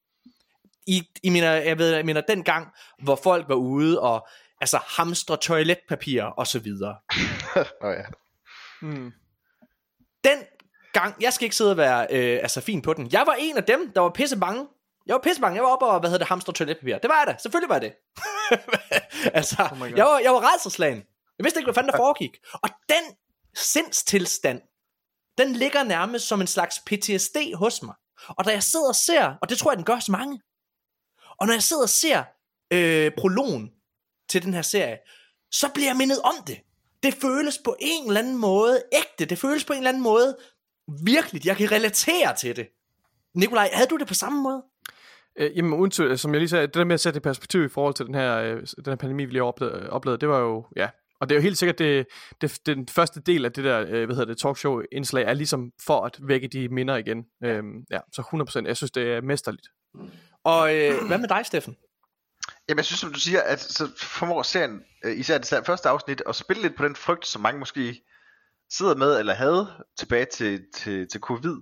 [0.88, 2.68] I, I mener, jeg ved, jeg mener, den gang,
[3.04, 4.28] hvor folk var ude og
[4.62, 6.96] altså hamstre toiletpapir og så videre.
[7.82, 8.04] oh, ja.
[8.82, 9.12] hmm.
[10.24, 10.38] Den
[10.94, 13.12] gang, jeg skal ikke sidde og være øh, altså fin på den.
[13.12, 14.68] Jeg var en af dem, der var pisse bange.
[15.06, 15.56] Jeg var pisse bange.
[15.56, 16.98] Jeg var oppe og, hvad hedder det, hamstre toiletpapir.
[16.98, 17.40] Det var jeg da.
[17.40, 17.94] Selvfølgelig var jeg det.
[19.40, 21.04] altså, oh jeg var, jeg var redselslagen.
[21.38, 22.38] Jeg vidste ikke, hvad fanden der foregik.
[22.54, 23.16] Og den
[23.56, 24.62] sindstilstand,
[25.38, 27.96] den ligger nærmest som en slags PTSD hos mig.
[28.30, 30.42] Og da jeg sidder og ser, og det tror jeg, den gør hos mange,
[31.40, 32.24] og når jeg sidder og ser
[32.74, 33.72] øh, prologen
[34.30, 34.98] til den her serie,
[35.52, 36.58] så bliver jeg mindet om det.
[37.04, 39.26] Det føles på en eller anden måde ægte.
[39.26, 40.38] Det føles på en eller anden måde
[41.04, 41.46] virkelig.
[41.46, 42.68] Jeg kan relatere til det.
[43.36, 44.64] Nikolaj, havde du det på samme måde?
[45.36, 47.70] Øh, jamen, uden som jeg lige sagde, det der med at sætte i perspektiv i
[47.70, 50.90] forhold til den her, øh, den her pandemi, vi lige oplevede, det var jo, ja,
[51.20, 52.08] og det er jo helt sikkert, det,
[52.42, 56.06] det, den første del af det der, øh, hvad hedder det, talkshow-indslag, er ligesom for
[56.06, 57.26] at vække de minder igen.
[57.44, 58.22] Øhm, ja, så
[58.62, 59.68] 100%, jeg synes, det er mesterligt.
[60.44, 61.78] Og øh, hvad med dig, Steffen?
[62.70, 66.22] Jamen jeg synes som du siger At så formår serien øh, Især det første afsnit
[66.28, 68.04] At spille lidt på den frygt Som mange måske
[68.70, 71.62] sidder med Eller havde tilbage til, til, til covid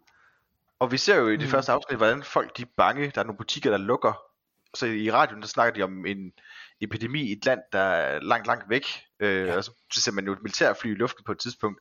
[0.79, 1.51] Og vi ser jo i det mm.
[1.51, 4.21] første afsnit Hvordan folk de er bange Der er nogle butikker der lukker
[4.75, 6.31] Så i radioen der snakker de om en
[6.81, 8.85] epidemi i et land Der er langt langt væk
[9.19, 9.57] øh, ja.
[9.57, 11.79] Og så ser man jo et militærfly i luften på et tidspunkt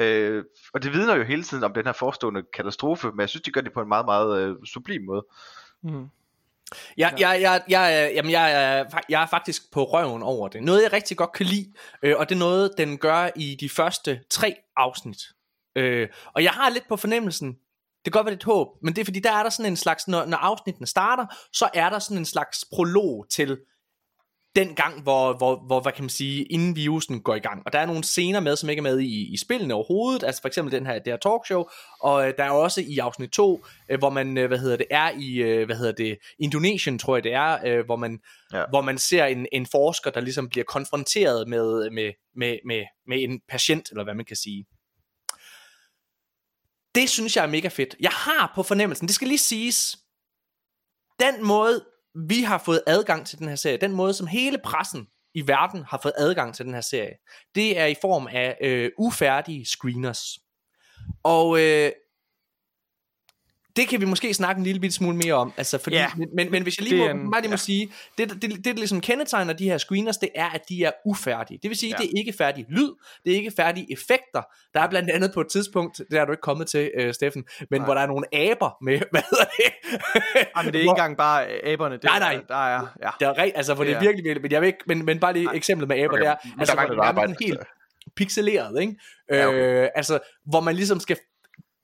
[0.00, 3.42] Øh, og det vidner jo hele tiden om den her forestående katastrofe, men jeg synes,
[3.42, 5.26] de gør det på en meget, meget øh, sublim måde.
[5.82, 6.06] Mm.
[6.96, 7.28] Jeg, ja.
[7.28, 8.50] jeg, jeg, jeg, jamen jeg,
[8.92, 10.62] jeg, jeg er faktisk på røven over det.
[10.62, 11.72] Noget jeg rigtig godt kan lide,
[12.02, 15.22] øh, og det er noget den gør i de første tre afsnit.
[15.76, 17.48] Øh, og jeg har lidt på fornemmelsen,
[18.04, 19.76] det kan godt være lidt håb, men det er fordi der er der sådan en
[19.76, 23.58] slags, når, når afsnittene starter, så er der sådan en slags prolog til
[24.56, 27.62] den gang, hvor, hvor, hvor, hvad kan man sige, inden virusen går i gang.
[27.66, 30.40] Og der er nogle scener med, som ikke er med i, i spillene overhovedet, altså
[30.40, 31.64] for eksempel den her, det her talkshow,
[32.00, 34.86] og øh, der er også i afsnit 2, øh, hvor man, øh, hvad hedder det,
[34.90, 38.20] er i, øh, hvad hedder det, Indonesien, tror jeg det er, øh, hvor, man,
[38.52, 38.64] ja.
[38.70, 43.22] hvor man ser en, en forsker, der ligesom bliver konfronteret med, med, med, med, med
[43.22, 44.66] en patient, eller hvad man kan sige.
[46.94, 47.96] Det synes jeg er mega fedt.
[48.00, 49.96] Jeg har på fornemmelsen, det skal lige siges,
[51.20, 51.84] den måde,
[52.28, 55.82] vi har fået adgang til den her serie, den måde som hele pressen i verden
[55.82, 57.14] har fået adgang til den her serie,
[57.54, 60.38] det er i form af øh, ufærdige screeners.
[61.22, 61.92] Og øh,
[63.78, 65.52] det kan vi måske snakke en lille bit smule mere om.
[65.56, 67.56] Altså, fordi, yeah, men, men, men hvis jeg lige må, en, bare lige må ja.
[67.56, 70.84] sige, det, det, det, det, der ligesom kendetegner de her screeners, det er, at de
[70.84, 71.58] er ufærdige.
[71.62, 71.96] Det vil sige, ja.
[71.96, 72.90] det er ikke færdig lyd,
[73.24, 74.42] det er ikke færdige effekter.
[74.74, 77.44] Der er blandt andet på et tidspunkt, det er du ikke kommet til, uh, Steffen,
[77.70, 77.84] men nej.
[77.84, 79.72] hvor der er nogle aber med, hvad hedder det?
[80.56, 81.94] Ej, men det er ikke engang bare aberne.
[81.94, 82.40] Det nej, nej.
[82.48, 83.10] Der er, ja.
[83.20, 85.32] Det er altså, for det er virkelig, virkelig, men jeg vil ikke, men, men bare
[85.32, 85.54] lige nej.
[85.54, 86.22] eksemplet med aber, okay.
[86.22, 87.60] der, altså, der hvor det er helt
[88.16, 88.94] pixeleret, ikke?
[89.32, 89.82] Ja, okay.
[89.82, 91.16] øh, altså, hvor man ligesom skal,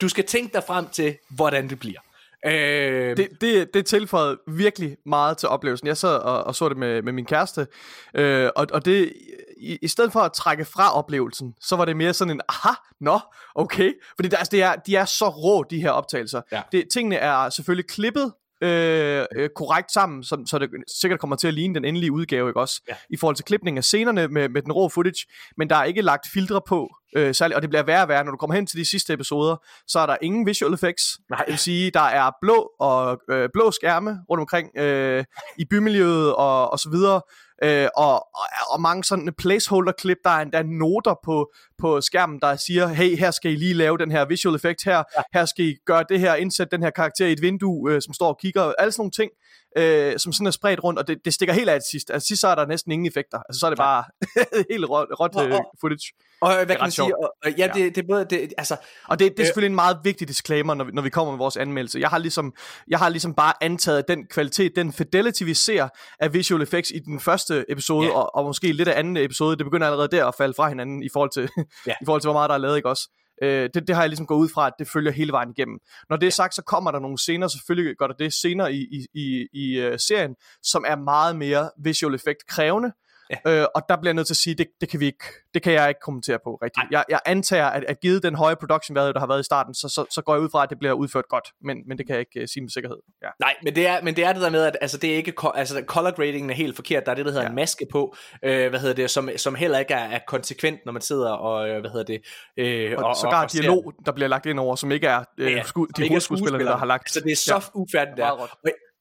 [0.01, 2.01] du skal tænke dig frem til, hvordan det bliver.
[2.47, 3.16] Øh...
[3.16, 5.86] Det, det, det tilføjede virkelig meget til oplevelsen.
[5.86, 7.66] Jeg sad og, og så det med, med min kæreste,
[8.14, 9.12] øh, og, og det
[9.57, 12.74] i, i stedet for at trække fra oplevelsen, så var det mere sådan en, aha,
[13.01, 13.20] nå,
[13.55, 13.92] okay.
[14.16, 16.42] Fordi der, altså, det er, de er så rå, de her optagelser.
[16.53, 16.62] Ja.
[16.72, 18.32] Det, tingene er selvfølgelig klippet
[18.65, 22.49] øh, øh, korrekt sammen, så, så det sikkert kommer til at ligne den endelige udgave,
[22.49, 22.83] ikke også?
[22.89, 22.95] Ja.
[23.11, 26.03] I forhold til klipning af scenerne med, med den rå footage, men der er ikke
[26.03, 28.67] lagt filtre på, øh, særligt, og det bliver værre og værre, når du kommer hen
[28.67, 29.57] til de sidste episoder,
[29.87, 31.39] så er der ingen visual effects, Nej.
[31.39, 35.25] det vil sige, der er blå og øh, blå skærme rundt omkring øh,
[35.59, 37.21] i bymiljøet og, og så videre,
[37.63, 42.57] øh, og, og, og mange sådan placeholder-klip, der er endda noter på, på skærmen, der
[42.57, 45.23] siger, hey, her skal I lige lave den her visual effect her, ja.
[45.33, 48.15] her skal I gøre det her, indsætte den her karakter i et vindue, øh, som
[48.15, 49.31] står og kigger, alle sådan nogle ting.
[49.77, 52.11] Øh, som sådan er spredt rundt, og det, det stikker helt af til sidst.
[52.11, 53.39] Altså sidst så er der næsten ingen effekter.
[53.49, 54.05] Altså så er det bare
[54.70, 56.12] helt råt, råt Og- øh, og- footage.
[56.41, 57.18] Og øh, hvad kan man sige?
[57.18, 58.77] Og, og, ja, det, det både, det, altså,
[59.09, 59.47] Og det, det er Øh.
[59.47, 61.99] selvfølgelig en meget vigtig disclaimer, når vi, når vi kommer med vores anmeldelse.
[62.01, 62.53] Jeg har, ligesom,
[62.89, 65.89] jeg har ligesom bare antaget, at den kvalitet, den fidelity, vi ser
[66.20, 68.12] af visual effects i den første episode, Ja.
[68.14, 71.03] og, og måske lidt af anden episode, det begynder allerede der at falde fra hinanden
[71.03, 71.49] i forhold til,
[71.87, 71.93] Ja.
[72.03, 73.09] i forhold til hvor meget der er lavet, ikke også?
[73.43, 75.78] Øh, det, det har jeg ligesom gået ud fra, at det følger hele vejen igennem.
[76.11, 78.80] Når det er sagt, så kommer der nogle scener, selvfølgelig gør der det senere i,
[78.80, 82.93] i, i, i uh, serien, som er meget mere visual effect krævende,
[83.31, 83.51] Ja.
[83.61, 85.62] Øh, og der bliver jeg nødt til at sige, det, det kan vi ikke, det
[85.62, 86.87] kan jeg ikke kommentere på rigtigt.
[86.91, 89.75] Jeg, jeg antager, at, at givet den høje production value, der har været i starten,
[89.75, 92.07] så, så, så går jeg ud fra, at det bliver udført godt, men, men det
[92.07, 92.97] kan jeg ikke uh, sige med sikkerhed.
[93.22, 93.29] Ja.
[93.41, 95.33] Nej, men det er, men det er det der med, at altså, det er ikke,
[95.55, 97.03] altså, color gradingen er helt forkert.
[97.07, 97.49] Der er det, der hedder ja.
[97.51, 100.93] En maske på, øh, hvad hedder det, som, som heller ikke er, er konsekvent, når
[100.93, 102.20] man sidder og, øh, hvad hedder det,
[102.59, 105.53] øh, Og, og sågar ser- dialog, der bliver lagt ind over, som ikke er øh,
[105.53, 107.11] Ja, sku, de er hovedskuespillere, der har lagt.
[107.12, 107.61] Så det er så Ja.
[107.81, 108.27] ufærdigt der.
[108.31, 108.49] Og,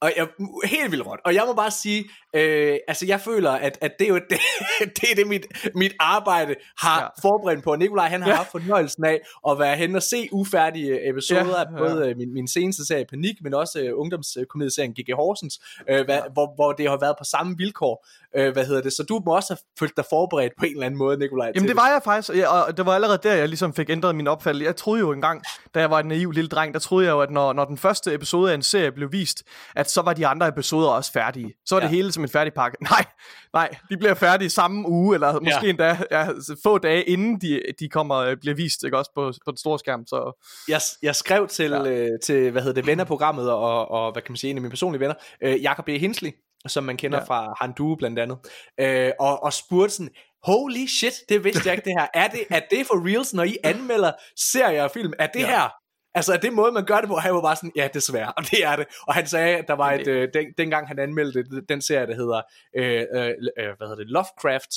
[0.02, 0.28] og jeg,
[0.66, 1.20] helt vildt råt.
[1.26, 4.40] Og jeg må bare sige, øh, altså jeg føler, at, at det er jo det,
[5.02, 7.04] det, er det mit, mit arbejde har Ja.
[7.04, 7.30] ja.
[7.30, 7.76] forberedt på.
[7.76, 8.32] Nikolaj, han har Ja.
[8.34, 8.38] ja.
[8.38, 9.20] haft fornøjelsen af
[9.50, 13.06] at være hen og se ufærdige episoder Ja, af både øh, min, min seneste serie
[13.10, 15.16] Panik, men også øh, ungdomskomedieserien G.G.
[15.16, 15.60] Horsens,
[15.90, 16.22] øh, hvad, Ja.
[16.34, 18.08] hvor, hvor det har været på samme vilkår.
[18.36, 18.94] Øh, hvad hedder det?
[18.94, 21.52] Så du må også have følt dig forberedt på en eller anden måde, Nikolaj.
[21.56, 22.30] Jamen det var jeg faktisk,
[22.68, 24.66] og det var allerede der, jeg ligesom fik ændret min opfattelse.
[24.66, 25.42] Jeg troede jo engang,
[25.76, 27.78] da jeg var en naiv lille dreng, der troede jeg jo, at når, når den
[27.78, 29.44] første episode af en serie blev vist,
[29.76, 31.54] at så var de andre episoder også færdige.
[31.66, 31.92] Så var det Ja.
[31.92, 32.78] hele som en færdig pakke.
[32.92, 33.06] Nej,
[33.54, 35.70] nej, de bliver færdige samme uge, eller måske Ja.
[35.70, 36.28] endda ja,
[36.64, 39.80] få dage inden de, de kommer øh, bliver vist, ikke også på, på den store
[39.80, 40.08] skærm.
[40.08, 41.86] Så jeg, jeg skrev til, Ja.
[41.92, 44.70] øh, til hvad hedder det, vennerprogrammet, og, og hvad kan man sige, en af mine
[44.70, 45.90] personlige venner, øh, Jakob B.
[45.90, 46.32] Hinsley,
[46.68, 47.24] som man kender Ja.
[47.24, 48.38] fra Handu blandt andet,
[48.80, 50.10] øh, og, og spurgte sådan,
[50.44, 52.08] holy shit, det vidste jeg ikke det her.
[52.14, 55.14] Er det, er det for reals, når I anmelder serier og film?
[55.20, 55.48] Er det ja.
[55.48, 55.74] her?
[56.16, 57.16] Altså er det måde, man gør det på?
[57.16, 58.86] Han var bare sådan, ja, desværre, og det er det.
[59.08, 62.16] Og han sagde, at der var et, øh, den, dengang han anmeldte den serie, der
[62.16, 62.42] hedder,
[62.78, 64.70] øh, øh, øh, hvad hedder det, Lovecraft,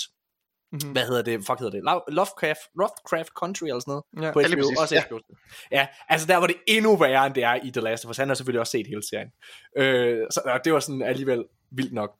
[0.72, 0.92] Mhm.
[0.92, 4.32] hvad hedder det, fuck hedder det, Lo- Lovecraft, Lovecraft Country eller sådan noget, Ja.
[4.32, 5.02] på HBO, også ja.
[5.06, 5.18] HBO.
[5.70, 8.16] Ja, altså der var det endnu værre, end det er i The Last of Us.
[8.16, 9.28] Han har selvfølgelig også set hele serien.
[9.76, 12.16] Øh, så og det var sådan alligevel vildt nok.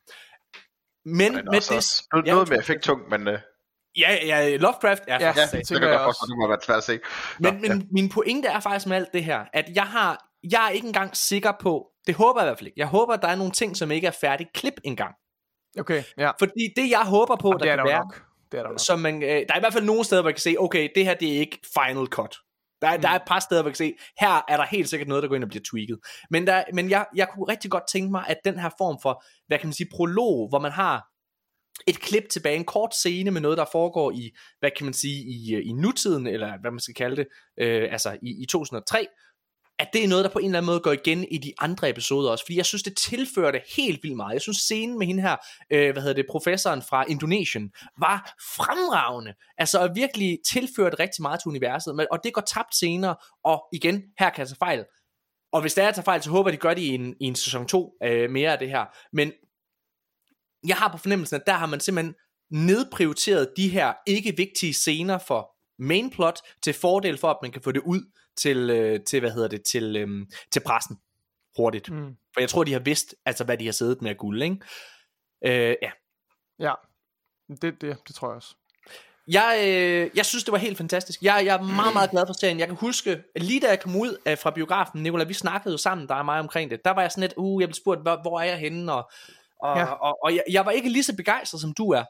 [1.04, 2.12] Men Men med også, det...
[2.12, 3.38] noget, Ja, noget med effekttung, men øh,
[3.98, 6.18] Ja, ja, Lovecraft er Ja, ja, ja, faktisk det tænker jeg jeg også.
[6.20, 6.98] forstå, det må være svært at se.
[7.38, 10.70] Men, men min pointe er faktisk med alt det her, at jeg har, jeg er
[10.70, 13.28] ikke engang sikker på, det håber jeg i hvert fald ikke, jeg håber, at der
[13.28, 15.14] er nogle ting, som ikke er færdigt klip engang.
[15.80, 16.30] Okay, ja.
[16.38, 18.22] Fordi det, jeg håber på, Jamen, der det er kan der være, nok.
[18.52, 18.80] Det er der nok.
[18.80, 20.88] som man, øh, der er i hvert fald nogle steder, hvor jeg kan se, okay,
[20.94, 22.36] det her det er ikke final cut.
[22.82, 23.02] Der, mm.
[23.02, 25.22] der er et par steder, hvor jeg kan se, her er der helt sikkert noget,
[25.22, 25.96] der går ind og bliver tweaked.
[26.30, 29.24] Men, der, men jeg, jeg kunne rigtig godt tænke mig, at den her form for,
[29.46, 31.06] hvad kan man sige, prolog, hvor man har
[31.86, 35.24] et klip tilbage, en kort scene med noget, der foregår i, hvad kan man sige,
[35.24, 37.26] i, øh, i nutiden, eller hvad man skal kalde det,
[37.60, 39.06] øh, altså i, i 2003,
[39.78, 41.88] at det er noget, der på en eller anden måde går igen i de andre
[41.90, 42.44] episoder også.
[42.44, 44.32] Fordi jeg synes, det tilfører det helt vildt meget.
[44.32, 45.36] Jeg synes, scenen med hende her,
[45.72, 47.70] øh, hvad hedder det, professoren fra Indonesien,
[48.00, 49.34] var fremragende.
[49.58, 51.94] Altså og virkelig tilført rigtig meget til universet.
[51.96, 54.84] Men- Og det går tabt senere, og igen, her kan jeg tage fejl.
[55.52, 57.14] Og hvis der er at tage fejl, så håber jeg, de gør det i en,
[57.20, 58.84] i en sæson 2 øh, mere af det her.
[59.12, 59.32] Men
[60.66, 62.14] jeg har på fornemmelsen, at der har man simpelthen
[62.50, 67.62] nedprioriteret de her ikke vigtige scener for main plot til fordel for, at man kan
[67.62, 70.96] få det ud til, øh, til hvad hedder det, til, øh, til pressen
[71.56, 71.90] hurtigt.
[71.90, 72.16] Mm.
[72.34, 74.56] For jeg tror, de har vidst, altså hvad de har siddet med af guld, ikke?
[75.44, 75.90] Øh, ja.
[76.58, 76.72] Ja,
[77.48, 78.54] det, det, det tror jeg også.
[79.28, 81.22] Jeg, øh, jeg synes, det var helt fantastisk.
[81.22, 82.58] Jeg, jeg er meget, meget glad for serien.
[82.58, 85.78] Jeg kan huske, lige da jeg kom ud øh, fra biografen, Nicolai, vi snakkede jo
[85.78, 86.84] sammen, der er mig omkring det.
[86.84, 88.92] Der var jeg sådan lidt, uh, jeg blev spurgt, hvor, hvor er jeg henne?
[88.92, 89.10] Og,
[89.62, 89.84] og, Ja.
[89.84, 92.04] og, og jeg, jeg var ikke lige så begejstret, som du er.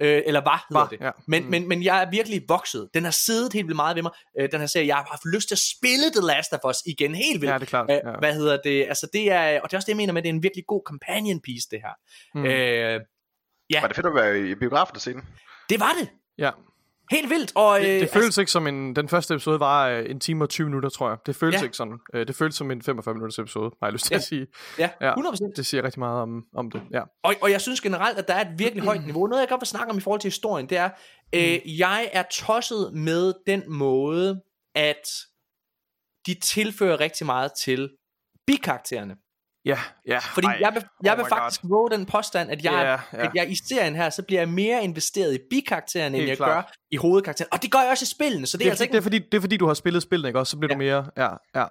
[0.00, 1.00] Øh, eller var, hedder Var, det.
[1.00, 1.10] ja.
[1.26, 1.50] Men, Mm.
[1.50, 2.88] men, men jeg er virkelig vokset.
[2.94, 4.12] Den har siddet helt vildt meget ved mig.
[4.40, 6.76] Øh, den her serie, jeg har haft lyst til at spille The Last of Us
[6.86, 7.52] igen helt vildt.
[7.52, 7.90] Ja, det er klart.
[7.90, 8.18] Øh, Ja.
[8.18, 8.84] Hvad hedder det?
[8.88, 10.42] Altså det er, og det er også det, jeg mener med, at det er en
[10.42, 11.92] virkelig god companion piece, det her.
[12.34, 12.40] Mm.
[12.40, 12.46] Mm.
[12.46, 13.00] Øh,
[13.70, 15.22] ja, Var det fedt at være i biografen og se den?
[15.70, 16.08] det var det.
[16.38, 16.50] ja.
[17.10, 17.52] Helt vildt.
[17.54, 18.96] Og, Det, øh, det føles ikke som en...
[18.96, 21.18] Den første episode var øh, en time og 20 minutter, tror jeg.
[21.26, 21.62] Det føles Ja.
[21.64, 21.98] ikke sådan.
[22.14, 24.16] Øh, det føles som en 45 minutters episode, har jeg lyst til Ja.
[24.16, 24.46] at sige.
[24.78, 25.14] Ja, Ja.
[25.14, 25.52] 100%.
[25.56, 26.82] Det siger rigtig meget om, om det.
[26.90, 27.02] Ja.
[27.24, 29.26] Og, og jeg synes generelt, at der er et virkelig højt niveau.
[29.26, 30.90] Noget, jeg godt vil snakke om i forhold til historien, det er,
[31.34, 34.40] øh, jeg er tosset med den måde,
[34.74, 35.08] at
[36.26, 37.90] de tilfører rigtig meget til
[38.46, 39.16] bikaraktererne.
[39.66, 40.18] Ja, ja.
[40.18, 42.98] Fordi Ej, jeg vil, jeg oh vil faktisk våge den påstand, at jeg, Ja, yeah,
[43.12, 43.18] ja.
[43.18, 46.36] at jeg i serien her, så bliver jeg mere investeret i bikarakteren, end Helt jeg
[46.36, 46.64] klart.
[46.66, 47.48] gør i hovedkarakteren.
[47.52, 48.94] Og det gør jeg også i spillene, så det, Det er er, altså fordi, det,
[48.94, 48.98] ikke...
[48.98, 50.50] er fordi, det er fordi, du har spillet spillet, ikke også?
[50.50, 51.06] Så bliver du mere...
[51.16, 51.64] Ja, ja.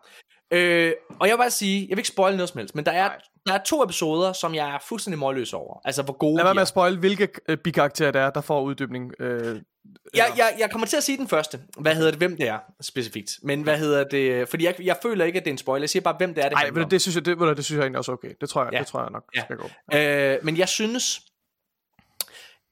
[0.52, 2.92] Øh, og jeg vil bare sige, jeg vil ikke spoil noget som helst, men der
[2.92, 3.18] er, Nej.
[3.48, 5.82] der er to episoder, som jeg er fuldstændig målløs over.
[5.86, 8.62] Altså, hvor gode Lad være med at spoil, hvilke øh, bikarakterer der er, der får
[8.62, 9.12] uddybning.
[9.20, 9.62] Øh,
[10.14, 11.60] Jeg, jeg, jeg kommer til at sige den første.
[11.78, 12.18] Hvad hedder det?
[12.18, 13.32] Hvem det er specifikt.
[13.44, 14.50] Men hvad hedder det?
[14.50, 15.84] Fordi jeg, jeg føler ikke, at det er en spoiler.
[15.84, 17.78] Jeg siger bare, hvem det er, det Nej, handler det, synes jeg, det, det synes
[17.78, 18.32] jeg egentlig også okay.
[18.42, 18.80] Det tror jeg, Ja.
[18.80, 19.42] det tror jeg nok Ja.
[19.42, 19.70] skal gå.
[19.94, 21.22] Øh, men jeg synes...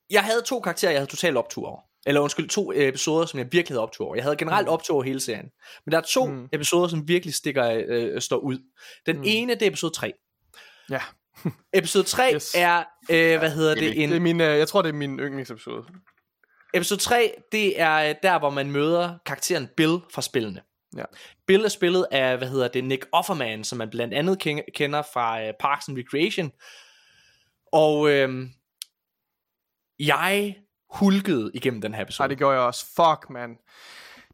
[0.09, 1.79] Jeg havde to karakterer, jeg havde totalt optur over.
[2.05, 4.15] Eller undskyld, to episoder, som jeg virkelig havde optur over.
[4.15, 5.45] Jeg havde generelt optur over hele serien.
[5.85, 6.49] Men der er to Mm.
[6.53, 8.57] episoder, som virkelig stikker, øh, står ud.
[9.05, 9.23] Den Mm.
[9.25, 10.13] ene, det er episode 3.
[10.89, 10.99] Ja,
[11.73, 12.55] Episode 3 Yes.
[12.57, 14.09] er, øh, hvad hedder det, en...
[14.09, 15.83] det er min, øh, jeg tror, det er min yndlingsepisode.
[16.73, 20.61] Episode 3, det er øh, der, hvor man møder karakteren Bill fra spillene.
[20.97, 21.03] Ja.
[21.47, 25.01] Bill er spillet af, hvad hedder det, Nick Offerman, som man blandt andet ken- kender
[25.13, 26.51] fra øh, Parks and Recreation.
[27.71, 28.47] Og øh,
[29.99, 30.55] jeg
[30.89, 32.29] hulkede igennem den her Nej, episode.
[32.29, 32.85] det gjorde jeg også.
[32.85, 33.57] Fuck, man.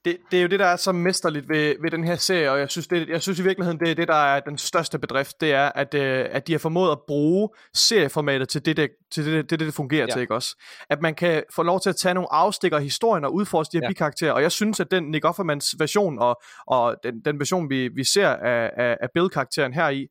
[0.05, 2.59] Det, det er jo det, der er så mesterligt ved, ved den her serie, og
[2.59, 5.41] jeg synes, det, jeg synes i virkeligheden, det er det, der er den største bedrift,
[5.41, 9.25] det er, at, øh, at de har formået at bruge serieformatet til det, det, til
[9.25, 10.13] det, det, det, det fungerer Ja.
[10.13, 10.63] til, ikke også?
[10.89, 13.77] At man kan få lov til at tage nogle afstikker af historien og udforske de
[13.77, 13.87] her ja.
[13.89, 17.87] bikarakterer, og jeg synes, at den Nick Offermans version, og, og den, den version, vi,
[17.87, 20.07] vi ser af, af, af Bill-karakteren her i,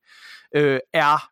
[0.57, 1.29] øh, er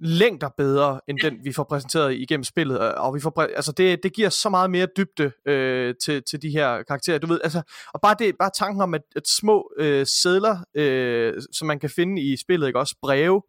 [0.00, 2.78] længder bedre end den vi får præsenteret igennem spillet.
[2.78, 6.50] Og- vi får altså det, det giver så meget mere dybde øh, til, til de
[6.50, 7.18] her karakterer.
[7.18, 7.62] Du ved altså
[7.94, 11.90] og bare det bare tanken om at, at små øh, sædler øh, som man kan
[11.90, 12.96] finde i spillet ikke også?
[13.02, 13.42] Breve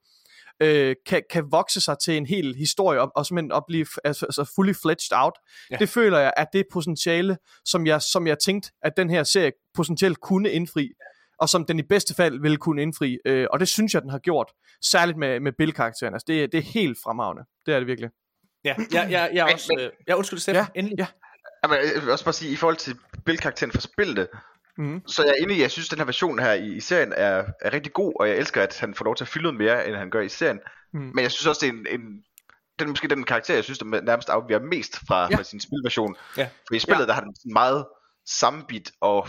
[0.64, 4.26] øh, kan, kan vokse sig til en hel historie og, og simpelthen at blive altså,
[4.26, 5.34] altså fully fledged out.
[5.72, 5.76] Ja.
[5.76, 9.52] det føler jeg at det potentiale som jeg som jeg tænkte at den her serie
[9.74, 10.90] potentielt kunne indfri
[11.40, 13.18] og som den i bedste fald ville kunne indfri.
[13.26, 14.52] Øh, og det synes jeg, den har gjort.
[14.86, 16.14] Særligt med, med Bill-karakteren.
[16.14, 17.44] Altså, det, det er helt fremragende.
[17.66, 18.10] Det er det virkelig.
[18.64, 19.76] Ja, jeg, jeg, jeg er også...
[19.80, 20.98] Øh, jeg undskyld, Steffen, Ja, endelig.
[21.00, 21.08] ja.
[21.64, 24.28] Jamen, jeg vil også bare sige, i forhold til Bill-karakteren fra spillet,
[24.80, 25.02] Mm.
[25.08, 27.44] så jeg er i, jeg synes, at den her version her i, i serien er,
[27.62, 29.88] er rigtig god, og jeg elsker, at han får lov til at fylde noget mere,
[29.88, 30.60] end han gør i serien.
[30.94, 31.00] Mm.
[31.00, 32.24] Men jeg synes også, det er en, en
[32.80, 35.36] den er måske den karakter, jeg synes, der nærmest afviger mest fra, Ja.
[35.38, 36.16] fra sin spilversion.
[36.38, 36.50] Ja.
[36.68, 37.06] For i spillet, ja.
[37.08, 37.86] der har den meget
[38.26, 39.28] sammenbit, og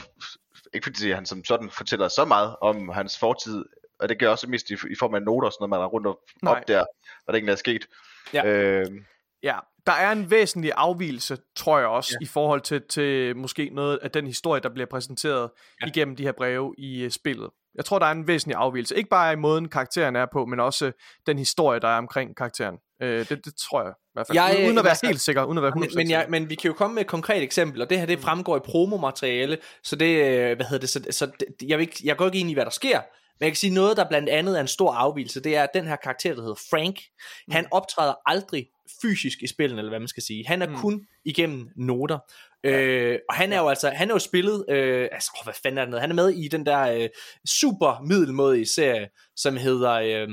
[0.74, 3.64] ikke fordi han som sådan fortæller så meget om hans fortid,
[3.98, 6.06] og det gør også mest i, i form af noter sådan noget, man er rundt
[6.06, 6.52] og Nej.
[6.52, 6.84] op der,
[7.24, 7.86] hvad der egentlig er sket.
[8.32, 8.46] Ja.
[8.46, 8.86] Øh,
[9.42, 9.58] Ja,
[9.89, 12.24] der er en væsentlig afvielse, tror jeg også, Ja.
[12.24, 15.51] i forhold til, til måske noget af den historie, der bliver præsenteret
[15.82, 15.86] Ja.
[15.86, 17.51] igennem de her breve i uh, spillet.
[17.74, 18.97] Jeg tror, der er en væsentlig afvielse.
[18.97, 20.93] Ikke bare i måden, karakteren er på, men også
[21.26, 22.76] den historie, der er omkring karakteren.
[23.03, 24.39] Øh, det, det tror jeg i hvert fald.
[24.39, 25.45] Jeg, uden at være altså- helt sikker.
[25.45, 27.43] Uden at være 100% Men, men, jeg, men vi kan jo komme med et konkret
[27.43, 31.05] eksempel, og det her det fremgår i promomateriale, så det, øh, hvad hedder det, så,
[31.11, 33.01] så det, jeg, vil ikke, jeg går ikke ind i, hvad der sker,
[33.41, 35.70] men jeg kan sige noget, der blandt andet er en stor afvielse, det er, at
[35.74, 36.97] den her karakter, der hedder Frank,
[37.51, 38.66] han optræder aldrig
[39.03, 40.47] fysisk i spillet, eller hvad man skal sige.
[40.47, 40.76] Han er Mm.
[40.76, 42.18] kun igennem noter.
[42.64, 45.78] Øh, og han er jo altså, han er jo spillet, øh, altså, åh, hvad fanden
[45.78, 46.01] er det noget?
[46.01, 47.09] Han er med i den der øh,
[47.49, 50.28] super middelmodige serie, som hedder øh,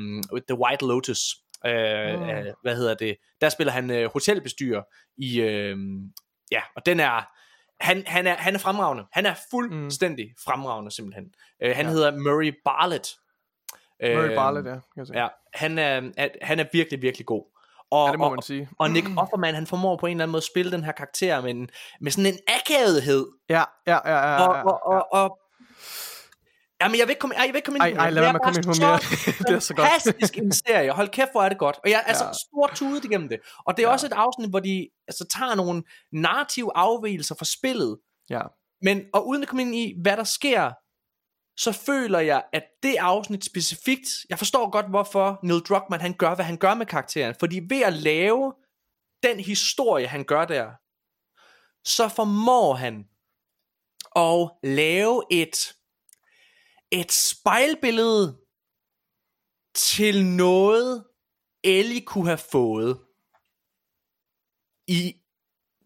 [0.48, 1.20] The White Lotus.
[1.66, 2.30] Øh, Mm.
[2.30, 3.18] øh, hvad hedder det?
[3.42, 4.82] Der spiller han øh, hotelbestyrer
[5.18, 5.78] i, øh,
[6.52, 7.28] ja, og den er,
[7.84, 9.04] han, han, er, han er fremragende.
[9.12, 10.36] Han er fuldstændig mm.
[10.46, 11.26] fremragende, simpelthen.
[11.64, 11.92] Øh, han Ja.
[11.92, 13.16] hedder Murray Barlett.
[14.04, 14.72] Murray Øh, Barlett, ja.
[14.74, 15.14] Kan jeg se.
[15.14, 17.55] Ja, han er, han er virkelig, virkelig god.
[17.92, 18.70] Og, ja, det må og, man sige.
[18.80, 21.42] og Nick Offerman, han formår på en eller anden måde at spille den her karakter
[21.42, 21.70] med, en,
[22.02, 23.28] med sådan en akavethed.
[23.50, 24.48] Ja, ja, ja, ja.
[24.48, 25.40] Og, ja, og, og, og
[26.82, 28.30] Jamen, jeg vil ikke komme, jeg vil ikke komme ind på ej, lad Det være
[28.30, 29.00] er med at komme ind på mere.
[29.48, 29.88] det er så godt.
[29.88, 30.92] fantastisk en serie.
[30.92, 31.78] Hold kæft, hvor er det godt.
[31.84, 32.32] Og jeg er altså Ja.
[32.34, 33.40] stort tudet igennem det.
[33.66, 33.94] Og det er Ja.
[33.94, 35.84] også et afsnit, hvor de altså, tager nogle
[36.14, 37.98] narrative afvielser fra spillet.
[38.30, 38.42] Ja.
[38.82, 40.72] Men, og uden at komme ind i, hvad der sker,
[41.58, 46.36] så føler jeg, at det afsnit specifikt, jeg forstår godt, hvorfor Neil Druckmann, han gør,
[46.36, 47.36] hvad han gør med karakteren.
[47.40, 48.54] Fordi ved at lave
[49.24, 50.72] den historie, han gør der,
[51.86, 53.10] så formår han
[54.16, 55.74] at lave et,
[56.92, 58.38] et spejlbillede
[59.76, 61.06] til noget,
[61.64, 63.00] Ellie kunne have fået
[64.88, 65.16] i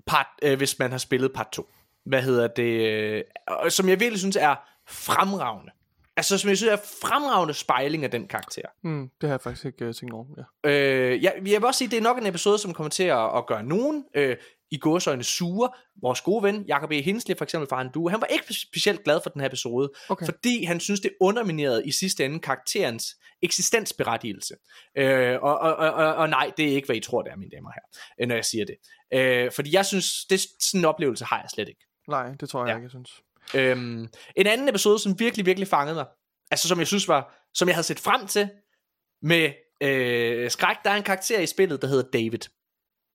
[0.06, 1.70] part, øh, hvis man har spillet part 2.
[2.06, 2.64] Hvad hedder det?
[2.64, 3.24] Øh,
[3.72, 4.56] som jeg virkelig synes er
[4.90, 5.72] fremragende.
[6.18, 8.62] Altså, som jeg synes er fremragende spejling af den karakter.
[8.84, 10.26] Mm, det har jeg faktisk ikke uh, tænkt over.
[10.64, 10.70] Ja.
[10.70, 13.04] Øh, jeg, jeg vil også sige, at det er nok en episode, som kommer til
[13.04, 14.38] at, at gøre nogen øh,
[14.72, 15.70] i gåsøjne sure.
[16.02, 17.02] Vores gode ven, Jacob E.
[17.02, 19.92] Hensley for eksempel fra Han Du, han var ikke specielt glad for den her episode,
[20.10, 20.26] Okay.
[20.26, 23.06] fordi han synes, det underminerede i sidste ende karakterens
[23.42, 24.54] eksistensberettigelse.
[24.98, 27.52] Øh, og, og, og, og, nej, det er ikke, hvad I tror, det er, mine
[27.56, 28.76] damer herrer, øh, når jeg siger det.
[29.14, 31.82] Øh, fordi jeg synes, det, sådan en oplevelse har jeg slet ikke.
[32.08, 32.76] Nej, det tror jeg Ja.
[32.76, 33.22] ikke, jeg synes.
[33.56, 36.06] Øhm, en anden episode, som virkelig, virkelig fangede mig,
[36.52, 38.50] altså som jeg synes var, som jeg havde set frem til,
[39.22, 42.40] med øh, skræk, der er en karakter i spillet, der hedder David.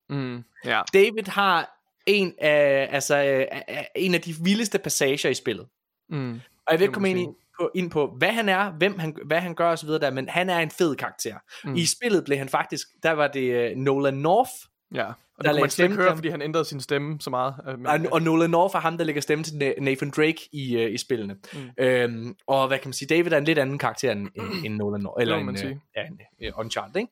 [0.09, 0.81] Mm, ja.
[0.93, 5.67] David har en af, altså, øh, af- en af de vildeste passager i spillet.
[6.09, 6.33] Mm.
[6.33, 7.25] Og jeg vil ikke komme ind, i,
[7.59, 10.49] på, ind på, hvad han er, hvem han, hvad han gør osv., der, men han
[10.49, 11.37] er en fed karakter.
[11.63, 11.75] Mm.
[11.75, 14.51] I spillet blev han faktisk, der var det uh, Nolan North,
[14.93, 15.11] Ja.
[15.37, 17.55] Og der det kunne man slet ikke høre, fordi han ændrede sin stemme så meget.
[17.67, 20.49] Øh, men, Og, og Nolan North er ham, der lægger stemme til Na- Nathan Drake
[20.51, 21.35] i, uh, i spillene.
[21.53, 21.69] Mm.
[21.79, 24.75] Øhm, og hvad kan man sige, David er en lidt anden karakter end, end, end
[24.75, 25.21] Nolan North.
[25.21, 25.81] Eller en, man øh, sige.
[25.95, 26.01] ja,
[26.45, 27.11] en uh, Uncharted, ikke?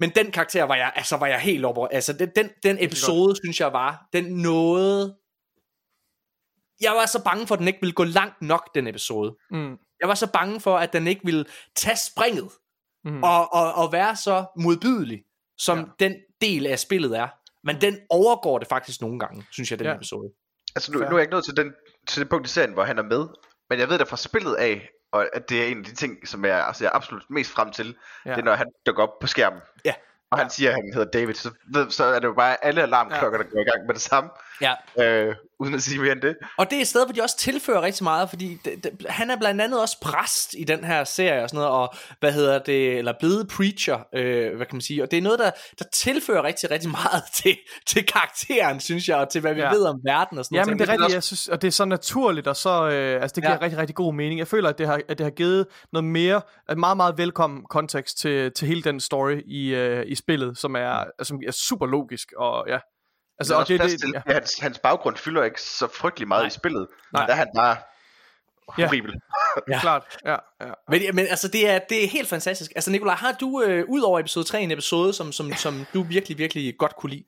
[0.00, 1.88] Men den karakter var jeg, altså var jeg helt op over.
[1.88, 5.16] Altså den, den, den episode, synes jeg var, den nåede...
[6.80, 9.36] Jeg var så bange for, at den ikke ville gå langt nok, den episode.
[9.50, 11.44] mm, Jeg var så bange for, at den ikke ville
[11.76, 12.48] tage springet
[13.04, 13.22] mm.
[13.22, 15.22] og, og, og være så modbydelig,
[15.58, 15.84] som Ja.
[16.00, 16.04] ja.
[16.08, 17.28] den del af spillet er.
[17.64, 19.90] Men den overgår det faktisk nogle gange, synes jeg, den Ja.
[19.90, 19.96] ja.
[19.96, 20.30] episode.
[20.76, 21.72] Altså nu, nu er jeg ikke nået til, den,
[22.08, 23.26] til det punkt i serien, hvor han er med.
[23.70, 26.28] Men jeg ved da fra spillet af, og at det er en af de ting,
[26.28, 28.30] som jeg, altså, jeg er absolut mest frem til, Ja.
[28.30, 28.34] ja.
[28.36, 29.60] det er når han dukker op på skærmen.
[29.84, 29.94] Ja.
[30.30, 31.50] Og han siger, at han hedder David, så,
[31.90, 34.30] så er det jo bare alle alarmklokker, der går i gang med det samme,
[34.60, 34.74] Ja.
[35.04, 36.36] øh, uden at sige mere end det.
[36.58, 39.30] Og det er et sted, hvor de også tilfører rigtig meget, fordi det, det, han
[39.30, 42.58] er blandt andet også præst i den her serie og sådan noget, og hvad hedder
[42.58, 45.84] det, eller blevet preacher, øh, hvad kan man sige, og det er noget, der, der
[45.92, 49.66] tilfører rigtig, rigtig meget til, til karakteren, synes jeg, og til hvad vi Ja.
[49.66, 49.72] ja.
[49.72, 50.68] ved om verden og sådan Ja, noget.
[50.72, 53.34] men det er rigtigt, jeg synes, og det er så naturligt, og så, øh, altså
[53.34, 53.56] det giver Ja.
[53.56, 53.62] ja.
[53.64, 54.38] rigtig, rigtig god mening.
[54.38, 56.40] Jeg føler, at det har, at det har givet noget mere,
[56.70, 60.76] en meget, meget velkommen kontekst til, til hele den story i, øh, i spillet, som
[60.76, 62.78] er, som er super logisk, og ja.
[63.38, 64.22] Altså, og også det, det, til, ja.
[64.32, 66.46] hans, hans baggrund fylder ikke så frygtelig meget Nej.
[66.46, 66.86] i spillet.
[67.12, 67.26] Nej.
[67.26, 67.76] Der er han bare
[68.78, 68.86] Ja.
[68.86, 69.14] horribel.
[69.68, 69.80] Ja.
[69.80, 70.72] klart, ja, ja.
[70.88, 72.72] Men, men altså, det er, det er helt fantastisk.
[72.74, 76.02] Altså, Nikolaj, har du øh, ud over episode 3 en episode, som, som, som du
[76.02, 77.24] virkelig, virkelig godt kunne lide?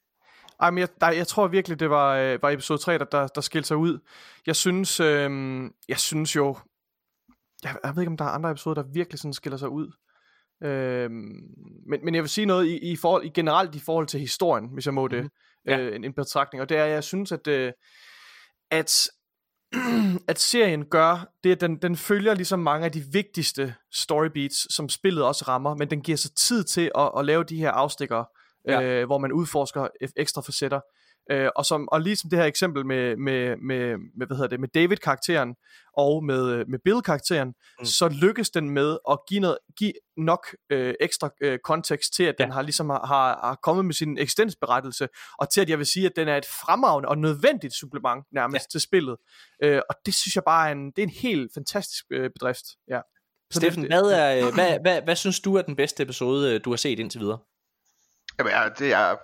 [0.61, 3.27] Ej, men jeg, der, jeg tror virkelig, det var, øh, var episode 3, der, der,
[3.27, 3.99] der skilte sig ud.
[4.47, 5.31] Jeg synes, øh,
[5.89, 6.57] jeg synes jo,
[7.65, 9.93] jeg, jeg ved ikke, om der er andre episoder, der virkelig sådan skiller sig ud.
[10.63, 11.11] Øh,
[11.91, 14.69] men, men jeg vil sige noget i, i, forhold, i generelt i forhold til historien,
[14.75, 15.31] hvis jeg må det, Mhm.
[15.67, 15.79] Ja.
[15.79, 16.63] øh, en, en betragtning.
[16.63, 17.73] Og det er, jeg synes, at, øh,
[18.71, 19.09] at,
[20.29, 24.89] at serien gør, det at den, den følger ligesom mange af de vigtigste storybeats, som
[24.89, 28.25] spillet også rammer, men den giver sig tid til at, at lave de her afstikker,
[28.69, 28.81] Ja.
[28.81, 29.01] ja.
[29.01, 30.81] øh, hvor man udforsker e- ekstra facetter.
[31.31, 34.61] Øh, og, som, og ligesom det her eksempel med, med, med, med, hvad hedder det,
[34.61, 35.55] med David-karakteren
[35.97, 37.85] og med, øh, med Bill-karakteren, Mm.
[37.85, 42.35] så lykkes den med at give, noget, give nok øh, ekstra øh, kontekst til, at
[42.39, 42.53] den Ja.
[42.55, 45.09] har ligesom har, har, har kommet med sin eksistensberettelse,
[45.39, 48.65] og til at jeg vil sige, at den er et fremragende og nødvendigt supplement nærmest
[48.65, 48.69] ja.
[48.71, 49.17] til spillet.
[49.63, 52.65] Øh, og det synes jeg bare er en, det er en helt fantastisk øh, bedrift.
[52.89, 53.01] Ja.
[53.51, 56.61] Så Steffen, det, hvad, er, hvad, hvad, hvad synes du er den bedste episode, øh,
[56.65, 57.39] du har set indtil videre?
[58.39, 59.17] Jamen, ja, det er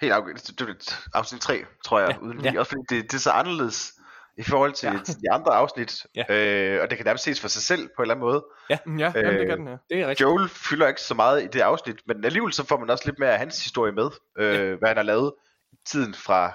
[0.00, 0.40] helt afgørende.
[0.64, 2.20] Det afsnit 3, tror jeg, Ja, ja.
[2.20, 2.52] uden ja.
[2.52, 2.58] ja.
[2.58, 3.92] Også fordi det, det er så anderledes
[4.38, 4.92] i forhold til Ja.
[4.92, 4.98] ja.
[5.22, 6.06] de andre afsnit.
[6.16, 6.24] Ja.
[6.74, 8.44] Øh, og det kan nærmest ses for sig selv på en eller anden måde.
[8.70, 9.78] ja, jamen, det Øh, kan den her.
[9.90, 10.20] Det er rigtigt.
[10.20, 13.18] Joel fylder ikke så meget i det afsnit, men alligevel så får man også lidt
[13.18, 14.10] mere af hans historie med.
[14.38, 14.74] Øh, Ja.
[14.74, 15.32] Hvad han har lavet
[15.72, 16.52] i tiden fra,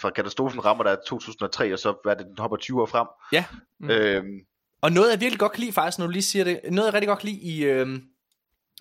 [0.00, 3.06] fra katastrofen rammer der 2003, og så hvad det, den hopper 20 år frem.
[3.32, 3.44] Ja.
[3.80, 3.90] Mm.
[3.90, 4.38] Øhm,
[4.82, 6.94] Og noget jeg virkelig godt kan lide faktisk, når du lige siger det, noget jeg
[6.94, 7.88] rigtig godt kan lide i, øh,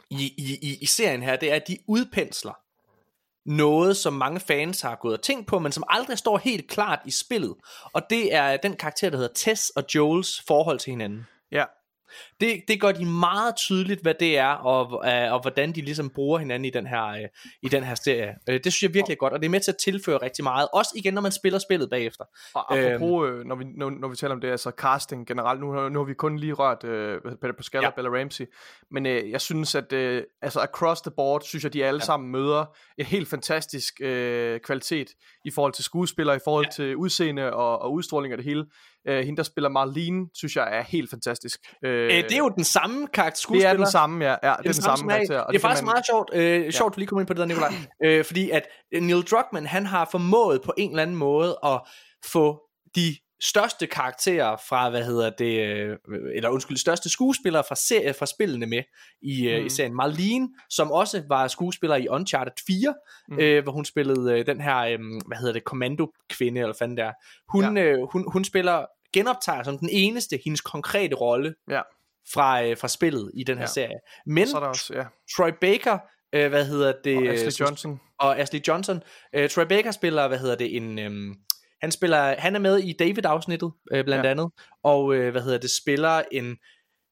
[0.10, 2.54] i, i, i, i serien her, det er, at de udpensler
[3.46, 7.00] noget, som mange fans har gået og tænkt på, men som aldrig står helt klart
[7.06, 7.56] i spillet.
[7.94, 11.28] Og det er den karakter, der hedder Tess og Joels forhold til hinanden.
[11.52, 11.64] Ja.
[12.42, 16.10] Det, det gør de meget tydeligt, hvad det er, og, øh, og hvordan de ligesom
[16.10, 17.20] bruger hinanden i den her, øh,
[17.64, 18.36] i den her serie.
[18.50, 20.44] Øh, det synes jeg virkelig er godt, og det er med til at tilføre rigtig
[20.44, 20.68] meget.
[20.74, 22.24] Også igen, når man spiller spillet bagefter.
[22.56, 25.72] Og apropos, øh, når, vi, når, når vi taler om det, altså casting generelt, nu,
[25.72, 27.88] har- nu har vi kun lige rørt øh, Peter Pascal Ja.
[27.88, 28.46] og Bella Ramsey,
[28.92, 32.02] men øh, jeg synes, at øh, altså across the board, synes jeg, de alle Ja.
[32.02, 32.06] ja.
[32.06, 32.66] sammen møder
[32.98, 35.08] et helt fantastisk øh, kvalitet
[35.46, 36.72] i forhold til skuespillere, i forhold ja.
[36.72, 38.66] til udseende og, og udstråling og det hele.
[39.10, 41.60] Øh, hende, der spiller Marlene, synes jeg er helt fantastisk.
[41.86, 43.70] Øh, Øh, det er jo den samme karakter det skuespiller.
[43.70, 44.32] er den samme, ja.
[44.32, 45.16] ja det er den samme smag.
[45.16, 45.40] karakter.
[45.40, 47.40] og Det er faktisk man- meget sjovt, øh, sjovt, du lige kom ind på det
[47.40, 47.74] der, Nikolaj.
[48.04, 51.82] øh, fordi at Neil Druckmann, han har formået på en eller anden måde at
[52.26, 52.62] få
[52.96, 55.98] de største karakterer fra, hvad hedder det, øh,
[56.36, 58.84] eller undskyld, største skuespillere fra, serie, fra spillene med
[59.22, 59.66] i, mm.
[59.66, 59.96] i serien.
[59.96, 62.94] Marlene, som også var skuespiller i Uncharted 4,
[63.30, 63.40] mm.
[63.40, 67.12] Øh, hvor hun spillede øh, den her, øh, hvad hedder det, kommando-kvinde, eller fanden der.
[67.52, 67.84] Hun, ja.
[67.84, 71.82] øh, hun, hun spiller, genoptager som den eneste hendes konkrete rolle Ja.
[72.34, 73.68] fra, øh, fra spillet i den her Ja.
[73.68, 74.00] serie.
[74.26, 75.04] Men Så er der også, ja.
[75.38, 75.98] Troy Baker,
[76.34, 77.18] øh, hvad hedder det?
[77.18, 78.00] Og øh, Ashley Johnson.
[78.20, 79.04] Og Ashley Johnson.
[79.34, 81.00] Øh, Troy Baker spiller, hvad hedder det, en...
[81.00, 81.34] Øhm,
[81.82, 84.32] han spiller, han er med i David-afsnittet, øh, blandt Ja.
[84.32, 84.52] andet,
[84.84, 86.58] og øh, hvad hedder det, spiller en,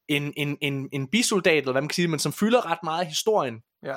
[0.08, 3.02] en, en, en, en bisoldat, eller hvad man kan sige, men som fylder ret meget
[3.02, 3.62] af historien.
[3.84, 3.95] Ja.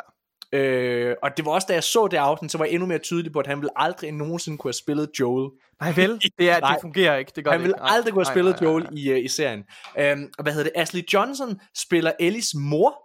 [0.52, 2.98] Øh, og det var også, da jeg så det afsnit, så var jeg endnu mere
[2.98, 5.50] tydelig på, at han ville aldrig nogensinde kunne have spillet Joel.
[5.80, 6.72] Nej vel, det, er, Nej.
[6.72, 7.32] det fungerer ikke.
[7.36, 7.80] Det gør Han ville ikke.
[7.80, 8.92] Nej, aldrig kunne have nej, spillet nej, nej, Joel nej.
[8.96, 9.64] i, uh, i serien.
[9.98, 10.80] Øhm, og hvad hedder det?
[10.82, 13.02] Ashley Johnson spiller Ellis mor.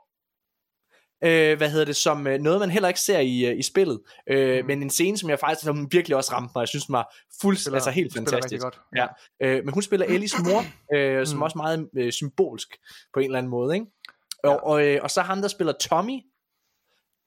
[1.23, 3.99] Øh, hvad hedder det, som øh, noget man heller ikke ser i, øh, i spillet,
[4.29, 4.67] øh, Mm.
[4.67, 7.15] men en scene som jeg faktisk som virkelig også ramte mig, jeg synes den var
[7.41, 8.61] fuld, Spiller- altså helt fantastisk.
[8.63, 8.79] godt.
[8.95, 9.07] Ja.
[9.41, 10.63] Øh, men hun spiller Ellis mor,
[10.97, 11.41] øh, som Mm.
[11.43, 12.67] også meget øh, symbolsk
[13.13, 13.85] på en eller anden måde, ikke?
[14.43, 14.49] Ja.
[14.49, 16.19] Og, og, øh, og så ham der spiller Tommy,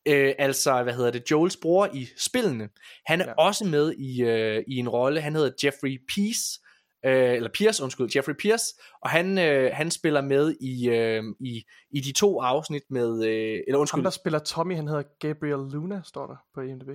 [0.09, 2.69] øh, altså, hvad hedder det, Joels bror i spillene,
[3.07, 3.33] han er ja.
[3.39, 6.61] Også med i, øh, i en rolle, han hedder Jeffrey Peace,
[7.05, 8.65] øh, eller Pierce, undskyld, Jeffrey Pierce,
[9.03, 13.61] og han, øh, han spiller med i, øh, i, i de to afsnit med, øh,
[13.67, 16.89] eller undskyld, Ham, der spiller Tommy, han hedder Gabriel Luna, står der på IMDb.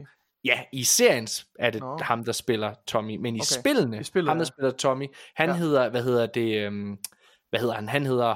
[0.45, 1.27] Ja, i serien
[1.59, 1.97] er det Nå.
[2.01, 3.59] ham, der spiller Tommy, men i Okay.
[3.59, 4.45] spillene, I spillet, ham, der ja.
[4.45, 5.55] spiller Tommy, han Ja.
[5.55, 6.97] hedder, hvad hedder det, øhm,
[7.49, 7.89] hvad hedder han?
[7.89, 8.35] Han hedder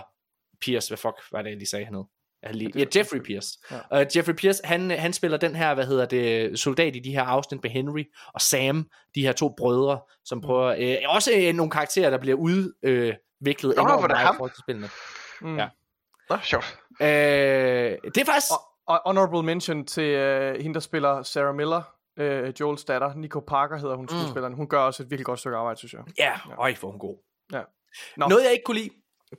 [0.62, 2.04] Pierce, hvad fuck var det, jeg lige sagde, han hed?
[2.44, 3.60] Jeg lige, Ja, ja, Jeffrey Pierce.
[3.72, 3.78] Ja.
[3.92, 7.24] Og Jeffrey Pierce, han, han spiller den her, hvad hedder det, soldat i de her
[7.24, 10.26] afsnit med Henry og Sam, de her to brødre, Mm.
[10.26, 14.52] som prøver, øh, også øh, nogle karakterer, der bliver udviklet Nå, enormt meget i forhold
[14.52, 14.90] til spillene.
[15.42, 15.58] Mm.
[15.58, 15.68] Ja.
[16.30, 16.78] Nå, sjovt.
[17.02, 21.82] Øh, det er faktisk, Og, og honorable mention til uh, hende, der spiller Sarah Miller,
[22.22, 23.14] uh, Joels datter.
[23.16, 24.54] Nico Parker hedder hun, skuespilleren.
[24.54, 26.02] Hun gør også et virkelig godt stykke arbejde, synes jeg.
[26.18, 27.18] ja, øj, hvor er hun god.
[27.54, 27.62] Ja.
[28.18, 28.28] Nå.
[28.28, 28.90] Noget, jeg ikke kunne lide,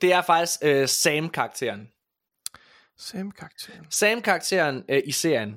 [0.00, 1.92] det er faktisk øh, Sam-karakteren.
[2.98, 3.86] Sam karakteren.
[3.90, 5.54] Sam-karakteren øh, i serien.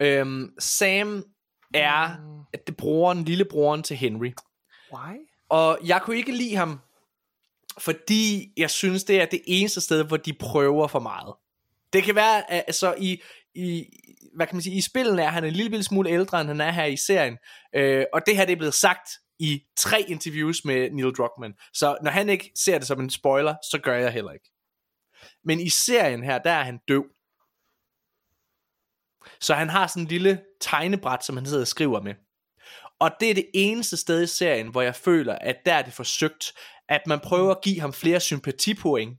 [0.00, 1.24] Øhm, Sam
[1.74, 2.60] er Mm.
[2.66, 4.32] det broren, lillebroren til Henry.
[4.92, 5.16] Why?
[5.48, 6.80] Og jeg kunne ikke lide ham,
[7.78, 11.34] fordi jeg synes, det er det eneste sted, hvor de prøver for meget.
[11.92, 13.22] Det kan være, at altså i,
[13.54, 13.84] i,
[14.36, 16.60] hvad kan man sige, i spillene er han en lille, lille smule ældre, end han
[16.60, 17.38] er her i serien.
[17.74, 21.54] Øh, og det her det er blevet sagt i tre interviews med Neil Druckmann.
[21.72, 24.50] Så når han ikke ser det som en spoiler, så gør jeg heller ikke.
[25.44, 27.04] Men i serien her, der er han døv.
[29.40, 32.14] Så han har sådan en lille tegnebræt, som han sidder og skriver med.
[33.00, 35.92] Og det er det eneste sted i serien, hvor jeg føler, at der er det
[35.92, 36.52] forsøgt,
[36.88, 39.18] at man prøver at give ham flere sympatipoint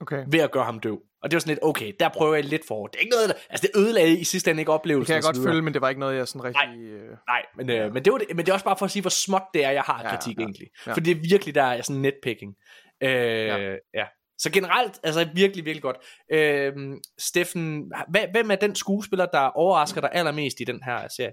[0.00, 0.24] Okay.
[0.28, 1.00] ved at gøre ham døv.
[1.22, 2.86] Og det var sådan lidt, okay, der prøver jeg lidt for.
[2.86, 5.06] Det er ikke noget, der, altså det ødelagde i sidste ende ikke Det oplevelsen.
[5.06, 6.78] kan jeg godt følge, men det var ikke noget, jeg sådan rigtig...
[6.78, 7.16] Øh...
[7.28, 9.00] Nej, men, øh, men, det var det, men det er også bare for at sige,
[9.02, 10.68] hvor småt det er, jeg har Ja, kritik ja, egentlig.
[10.86, 10.92] ja.
[10.92, 12.54] For det er virkelig, der er sådan netpicking.
[13.02, 13.74] Øh, ja.
[13.94, 14.06] ja.
[14.38, 15.96] Så generelt, altså virkelig, virkelig godt.
[16.32, 16.72] Øh,
[17.18, 17.92] Steffen,
[18.32, 21.32] hvem er den skuespiller, der overrasker dig allermest i den her serie?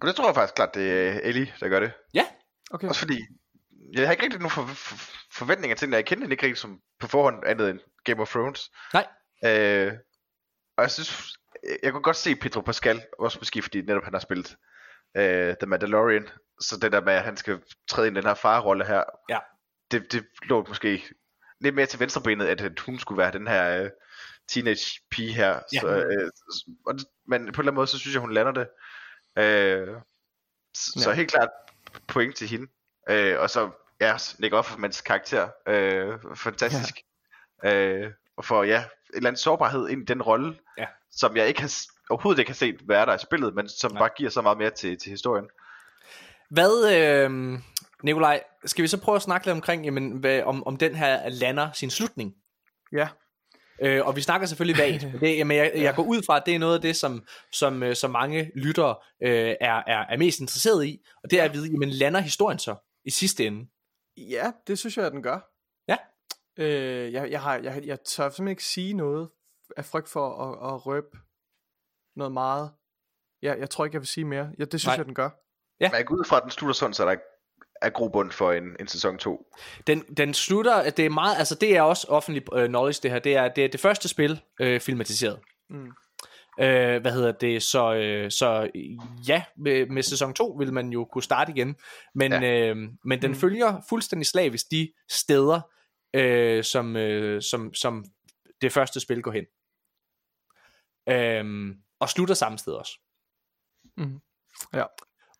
[0.00, 1.92] Og det tror jeg faktisk klart, det er Ellie, der gør det.
[2.14, 2.26] Ja,
[2.70, 2.88] Okay.
[2.88, 3.18] Også fordi,
[3.92, 4.96] jeg har ikke rigtig nogen for, for,
[5.32, 8.30] forventninger til den, jeg kender den ikke rigtig som på forhånd andet end Game of
[8.30, 8.70] Thrones.
[8.92, 9.06] nej.
[9.44, 9.92] Øh,
[10.76, 11.32] og jeg synes,
[11.82, 14.56] jeg kunne godt se Pedro Pascal, også måske fordi netop han har spillet
[15.16, 16.28] øh, The Mandalorian,
[16.60, 19.38] så det der med, at han skal træde ind i den her farrolle her, Ja.
[19.90, 21.02] det, det lå måske
[21.60, 23.90] lidt mere til venstrebenet, at, at hun skulle være den her øh,
[24.48, 25.60] teenage pige her.
[25.72, 25.80] Ja.
[25.80, 26.30] Så, øh,
[26.86, 26.94] og
[27.26, 28.68] men på en eller anden måde, så synes jeg, hun lander det.
[29.38, 29.96] Øh,
[30.74, 31.02] så, ja.
[31.02, 31.48] så helt klart
[32.06, 32.66] point til hende.
[33.10, 36.94] Øh, og så, ja, Nick Offermans karakter, øh, fantastisk.
[37.64, 37.74] Ja.
[37.74, 40.86] Øh, og for, ja, en eller anden sårbarhed ind i den rolle, Ja.
[41.10, 41.72] som jeg ikke har,
[42.10, 43.92] overhovedet ikke har set være der i spillet, men som.
[43.92, 44.00] Nej.
[44.00, 45.48] bare giver så meget mere til, til historien.
[46.50, 47.58] Hvad, øh,
[48.04, 51.28] Nikolaj, skal vi så prøve at snakke lidt omkring, jamen, hvad, om, om den her
[51.28, 52.34] lander sin slutning?
[52.92, 53.08] Ja.
[53.82, 55.12] Øh, og vi snakker selvfølgelig vagt.
[55.12, 57.24] men det, jamen, jeg, jeg går ud fra, at det er noget af det, som,
[57.52, 61.00] som, øh, som mange lyttere øh, er, er, er mest interesseret i.
[61.22, 63.70] Og det er at vide, jamen lander historien så i sidste ende?
[64.16, 65.50] Ja, det synes jeg, at den gør.
[65.88, 65.96] Ja.
[66.56, 69.28] Øh, jeg, jeg, har, jeg, jeg tør simpelthen ikke sige noget
[69.76, 71.18] af frygt for at, at røbe
[72.16, 72.70] noget meget.
[73.42, 74.50] Ja, jeg tror ikke, jeg vil sige mere.
[74.58, 74.96] Ja, det synes Nej.
[74.96, 75.30] Jeg, den gør.
[75.80, 75.88] Ja.
[75.90, 77.16] Men jeg går ud fra, at den slutter sådan, så der
[77.84, 79.46] er grobund for en, en sæson 2.
[79.86, 83.18] Den, den slutter, det er meget, altså det er også offentlig øh, knowledge det her,
[83.18, 85.40] det er det, er det første spil øh, filmatiseret.
[85.70, 85.92] Mm.
[86.60, 88.70] Øh, hvad hedder det, så, øh, så
[89.28, 91.76] ja, med, med sæson 2 vil man jo kunne starte igen,
[92.14, 92.70] men, ja.
[92.70, 93.36] øh, men den Mm.
[93.36, 95.60] følger fuldstændig slavisk de steder,
[96.14, 98.04] øh, som, øh, som, som
[98.62, 99.44] det første spil går hen.
[101.08, 102.98] Øh, og slutter samme sted også.
[103.96, 104.20] Mm.
[104.74, 104.84] Ja.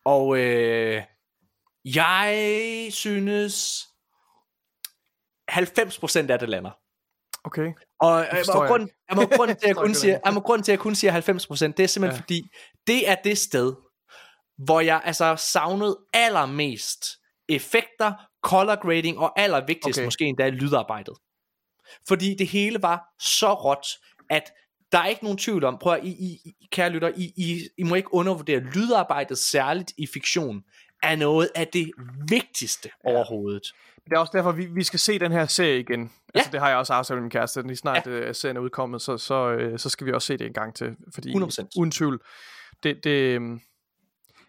[0.05, 1.03] Og øh,
[1.85, 3.85] jeg synes
[5.51, 6.71] 90% af det lander.
[7.43, 7.73] Okay.
[7.99, 10.79] Og, jeg grund, jeg må grund til, at jeg kun må grund til, at jeg
[10.79, 12.21] kun siger 90%, det er simpelthen ja.
[12.21, 12.41] Fordi,
[12.87, 13.73] det er det sted,
[14.57, 17.05] hvor jeg altså savnede allermest
[17.49, 18.13] effekter,
[18.43, 19.99] color grading og allervigtigst.
[19.99, 20.05] Okay.
[20.05, 21.13] måske endda lydarbejdet.
[22.07, 23.87] Fordi det hele var så råt,
[24.29, 24.51] at
[24.91, 27.61] der er ikke nogen tvivl om, prøv at, I, I, I, kære lytter, I, I,
[27.77, 30.63] I må ikke undervurdere lydarbejdet, særligt i fiktion,
[31.11, 31.91] er noget af det
[32.29, 33.09] vigtigste ja.
[33.09, 33.63] Overhovedet.
[34.05, 36.01] Det er også derfor, vi, vi skal se den her serie igen.
[36.01, 36.39] Ja.
[36.39, 37.61] Altså, det har jeg også aftalt med min kæreste.
[37.61, 38.11] Lige snart ja.
[38.11, 40.75] øh, serien er udkommet, så, så, øh, så skal vi også se det en gang
[40.75, 40.95] til.
[41.13, 41.67] Fordi, 100%.
[41.77, 42.21] Uden tvivl.
[42.83, 43.59] Det, det, øhm,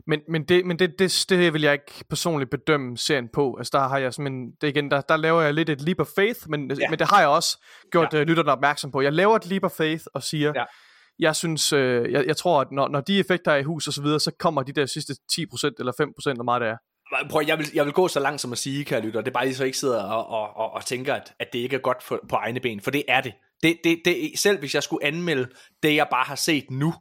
[0.07, 3.55] men men, det, men det, det, det vil jeg ikke personligt bedømme serien på.
[3.59, 6.07] Altså, der har jeg simpelthen, det igen, der, der laver jeg lidt et leap of
[6.16, 6.91] faith, men, Ja.
[6.91, 7.59] men det har jeg også
[7.91, 8.19] gjort Ja.
[8.19, 8.24] ja.
[8.24, 9.01] lytterne opmærksom på.
[9.01, 10.65] Jeg laver et leap of faith og siger, Ja
[11.19, 13.93] jeg synes, øh, jeg, jeg tror, at når, når de effekter er i hus og
[13.93, 15.93] så videre, så kommer de der sidste 10% eller
[16.27, 16.77] 5%, eller meget det er.
[17.31, 19.33] Prøv, jeg, vil, jeg vil gå så langt som at sige, kære lytter, det er
[19.33, 21.81] bare lige så ikke sidder og, og, og, og tænker, at, at det ikke er
[21.81, 23.33] godt for, på egne ben, for det er det.
[23.63, 25.49] Det, det, det, selv hvis jeg skulle anmelde
[25.83, 26.95] det, jeg bare har set nu,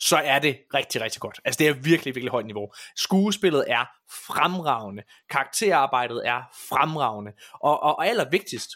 [0.00, 1.40] så er det rigtig, rigtig godt.
[1.44, 2.72] Altså det er virkelig, virkelig højt niveau.
[2.96, 3.84] Skuespillet er
[4.26, 5.02] fremragende.
[5.30, 7.32] Karakterarbejdet er fremragende.
[7.52, 8.70] Og, og, og allervigtigst,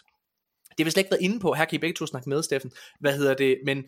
[0.77, 2.71] det vil slet ikke været inde på, her kan I begge to snakke med, Steffen,
[2.99, 3.83] hvad hedder det, men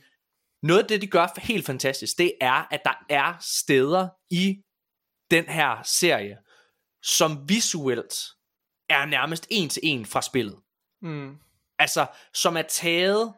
[0.68, 4.58] noget af det, de gør helt fantastisk, det er, at der er steder i
[5.32, 6.38] den her serie,
[7.04, 8.14] som visuelt
[8.90, 10.56] er nærmest en til en fra spillet.
[11.02, 11.36] Mm.
[11.80, 13.34] Altså, som er taget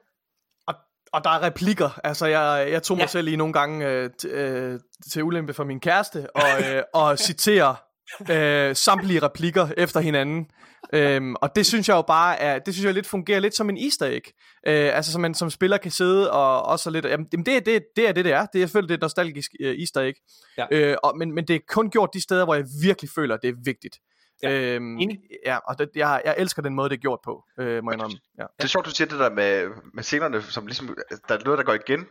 [1.13, 1.99] og der er replikker.
[2.03, 3.07] Altså, jeg, jeg tog mig Ja.
[3.07, 4.79] selv i nogle gange øh, t- øh,
[5.11, 7.75] til ulempe for min kæreste, og, øh, og citere
[8.31, 10.51] øh, samtlige replikker efter hinanden.
[10.93, 13.69] Øhm, og det synes jeg jo bare er, det synes jeg lidt fungerer lidt som
[13.69, 14.23] en easter egg.
[14.67, 17.83] Øh, altså, så man som spiller kan sidde og også lidt, jamen det, det, det,
[17.95, 18.45] det er det, det er.
[18.45, 20.15] Det, jeg føler, det er et nostalgisk øh, easter egg.
[20.57, 20.65] Ja.
[20.71, 23.41] Øh, og, men, men det er kun gjort de steder, hvor jeg virkelig føler, at
[23.41, 23.95] det er vigtigt.
[24.43, 25.19] Ja, øhm, enig.
[25.45, 27.95] ja og det, jeg, jeg elsker den måde, det er gjort på, øh, må jeg
[27.95, 28.17] indrømme.
[28.37, 28.43] Ja.
[28.57, 30.97] Det er sjovt, du siger det der med, med scenerne, som ligesom,
[31.27, 32.05] der er noget, der går igen.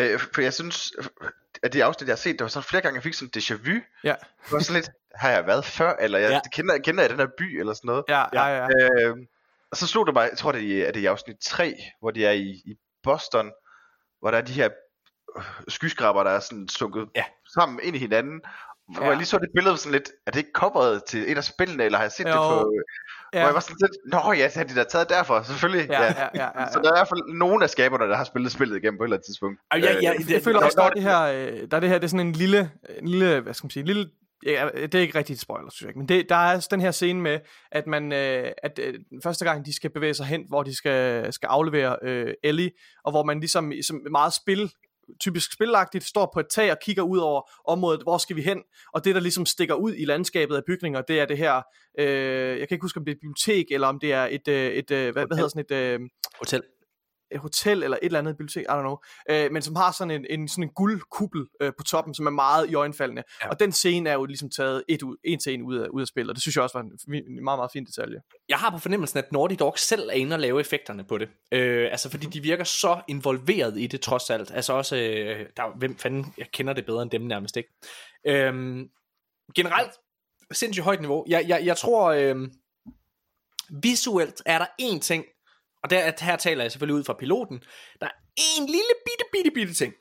[0.00, 0.92] Øh, for jeg synes,
[1.62, 3.54] at de afsnit, jeg har set, der var sådan flere gange, jeg fik sådan déjà
[3.54, 3.80] vu.
[4.04, 4.14] Ja.
[4.44, 6.34] Det var sådan lidt, har jeg været før, eller jeg Ja.
[6.34, 6.40] ja.
[6.52, 8.04] kender, kender jeg den her by, eller sådan noget.
[8.08, 8.68] Ja, ja, ja.
[9.08, 9.16] Øh,
[9.70, 12.10] og så slog det mig, jeg tror det er, er det i afsnit 3, hvor
[12.10, 13.52] de er i, i Boston,
[14.20, 14.68] hvor der er de her
[15.36, 17.24] øh, skyskraber, der er sådan sunket Ja.
[17.54, 18.40] sammen ind i hinanden.
[18.94, 19.08] Hvor Ja.
[19.08, 21.84] jeg lige så det billede sådan lidt, er det ikke coveret til et af spillene,
[21.84, 22.48] eller har jeg set det Jo.
[22.48, 22.72] på...
[23.34, 23.38] ja.
[23.38, 25.88] Hvor jeg var sådan lidt, nå ja, det har de da taget derfor, selvfølgelig.
[25.90, 26.66] Ja, ja, ja, ja, ja.
[26.72, 29.04] Så der er i hvert fald nogen af skaberne, der har spillet spillet igennem på
[29.04, 29.60] et eller andet tidspunkt.
[29.70, 31.76] Ej, ja, ja, Øh, det- jeg føler det- også, der er det her, øh, der
[31.76, 33.86] er det her, det er sådan en lille, en lille, hvad skal man sige, en
[33.86, 34.10] lille,
[34.46, 36.68] ja, det er ikke rigtig et spoiler, synes jeg ikke, men det, der er altså
[36.70, 37.38] den her scene med,
[37.72, 41.32] at man, øh, at øh, første gang de skal bevæge sig hen, hvor de skal,
[41.32, 42.70] skal aflevere øh, Ellie,
[43.04, 44.72] og hvor man ligesom, som meget spil,
[45.20, 48.62] typisk spilagtigt, står på et tag og kigger ud over området, hvor skal vi hen,
[48.94, 51.62] og det der ligesom stikker ud i landskabet af bygninger, det er det her,
[51.98, 54.48] øh, jeg kan ikke huske om det er et bibliotek, eller om det er et,
[54.48, 56.00] øh, et øh, hvad, hvad hedder sådan et, øh,
[56.38, 56.62] Hotel.
[57.38, 58.96] Hotel eller et eller andet bibliotek, I don't know,
[59.30, 62.30] øh, men som har sådan en, en, sådan en guldkuppel øh, på toppen, som er
[62.30, 63.22] meget i øjenfaldende.
[63.44, 63.48] Ja.
[63.48, 66.00] Og den scene er jo ligesom taget et ud, en til en ud af, ud
[66.00, 68.20] af spillet, og det synes jeg også var en, en meget, meget fin detalje.
[68.48, 71.28] Jeg har på fornemmelsen, at Naughty Dog selv er inde og lave effekterne på det.
[71.52, 74.50] Øh, altså fordi de virker så involveret i det trods alt.
[74.54, 77.68] Altså også, øh, der, er- hvem fanden, jeg kender det bedre end dem nærmest ikke.
[78.26, 78.52] Øh,
[79.56, 79.92] generelt,
[80.52, 81.24] sindssygt højt niveau.
[81.28, 82.36] Jeg, jeg, jeg tror, øh,
[83.82, 85.24] visuelt er der én ting,
[85.82, 87.62] og der, her taler jeg selvfølgelig ud fra piloten,
[88.00, 89.94] der er en lille bitte, bitte, bitte ting,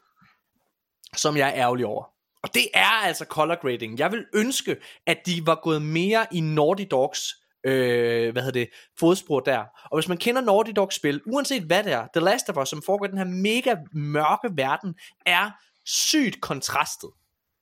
[1.16, 2.04] som jeg er ærgerlig over.
[2.44, 4.00] Og det er altså color grading.
[4.00, 4.78] Jeg vil ønske,
[5.08, 7.34] at de var gået mere i Naughty Dogs
[7.64, 8.70] øh, hvad hedder det,
[9.00, 9.64] fodspor der.
[9.92, 12.70] Og hvis man kender Naughty Dogs spil, uanset hvad det er, The Last of Us,
[12.70, 14.96] som foregår i den her mega mørke verden,
[15.26, 15.52] er
[15.86, 17.10] sygt kontrastet.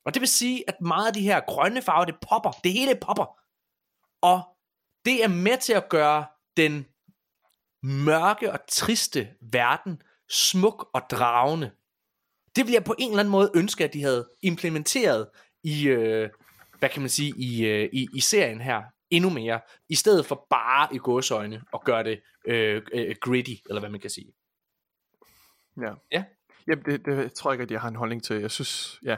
[0.05, 2.51] Og det vil sige, at meget af de her grønne farver, det popper.
[2.63, 3.39] Det hele popper.
[4.21, 4.41] Og
[5.05, 6.25] det er med til at gøre
[6.57, 6.85] den
[7.83, 11.71] mørke og triste verden smuk og dragende.
[12.55, 15.27] Det vil jeg på en eller anden måde ønske, at de havde implementeret
[15.63, 16.29] i, øh,
[16.79, 19.59] hvad kan man sige, i, øh, i, i serien her endnu mere,
[19.89, 23.99] i stedet for bare i gåsøjne og gøre det øh, øh, gritty, eller hvad man
[23.99, 24.33] kan sige.
[25.81, 25.93] Ja.
[26.11, 26.23] Ja.
[26.67, 28.35] Jamen, det, det tror jeg ikke, at jeg har en holdning til.
[28.35, 29.17] Jeg synes, ja.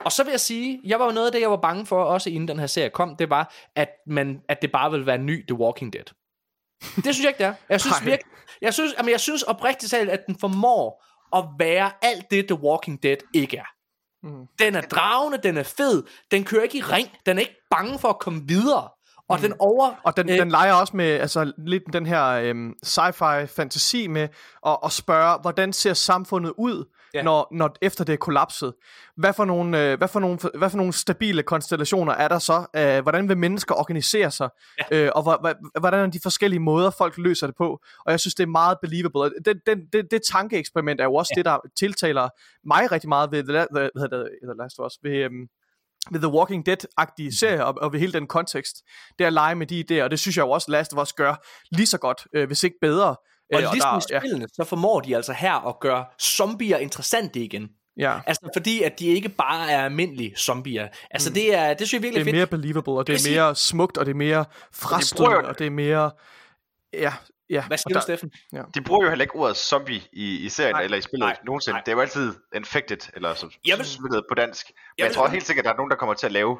[0.00, 2.04] Og så vil jeg sige, jeg var jo noget af det, jeg var bange for,
[2.04, 5.14] også inden den her serie kom, det var, at, man, at det bare ville være
[5.14, 6.04] en ny The Walking Dead.
[6.80, 7.54] Det synes jeg ikke, det er.
[7.68, 8.32] Jeg synes virkelig,
[8.62, 11.04] jeg synes, jamen, jeg synes oprigtigt talt, at den formår
[11.36, 13.68] at være alt det, The Walking Dead ikke er.
[14.22, 14.46] Mm.
[14.58, 17.98] Den er dragende, den er fed, den kører ikke i ring, den er ikke bange
[17.98, 18.88] for at komme videre.
[19.28, 19.42] Og mm.
[19.42, 19.94] den over...
[20.04, 20.34] Og den, Øh.
[20.34, 24.28] øh, den leger også med altså, lidt den her øhm, sci-fi fantasi med
[24.66, 27.22] at, at spørge, hvordan ser samfundet ud, Ja.
[27.22, 28.74] når, når efter det er kollapset?
[29.16, 32.66] Hvad for, nogle, øh, hvad, for nogle, hvad for nogle stabile konstellationer er der så?
[32.76, 34.48] Øh, hvordan vil mennesker organisere sig?
[34.92, 34.96] Ja.
[35.04, 37.80] Øh, og hvor- hvordan er de forskellige måder, folk løser det på?
[38.06, 39.30] Og jeg synes, det er meget believable.
[39.44, 41.38] Den, den, det, det tankeeksperiment er jo også Ja.
[41.38, 42.28] det, der tiltaler
[42.66, 45.46] mig rigtig meget ved The, La- The, hedder det, The Last of Us, ved, øhm,
[46.10, 48.76] ved The Walking Dead-agtige serie, og, og ved hele den kontekst,
[49.18, 51.12] det at lege med de idéer, og det synes jeg jo også, Last of Us
[51.12, 51.34] gør
[51.70, 53.16] lige så godt, øh, hvis ikke bedre.
[53.52, 57.40] Og Øh, ligesom der, i spillene, så formår de altså her at gøre zombier interessante
[57.40, 57.68] igen.
[57.96, 58.20] ja, ja.
[58.26, 60.88] Altså fordi, at de ikke bare er almindelige zombier.
[61.10, 61.34] Altså mm.
[61.34, 62.36] det, er, det synes jeg virkelig Det er fedt.
[62.52, 65.70] mere believable, og det er mere smukt, og det er mere frastødende, og det er
[65.70, 66.10] mere...
[66.92, 67.12] Ja,
[67.50, 67.62] ja.
[67.66, 68.30] Hvad og siger du, Steffen?
[68.74, 71.36] De bruger jo heller ikke ordet zombie i, i serien Nej, eller i spillet nej,
[71.46, 71.74] nogensinde.
[71.74, 71.82] nej.
[71.86, 74.66] Det er jo altid infected, eller som Jeg vil- smittet på dansk.
[74.66, 76.32] Men Jeg jeg, vil- tror helt sikkert, at der er nogen, der kommer til at
[76.32, 76.58] lave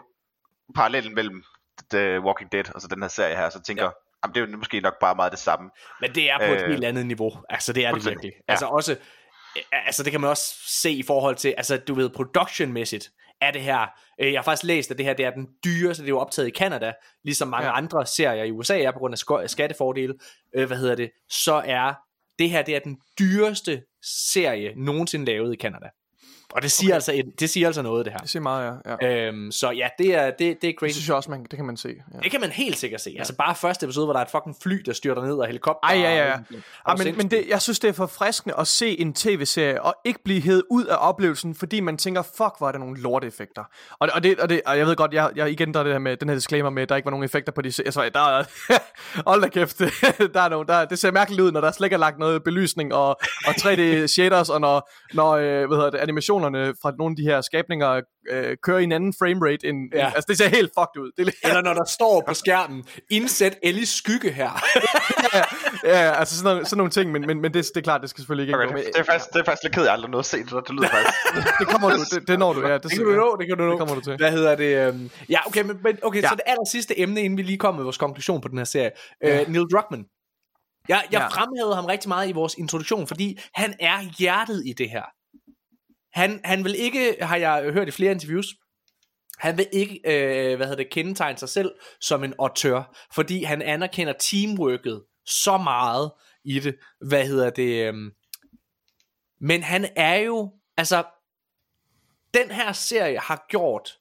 [0.75, 1.43] parallellen mellem
[1.91, 3.91] The Walking Dead og så den her serie her, så tænker, Ja.
[4.23, 4.29] Ja.
[4.29, 5.71] jamen, det er jo måske nok bare meget det samme.
[6.01, 7.33] Men det er på et Øh, helt andet niveau.
[7.49, 8.33] Altså det er det virkelig.
[8.49, 8.53] ja.
[8.53, 8.97] Altså også,
[9.73, 13.63] altså det kan man også se i forhold til, altså du ved, productionmæssigt er det
[13.63, 13.87] her,
[14.21, 16.19] øh, jeg har faktisk læst, at det her det er den dyreste, det er jo
[16.19, 16.93] optaget i Canada,
[17.25, 17.77] ligesom mange ja.
[17.77, 20.15] Andre serier i USA er på grund af skattefordele,
[20.55, 21.95] øh, hvad hedder det, så er
[22.39, 25.89] det her det er den dyreste serie nogensinde lavet i Canada.
[26.53, 26.95] Og det siger, okay.
[26.95, 28.19] altså, et- det siger altså noget, det her.
[28.19, 29.07] Det siger meget, ja.
[29.09, 29.27] ja.
[29.27, 30.93] Øhm, så ja, det er, det, det er Det crazy.
[30.93, 31.89] synes jeg også, man, det kan man se.
[32.15, 32.19] Ja.
[32.19, 33.15] Det kan man helt sikkert se.
[33.19, 35.89] Altså bare første episode, hvor der er et fucking fly, der styrter ned og helikopter.
[35.89, 36.33] Ej, ja, ja, ja.
[36.85, 39.95] og- Ja, men, men det, jeg synes, det er forfriskende at se en tv-serie, og
[40.05, 43.65] ikke blive hævet ud af oplevelsen, fordi man tænker, fuck, hvor er der nogle lorteeffekter.
[43.99, 45.93] Og, og, det, og, det, og jeg ved godt, jeg, jeg igen, der er det
[45.93, 47.83] her med, den her disclaimer med, at der ikke var nogen effekter på de se-
[47.87, 48.45] altså, der er,
[49.31, 49.79] hold da kæft,
[50.35, 52.45] der er nogle, der, det ser mærkeligt ud, når der slet ikke er lagt noget
[52.45, 53.09] belysning og,
[53.47, 55.99] og 3D shaders, og når, når øh, hvad hedder det,
[56.47, 58.01] animationerne fra nogle af de her skabninger
[58.31, 60.07] øh, kører i en anden framerate, end, Ja.
[60.07, 61.11] altså det ser helt fucked ud.
[61.17, 64.51] Det er, Eller når der står på skærmen, indsæt Ellis skygge her.
[65.35, 65.43] ja,
[66.05, 68.11] ja, altså sådan nogle, sådan nogle ting, men, men, men det, det er klart, det
[68.11, 70.11] skal selvfølgelig ikke Okay, det, det, er faktisk, det er faktisk lidt ked jeg aldrig
[70.11, 70.61] noget at se det, der.
[70.61, 71.15] det lyder faktisk.
[71.61, 72.75] det kommer du, det, det når du, ja.
[72.75, 73.71] Det, Det kan du nå, det kan du nå.
[73.71, 74.17] Det kommer du til.
[74.17, 74.89] Hvad hedder det?
[74.89, 76.29] øhm, Ja, okay, men, men okay, Ja.
[76.29, 78.65] så det aller sidste emne, inden vi lige kommer med vores konklusion på den her
[78.65, 78.91] serie.
[79.23, 79.43] Ja.
[79.43, 80.05] Uh, Neil Druckmann.
[80.89, 81.27] Jeg, jeg Ja.
[81.29, 85.03] fremhævede ham rigtig meget i vores introduktion, fordi han er hjertet i det her.
[86.19, 88.47] Han, han vil ikke, har jeg hørt i flere interviews,
[89.39, 93.63] han vil ikke, øh, hvad hedder det, kendetegne sig selv som en auteur, fordi han
[93.63, 96.13] anerkender teamworket så meget
[96.45, 96.77] i det.
[97.09, 97.87] Hvad hedder det?
[97.87, 97.95] Øh,
[99.41, 101.05] Men han er jo, altså,
[102.35, 103.99] den her serie har gjort,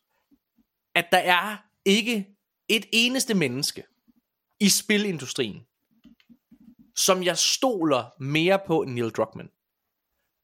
[0.96, 2.28] at der er ikke
[2.70, 3.84] et eneste menneske
[4.60, 5.62] i spilindustrien,
[6.96, 9.50] som jeg stoler mere på end Neil Druckmann.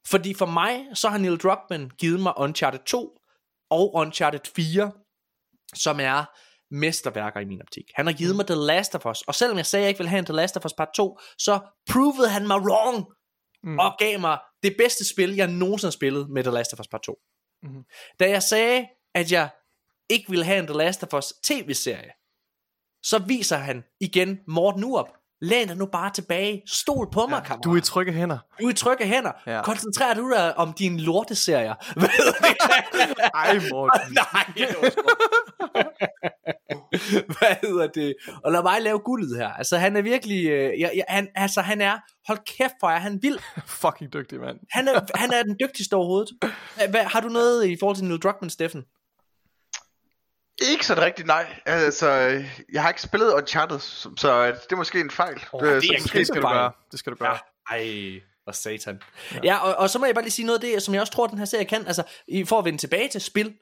[0.07, 3.17] Fordi for mig, så har Neil Druckmann givet mig Uncharted 2
[3.69, 4.91] og Uncharted 4,
[5.75, 6.25] som er
[6.73, 7.83] mesterværker i min optik.
[7.95, 9.99] Han har givet mig The Last of Us, og selvom jeg sagde, at jeg ikke
[9.99, 11.59] ville have en The Last of Us part 2, så
[11.89, 13.05] provede han mig wrong,
[13.63, 13.79] mm.
[13.79, 16.87] og gav mig det bedste spil, jeg nogensinde har spillet med The Last of Us
[16.87, 17.15] part 2.
[17.63, 17.83] Mhm.
[18.19, 19.49] Da jeg sagde, at jeg
[20.09, 22.11] ikke ville have en The Last of Us tv-serie,
[23.03, 25.09] så viser han igen Morten Urup.
[25.43, 26.61] Læn dig nu bare tilbage.
[26.67, 27.63] Stol på mig, kammerat.
[27.63, 28.37] Du er i trygge hænder.
[28.61, 29.31] Du er i trygge hænder.
[29.45, 29.55] Ja.
[29.55, 29.61] Ja.
[29.61, 31.73] Koncentrer du dig om dine lorteserier.
[33.35, 34.13] Ej, Morten.
[34.33, 34.45] Nej,
[37.37, 38.15] Hvad hedder det?
[38.43, 39.49] Og lad mig lave guldet her.
[39.49, 40.45] Altså, han er virkelig...
[40.49, 41.97] Øh, ja, ja, han, altså, han er...
[42.27, 43.39] Hold kæft, for er han vild.
[43.65, 44.59] Fucking dygtig, mand.
[44.71, 46.29] Han er, han er den dygtigste overhovedet.
[46.89, 48.83] Hvad, har du noget i forhold til Neil Druckmann, Steffen?
[50.61, 51.59] Ikke sådan rigtigt, nej.
[51.65, 52.07] Altså,
[52.73, 55.43] jeg har ikke spillet Uncharted, så, så det er måske en fejl.
[55.53, 56.55] Åh, det er så en måske Det skal du Fejl.
[56.57, 56.71] gøre.
[56.91, 57.37] Det skal du gøre.
[57.71, 59.01] Ej, hvor satan.
[59.33, 61.01] Ja, ja og, og så må jeg bare lige sige noget af det, som jeg
[61.01, 61.87] også tror, den her serie kan.
[61.87, 63.57] Altså, i- for at vende tilbage til spil.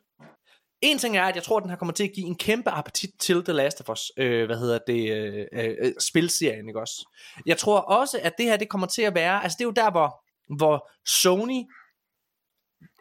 [0.81, 2.69] En ting er, at jeg tror, at den her kommer til at give en kæmpe
[2.69, 7.09] appetit til The Last of Us, øh, hvad hedder det, øh, øh, spilserien, ikke også?
[7.45, 9.71] Jeg tror også, at det her, det kommer til at være, altså det er jo
[9.71, 10.23] der, hvor,
[10.57, 11.61] hvor Sony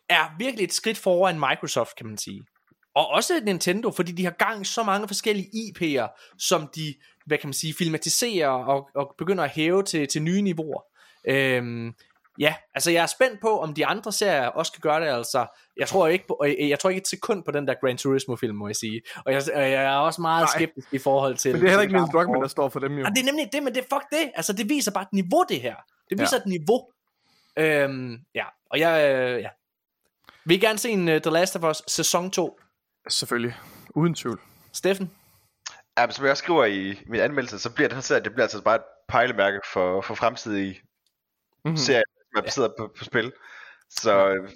[0.08, 2.42] er virkelig et skridt foran Microsoft, kan man sige.
[3.00, 6.94] Og også Nintendo, fordi de har gang i så mange forskellige IP'er, som de,
[7.26, 10.82] hvad kan man sige, filmatiserer og, og begynder at hæve til, til nye niveauer.
[11.24, 11.94] Øhm,
[12.38, 15.46] ja, altså jeg er spændt på, om de andre serier også kan gøre det, altså.
[15.76, 18.36] Jeg tror ikke, på, jeg, jeg tror ikke et sekund på den der Gran Turismo
[18.36, 19.02] film, må jeg sige.
[19.24, 20.56] Og jeg, og jeg er også meget Nej.
[20.56, 21.52] skeptisk i forhold til...
[21.52, 23.06] Men det er heller ikke Neil Druckmann, der står for dem jo.
[23.06, 24.30] Ah, det er nemlig det, men det fuck det.
[24.34, 25.74] Altså, det viser bare et niveau, det her.
[26.10, 26.40] Det viser ja.
[26.40, 26.88] et niveau.
[27.56, 29.48] Øhm, ja, og jeg, øh, ja.
[30.44, 32.58] Vil I gerne se en uh, The Last of Us sæson 2?
[33.08, 33.56] Selvfølgelig.
[33.94, 34.40] Uden tvivl.
[34.72, 35.10] Steffen?
[35.98, 38.32] Ja, men som jeg også skriver i min anmeldelse, så bliver den her serie, det
[38.32, 40.80] bliver altså bare et pejlemærke for, for fremtidige
[41.64, 41.70] Mhm.
[41.72, 41.76] mm.
[41.76, 42.02] serier,
[42.32, 43.32] som er baseret på, på spil.
[43.90, 44.50] Så øh,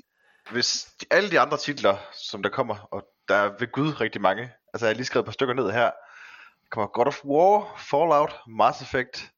[0.50, 4.20] hvis de, alle de andre titler, som der kommer, og der er ved Gud rigtig
[4.20, 4.42] mange,
[4.74, 7.74] altså jeg har lige skrevet et par stykker ned her, der kommer God of War,
[7.78, 9.30] Fallout, Mass Effect,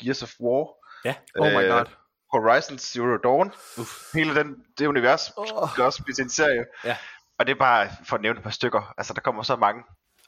[0.00, 0.68] Gears of War,
[1.04, 1.14] Ja.
[1.38, 1.84] Oh my Øh, god.
[2.32, 4.14] Horizon Zero Dawn, Uff.
[4.14, 5.46] hele den, det univers Åh.
[5.72, 6.64] skal også blive til en serie.
[6.84, 6.96] Ja.
[7.38, 8.94] Og det er bare for at nævne et par stykker.
[8.98, 9.82] Altså der kommer så mange,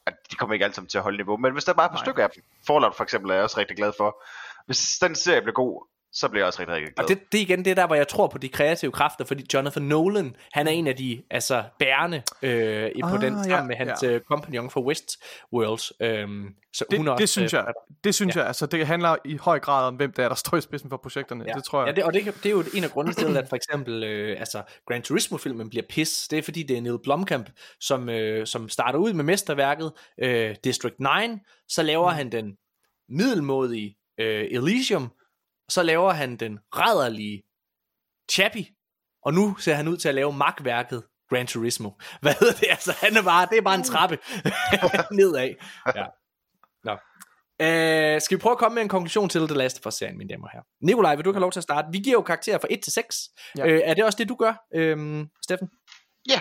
[0.07, 1.37] at de kommer ikke alle sammen til at holde niveau.
[1.37, 2.05] Men hvis der er bare et par Nej.
[2.05, 4.23] stykker af dem, Fallout for eksempel er jeg også rigtig glad for.
[4.67, 5.87] Hvis den serie bliver god,
[6.19, 7.05] så bliver jeg også rigtig, rigtig glad.
[7.05, 9.45] Og det, det er igen det der, hvor jeg tror på de kreative kræfter, fordi
[9.55, 13.43] Jonathan Nolan, han er en af de altså, bærende øh, i- på Ah, den, ja,
[13.43, 14.09] sammen med hans ja.
[14.11, 15.95] øh, kompagnon for Westworld.
[16.03, 17.73] Øhm, så Det, hun er det også, synes øh, jeg,
[18.05, 20.57] det synes jeg, altså det handler i høj grad om, hvem der er, der står
[20.57, 21.45] i spidsen for projekterne.
[21.49, 21.53] Ja.
[21.53, 21.87] Det tror jeg.
[21.89, 24.37] Ja, det, og det, det er jo en af grundene til, at for eksempel øh,
[24.41, 26.29] altså, Gran Turismo-filmen bliver pis.
[26.31, 30.57] Det er fordi, det er Neil Blomkamp, som, øh, som starter ud med mesterværket øh,
[30.65, 31.07] District 9.
[31.69, 32.17] Så laver Mm.
[32.17, 32.57] han den
[33.09, 35.11] middelmodige øh, Elysium.
[35.69, 37.43] Så laver han den rædderlige
[38.31, 38.67] Chappie.
[39.23, 41.91] Og nu ser han ud til at lave magtværket Gran Turismo.
[42.23, 42.67] Hvad hedder det?
[42.71, 44.19] Altså, han er bare, det er bare en trappe
[45.19, 45.55] nedad.
[45.95, 46.05] Ja.
[46.85, 46.93] Nå.
[47.61, 50.31] Øh, skal vi prøve at komme med en konklusion til The Last of Us-serien, mine
[50.31, 50.65] damer og herrer?
[50.81, 51.89] Nikolaj, vil du ikke have lov til at starte?
[51.93, 53.17] Vi giver jo karakterer fra 1 til 6.
[53.59, 53.67] Ja.
[53.67, 55.69] Øh, er det også det, du gør, øhm, Steffen?
[56.29, 56.41] Ja,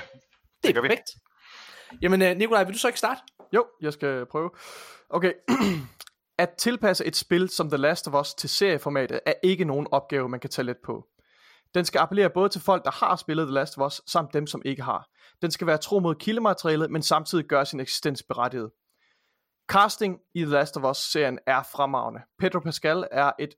[0.63, 0.87] Det er gør vi.
[0.87, 1.09] perfekt.
[2.01, 3.21] Jamen, øh, Nikolaj, vil du så ikke starte?
[3.53, 4.49] Jo, jeg skal prøve.
[5.09, 5.33] Okay.
[6.37, 10.29] At tilpasse et spil som The Last of Us til serieformatet er ikke nogen opgave,
[10.29, 11.07] man kan tage let på.
[11.73, 14.47] Den skal appellere både til folk, der har spillet The Last of Us, samt dem,
[14.47, 15.09] som ikke har.
[15.41, 18.71] Den skal være tro mod kildematerialet, men samtidig gøre sin eksistens berettiget.
[19.67, 22.21] Casting i The Last of Us-serien er fremragende.
[22.39, 23.55] Pedro Pascal er et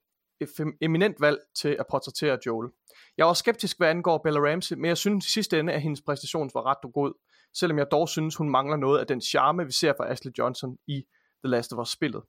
[0.82, 2.70] eminent valg til at portrættere Joel.
[3.18, 6.02] Jeg var skeptisk, hvad angår Bella Ramsey, men jeg synes i sidste ende, at hendes
[6.02, 7.14] præstation var ret og god,
[7.54, 10.78] selvom jeg dog synes, hun mangler noget af den charme, vi ser fra Ashley Johnson
[10.88, 11.04] i
[11.46, 12.22] The Last of Us-spillet.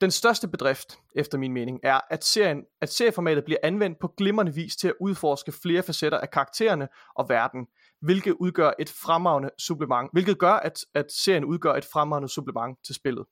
[0.00, 4.54] Den største bedrift, efter min mening, er, at, serien, at serieformatet bliver anvendt på glimrende
[4.54, 7.66] vis til at udforske flere facetter af karaktererne og verden,
[8.00, 12.94] hvilket udgør et fremragende supplement, hvilket gør, at, at serien udgør et fremragende supplement til
[12.94, 13.24] spillet.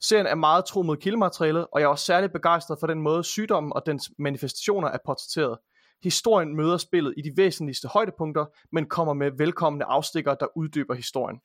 [0.00, 3.24] Serien er meget tro mod kildematerialet, og jeg er også særligt begejstret for den måde
[3.24, 5.58] sygdommen og dens manifestationer er portrætteret.
[6.02, 11.40] Historien møder spillet i de væsentligste højdepunkter, men kommer med velkomne afstikker, der uddyber historien.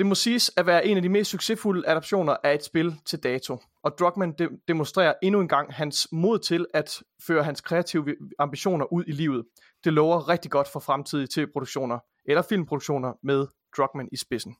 [0.00, 3.22] Det må siges at være en af de mest succesfulde adaptioner af et spil til
[3.22, 8.16] dato, og Druckmann de- demonstrerer endnu en gang hans mod til at føre hans kreative
[8.38, 9.44] ambitioner ud i livet.
[9.84, 13.46] Det lover rigtig godt for fremtidige tv-produktioner eller filmproduktioner med
[13.76, 14.56] Druckmann i spidsen.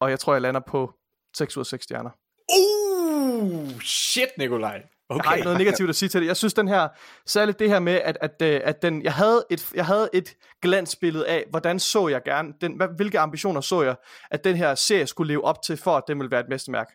[0.00, 0.92] Og jeg tror, jeg lander på
[1.36, 2.10] 6 ud af 6 stjerner.
[2.58, 4.82] Uh, shit, Nikolaj.
[5.08, 5.24] Okay.
[5.24, 6.26] Jeg har ikke noget negativt at sige til det.
[6.26, 6.88] Jeg synes den her,
[7.26, 10.36] særligt det her med, at, at, øh, at den, jeg, havde et, jeg havde et
[10.62, 13.96] glansbillede af, hvordan så jeg gerne, den, hvilke ambitioner så jeg,
[14.30, 16.92] at den her serie skulle leve op til, for at den ville være et mestermærke.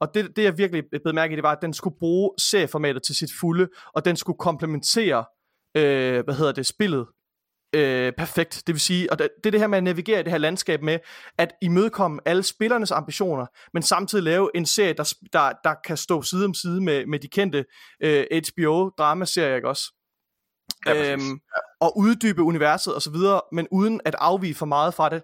[0.00, 3.02] Og det, det jeg virkelig blev mærke i, det var, at den skulle bruge serieformatet
[3.02, 5.24] til sit fulde, og den skulle komplementere,
[5.76, 7.06] øh, hvad hedder det, spillet
[7.72, 8.62] øh, perfekt.
[8.66, 10.38] Det vil sige, og det, det er det her med at navigere i det her
[10.38, 10.98] landskab med,
[11.38, 16.22] at imødekomme alle spillernes ambitioner, men samtidig lave en serie, der, der, der kan stå
[16.22, 17.64] side om side med, med de kendte
[18.02, 19.94] øh, HBO-dramaserier, ikke også?
[20.86, 21.60] Ja, øhm, ja.
[21.80, 25.22] Og uddybe universet og så videre, men uden at afvige for meget fra det.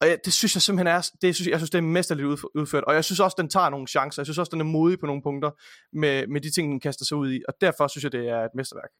[0.00, 2.84] Og jeg, det synes jeg simpelthen er, det synes, jeg synes, det er mesterligt udført,
[2.84, 5.06] og jeg synes også, den tager nogle chancer, jeg synes også, den er modig på
[5.06, 5.50] nogle punkter,
[5.92, 8.44] med, med de ting, den kaster sig ud i, og derfor synes jeg, det er
[8.44, 8.90] et mesterværk.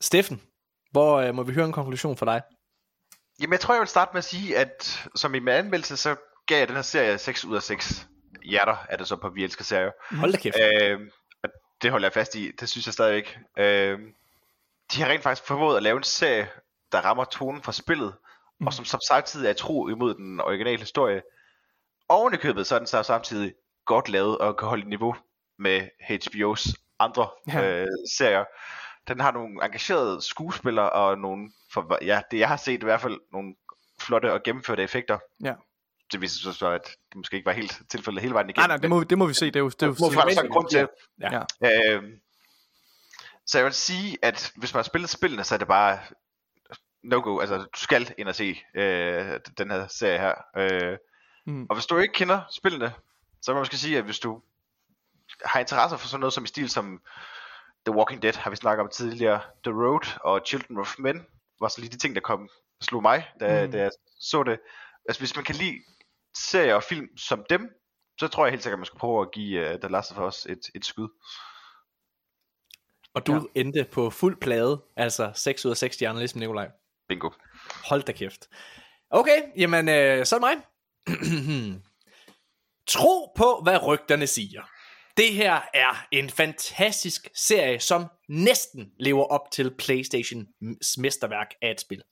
[0.00, 0.40] Steffen,
[0.90, 2.42] hvor øh, må vi høre en konklusion fra dig?
[3.40, 6.16] Jamen, jeg tror, jeg vil starte med at sige, at som i med anmeldelse, så
[6.46, 8.08] gav jeg den her serie 6 ud af 6
[8.44, 9.90] hjerter, er det så på Vi Elsker Serier.
[10.16, 10.56] Hold da kæft.
[10.60, 11.00] Øh,
[11.82, 13.38] det holder jeg fast i, det synes jeg stadigvæk.
[13.58, 13.98] Øh,
[14.92, 16.48] de har rent faktisk formået at lave en serie,
[16.92, 18.14] der rammer tonen fra spillet,
[18.60, 18.66] mm.
[18.66, 21.22] og som, som samtidig er tro imod den originale historie.
[22.08, 23.54] Oven i købet, så er den så samtidig
[23.84, 25.16] godt lavet og kan holde niveau
[25.58, 27.82] med HBO's andre ja.
[27.82, 27.86] øh,
[28.18, 28.44] serier
[29.08, 33.00] den har nogle engagerede skuespillere og nogle, for, ja, det jeg har set i hvert
[33.00, 33.54] fald, nogle
[34.00, 35.18] flotte og gennemførte effekter.
[35.44, 35.54] Ja.
[36.12, 38.68] Det viser sig så, at det måske ikke var helt tilfældet hele vejen igennem.
[38.68, 39.46] Nej, nej, det må, det må vi se.
[39.46, 40.88] Det er jo, det er jo, må vi faktisk en grund til.
[41.20, 41.42] Ja.
[41.62, 41.94] ja.
[41.94, 42.02] Øh,
[43.46, 45.98] så jeg vil sige, at hvis man har spillet spillene, så er det bare
[47.02, 47.40] no-go.
[47.40, 50.34] Altså, du skal ind og se øh, den her serie her.
[50.56, 50.98] Øh,
[51.46, 51.66] mm.
[51.70, 52.92] Og hvis du ikke kender spillene,
[53.42, 54.42] så vil man måske sige, at hvis du
[55.44, 57.00] har interesse for sådan noget som i stil som
[57.88, 59.40] The Walking Dead har vi snakket om tidligere.
[59.64, 61.26] The Road og Children of Men
[61.60, 62.48] var så lige de ting, der kom
[62.80, 63.72] slog mig, da, mm.
[63.72, 63.90] da jeg
[64.20, 64.60] så det.
[65.08, 65.78] Altså hvis man kan lide
[66.36, 67.68] serier og film som dem,
[68.20, 70.28] så tror jeg helt sikkert, at man skal prøve at give uh, The Last of
[70.28, 71.08] Us et, et skud.
[73.14, 73.60] Og du ja.
[73.60, 76.70] endte på fuld plade, altså 6 ud af 6 stjerner, ligesom Nikolaj.
[77.08, 77.30] Bingo.
[77.88, 78.48] Hold da kæft.
[79.10, 80.56] Okay, jamen øh, så er det mig.
[82.94, 84.62] Tro på, hvad rygterne siger.
[85.18, 90.48] Det her er en fantastisk serie, som næsten lever op til PlayStations
[90.98, 92.02] mesterværk af et spil.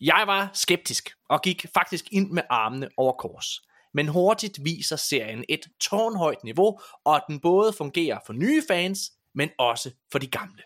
[0.00, 3.46] Jeg var skeptisk og gik faktisk ind med armene over kors.
[3.94, 9.00] Men hurtigt viser serien et tårnhøjt niveau, og at den både fungerer for nye fans,
[9.34, 10.62] men også for de gamle.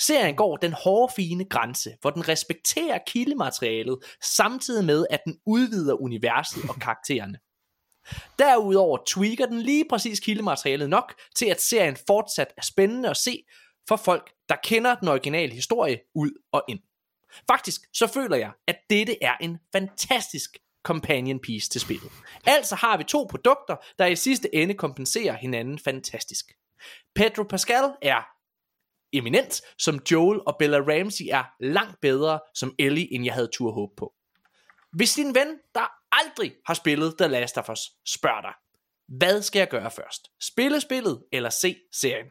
[0.00, 6.02] Serien går den hårde fine grænse, hvor den respekterer kildematerialet, samtidig med at den udvider
[6.02, 7.38] universet og karaktererne.
[8.38, 13.44] Derudover tweaker den lige præcis kildematerialet nok til at serien fortsat er spændende at se
[13.88, 16.80] for folk, der kender den originale historie ud og ind.
[17.50, 22.10] Faktisk så føler jeg, at dette er en fantastisk companion piece til spillet.
[22.46, 26.52] Altså har vi to produkter, der i sidste ende kompenserer hinanden fantastisk.
[27.14, 28.22] Pedro Pascal er
[29.12, 33.72] eminent som Joel, og Bella Ramsey er langt bedre som Ellie, end jeg havde tur
[33.72, 34.14] håb på.
[34.92, 35.92] Hvis din ven, der
[36.22, 38.52] aldrig har spillet The Last of Us, spørger dig,
[39.08, 40.28] hvad skal jeg gøre først?
[40.40, 42.26] Spille spillet eller se serien?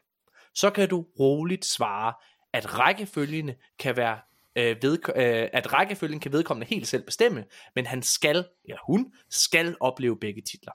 [0.56, 2.14] Så kan du roligt svare,
[2.54, 4.20] at rækkefølgen kan være
[4.56, 7.46] øh, ved, øh, at rækkefølgen kan vedkommende helt selv bestemme,
[7.76, 10.74] men han skal, eller hun, skal opleve begge titler.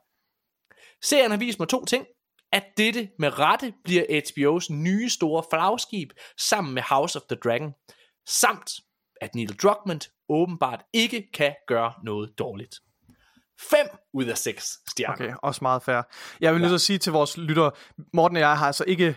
[1.02, 2.06] Serien har vist mig to ting.
[2.52, 7.72] At dette med rette bliver HBO's nye store flagskib sammen med House of the Dragon,
[8.26, 8.70] samt
[9.20, 12.74] at Neil Druckmann åbenbart ikke kan gøre noget dårligt.
[13.60, 15.14] 5 ud af 6 stjerner.
[15.14, 16.02] Okay, også meget fair.
[16.40, 16.68] Jeg vil ja.
[16.68, 17.70] til at sige til vores lyttere,
[18.14, 19.16] Morten og jeg har altså ikke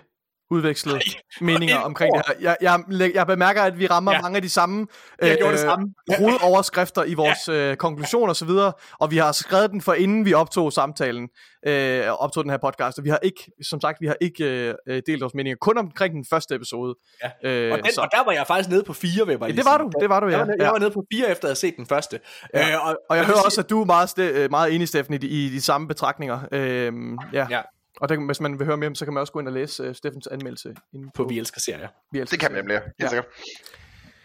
[0.51, 1.01] udvekslet Nej,
[1.41, 2.35] meninger omkring det ord.
[2.39, 2.55] her.
[2.61, 4.21] Jeg, jeg, jeg bemærker, at vi rammer Ja.
[4.21, 4.87] mange af de samme
[5.21, 5.87] Jeg gjorde det samme.
[6.17, 7.53] hovedoverskrifter i vores ja.
[7.71, 11.29] øh, konklusion og så videre, og vi har skrevet den for inden vi optog samtalen,
[11.67, 14.43] øh, og optog den her podcast, og vi har ikke, som sagt, vi har ikke
[14.69, 16.95] øh, øh, delt vores meninger, kun omkring den første episode.
[17.43, 17.49] Ja.
[17.49, 19.49] Øh, Og, den, så, og der var jeg faktisk nede på 4, vil jeg bare
[19.49, 20.37] ja, det var du, det var du, Jeg ja.
[20.37, 20.63] var, nede, ja.
[20.63, 22.19] jeg var nede på 4 efter at have set den første.
[22.53, 22.69] Ja.
[22.71, 25.17] Øh, og, Og jeg hører også, at du er meget, øh, meget enig, Steffen, i
[25.17, 26.39] de, i de samme betragtninger.
[26.51, 27.47] Øhm, ja.
[27.49, 27.61] Ja.
[28.01, 29.53] Og der, hvis man vil høre mere om, så kan man også gå ind og
[29.53, 31.87] læse uh, Steffens anmeldelse inde på Vi Elsker Serier.
[32.11, 33.07] Vi elsker Det kan man nemlig, helt Ja.
[33.07, 33.25] sikkert.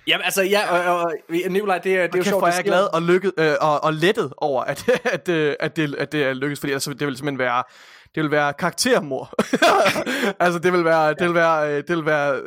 [0.07, 1.12] Jamen altså, ja, og, og
[1.51, 2.43] Nikolaj, det, er- det er jo sjovt.
[2.43, 5.28] er jeg sker- glad og, lykket, øh, og, og lettet over, at, at,
[5.61, 7.62] at, det, at det er lykkedes, fordi altså, det vil simpelthen være,
[8.17, 9.35] det vil være karaktermor.
[10.45, 12.43] altså, det vil være, det vil være, øh, det vil være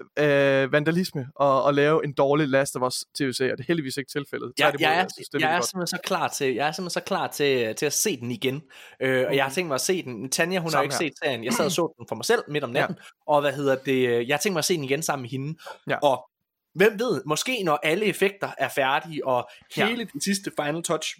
[0.64, 3.52] øh, vandalisme at, at lave en dårlig Last of Us TV-serie.
[3.52, 4.54] Det er heldigvis ikke tilfældet.
[4.60, 7.02] Ja, jeg, er, synes, det er jeg er simpelthen så klar til, jeg er simpelthen
[7.02, 8.62] så klar til, til at se den igen.
[9.02, 10.30] Øh, og jeg har tænkt mig at se den.
[10.30, 11.00] Tanja, hun har Samme ikke her.
[11.00, 11.44] set serien.
[11.44, 12.80] Jeg sad og så den for mig selv midt om Ja.
[12.80, 12.98] natten.
[13.28, 14.10] Og hvad hedder det?
[14.10, 15.60] øh, Jeg har tænkt mig at se den igen sammen med hende.
[15.90, 15.98] Ja.
[16.04, 16.30] Og
[16.76, 19.88] hvem ved, måske når alle effekter er færdige, og Ja.
[19.88, 21.16] hele den sidste final touch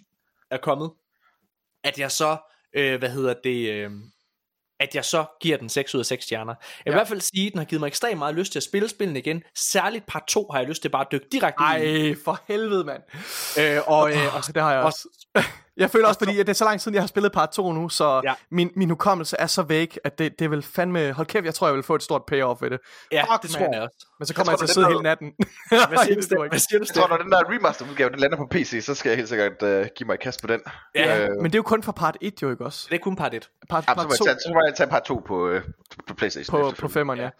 [0.50, 0.90] er kommet,
[1.84, 2.36] at jeg så,
[2.76, 3.90] øh, hvad hedder det, øh,
[4.80, 6.54] at jeg så giver den 6 ud af 6 stjerner.
[6.54, 6.94] Jeg vil Ja.
[6.94, 8.88] i hvert fald sige, at den har givet mig ekstremt meget lyst til at spille
[8.88, 9.42] spillene igen.
[9.56, 12.08] Særligt part 2 har jeg lyst til bare at dykke direkte ind i.
[12.10, 13.02] Ej, for helvede, mand.
[13.58, 15.08] Øh, og, øh, og, det har jeg også.
[15.80, 17.72] Jeg føler også, fordi at det er så lang tid, jeg har spillet part 2
[17.72, 18.20] nu, så Ja.
[18.24, 18.34] ja.
[18.50, 21.12] min, min hukommelse er så væk, at det, det vil fandme...
[21.12, 22.78] Hold kæft, jeg tror, jeg vil få et stort payoff ved det.
[23.12, 24.06] ja, Fuck, det tror jeg også.
[24.18, 25.32] Men så kommer jeg, tror, til at sidde hele natten.
[25.68, 26.48] Hvad siger du, jeg.
[26.48, 29.10] Hvad siger du, Jeg tror, når den der remaster-udgave, den lander på PC, så skal
[29.10, 30.60] jeg helt sikkert uh, give mig et kast på den.
[30.94, 32.86] Ja, Øh, Men det er jo kun for part 1 jo, ikke også?
[32.90, 33.50] det er kun part 1.
[33.70, 35.48] Part, ja, så, part må jeg 2 tage, så må jeg tage part 2 på,
[35.50, 35.60] uh,
[36.06, 36.52] på Playstation.
[36.52, 36.92] på, på efterfølgende.
[36.92, 37.30] femmeren, ja.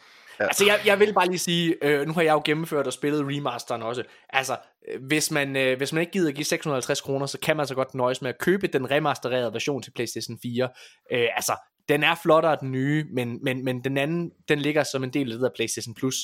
[0.40, 3.26] Altså, jeg, jeg vil bare lige sige, øh, nu har jeg jo gennemført og spillet
[3.26, 4.02] remasteren også.
[4.28, 4.56] Altså,
[4.88, 7.66] øh, hvis man, øh, hvis man ikke gider at give 650 kroner, så kan man
[7.66, 10.68] så godt nøjes med at købe den remastererede version til PlayStation 4.
[11.12, 11.56] Øh, altså,
[11.88, 15.32] den er flottere den nye, men, men, men den anden, den ligger som en del
[15.32, 16.16] af det der PlayStation Plus.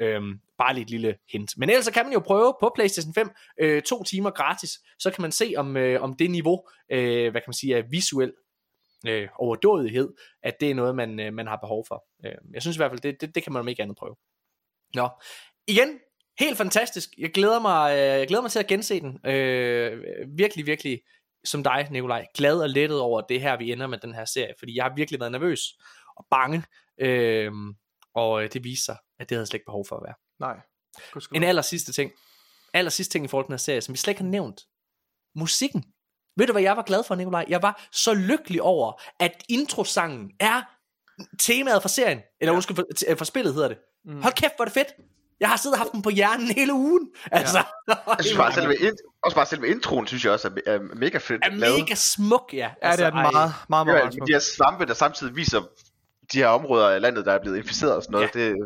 [0.00, 1.50] Øhm, bare lige et lille hint.
[1.56, 3.30] Men ellers så kan man jo prøve på PlayStation 5
[3.60, 7.40] øh, to timer gratis, så kan man se om, øh, om det niveau, øh, hvad
[7.40, 8.32] kan man sige, er visuel
[9.06, 12.04] øh, overdådighed, at det er noget, man, øh, man har behov for.
[12.26, 14.16] Øh, jeg synes i hvert fald, det, det, det kan man om ikke andet prøve.
[14.94, 15.08] Nå,
[15.68, 15.98] igen,
[16.38, 17.08] helt fantastisk.
[17.18, 19.30] Jeg glæder mig, øh, jeg glæder mig til at gense den.
[19.30, 20.04] Øh,
[20.36, 21.00] virkelig, virkelig,
[21.44, 24.54] som dig, Nikolaj, glad og lettet over det her, vi ender med den her serie,
[24.58, 25.60] fordi jeg har virkelig været nervøs
[26.16, 26.64] og bange,
[27.00, 27.52] øh,
[28.14, 30.14] og øh, det viser sig, at det havde jeg slet ikke behov for at være.
[30.38, 30.60] Nej.
[31.34, 32.12] En aller sidste ting,
[32.74, 34.60] aller sidste ting i forhold til den her serie, som vi slet ikke har nævnt.
[35.34, 35.84] Musikken.
[36.36, 37.44] Ved du, hvad jeg var glad for, Nikolaj?
[37.48, 40.62] Jeg var så lykkelig over, at introsangen er
[41.38, 42.18] temaet for serien.
[42.40, 42.56] Eller ja.
[42.56, 43.76] undskyld, for, t- for spillet hedder det.
[44.04, 44.22] Mm.
[44.22, 44.88] Hold kæft, hvor er det fedt.
[45.40, 47.08] Jeg har siddet og haft den på hjernen hele ugen.
[47.32, 47.58] Altså,
[47.88, 47.94] ja.
[48.06, 48.74] Jeg synes bare, selve,
[49.22, 52.70] også bare selve introen, synes jeg også er, er mega fedt er mega smuk, ja.
[52.82, 53.30] Ja, det er den ej.
[53.32, 53.34] meget,
[53.68, 54.28] meget, meget, Ja, meget smuk.
[54.28, 55.60] de her svampe, der samtidig viser
[56.32, 58.30] de her områder af landet, der er blevet inficeret og sådan noget.
[58.34, 58.40] Ja.
[58.40, 58.46] Ja.
[58.48, 58.56] Det,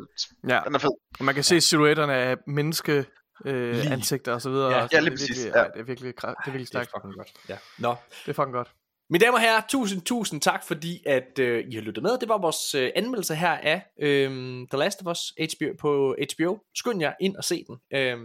[0.48, 0.60] Ja.
[0.66, 0.90] den er fed.
[1.20, 3.06] Man kan se silhuetterne af menneske
[3.44, 3.92] øh, Lige.
[3.92, 4.70] ansigter og så videre.
[4.72, 4.88] Ja.
[4.88, 5.64] så Ja, det lige er præcis, virkelig- ja.
[5.64, 6.90] Det er virkelig, det er virkelig Det er stærkt.
[6.96, 7.32] fucking godt.
[7.48, 7.56] Ja.
[7.78, 7.94] Nå.
[8.24, 8.70] Det er fucking godt.
[9.10, 12.18] Mine damer og herrer, tusind, tusind tak, fordi at øh, I har lyttet med.
[12.18, 14.30] Det var vores øh, anmeldelse her af øh,
[14.70, 16.58] The Last of Us HBO, på HBO.
[16.74, 17.78] Skynd jer ind og se den.
[17.98, 18.16] Øh,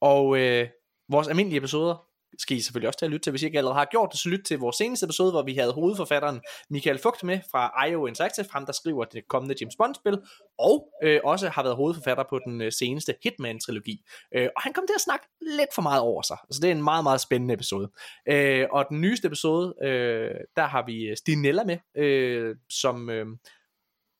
[0.00, 0.68] og øh,
[1.10, 2.05] vores almindelige episoder
[2.38, 3.30] skal I selvfølgelig også til at lytte til.
[3.30, 5.54] Hvis I ikke allerede har gjort det, så lyt til vores seneste episode, hvor vi
[5.54, 6.40] havde hovedforfatteren
[6.70, 10.18] Michael Fugt med fra IO Interactive, ham der skriver det kommende James Bond-spil,
[10.58, 14.04] og øh, også har været hovedforfatter på den øh, seneste Hitman-trilogi.
[14.34, 16.36] Øh, og han kom til at snakke lidt for meget over sig.
[16.50, 17.90] Så det er en meget, meget spændende episode.
[18.28, 23.26] Øh, og den nyeste episode, øh, der har vi øh, Stinella med, øh, som, øh,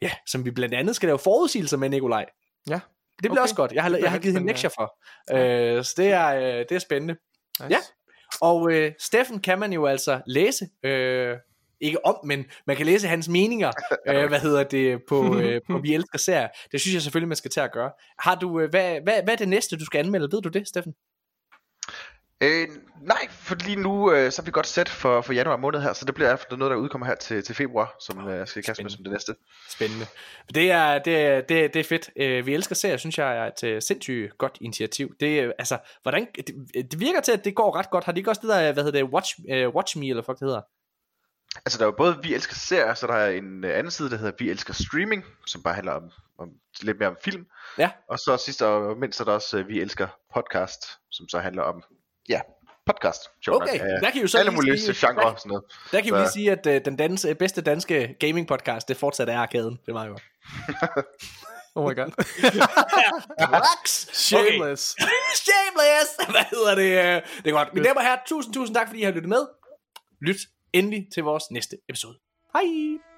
[0.03, 2.27] ja, som vi blandt andet skal lave forudsigelser med, Nikolaj.
[2.71, 2.81] Ja.
[3.23, 3.43] Det bliver Okay.
[3.43, 3.73] også godt.
[3.73, 4.99] Jeg har, jeg har givet hende lektier for.
[5.33, 7.17] Øh, så det er, øh, det er spændende.
[7.61, 7.75] Nice.
[7.75, 7.79] Ja.
[8.41, 11.37] Og øh, Steffen kan man jo altså læse, øh,
[11.81, 13.73] ikke om, men man kan læse hans meninger,
[14.09, 16.49] øh, hvad hedder det, på, øh, på Vi Elsker Serier.
[16.73, 17.91] Det synes jeg selvfølgelig, man skal til at gøre.
[18.19, 20.29] Har du, øh, hvad, hvad, hvad er det næste, du skal anmelde?
[20.33, 20.95] Ved du det, Steffen?
[22.41, 22.69] Øh,
[23.03, 25.93] nej, for lige nu øh, så er vi godt sæt for, for januar måned her,
[25.93, 28.83] så det bliver noget, der udkommer her til, til februar, som øh, jeg skal kaste
[28.83, 29.35] med som det næste.
[29.69, 30.07] Spændende.
[30.55, 32.11] Det er, det, det, det er fedt.
[32.17, 35.15] Øh, Vi elsker serier, synes jeg er et øh, sindssygt godt initiativ.
[35.21, 36.47] Det, er, altså, hvordan, det,
[36.93, 38.05] det virker til, at det går ret godt.
[38.05, 40.35] Har de ikke også det der, hvad hedder det, Watch, uh, Watch Me, eller hvad
[40.35, 40.61] det hedder?
[41.65, 44.11] Altså der er jo både Vi Elsker Serier, så der er en øh, anden side,
[44.11, 46.49] der hedder Vi Elsker Streaming, som bare handler om, om
[46.83, 47.47] lidt mere om film.
[47.79, 47.91] Ja.
[48.09, 50.81] Og så sidst og mindst er der også øh, Vi Elsker Podcast,
[51.11, 51.83] som så handler om,
[52.29, 52.41] ja,
[52.87, 53.21] podcast.
[53.45, 55.65] sjovt Okay, nok, der kan jo så alle lige mulige sige- genre og sådan noget.
[55.93, 58.97] Der kan vi Så- lige sige, at uh, den dans, bedste danske gaming podcast, det
[58.97, 59.77] fortsat er Arkaden.
[59.87, 60.23] Det er meget godt.
[61.75, 62.11] Oh my god.
[63.41, 64.09] Rocks!
[64.29, 64.97] Shameless.
[65.47, 66.11] Shameless!
[66.35, 67.17] Hvad hedder det?
[67.17, 67.75] øh, Det er godt.
[67.75, 69.47] Mine damer og herrer, tusind, tusind tak, fordi I har lyttet med.
[70.21, 70.37] Lyt
[70.73, 72.19] endelig til vores næste episode.
[72.53, 73.16] Hej!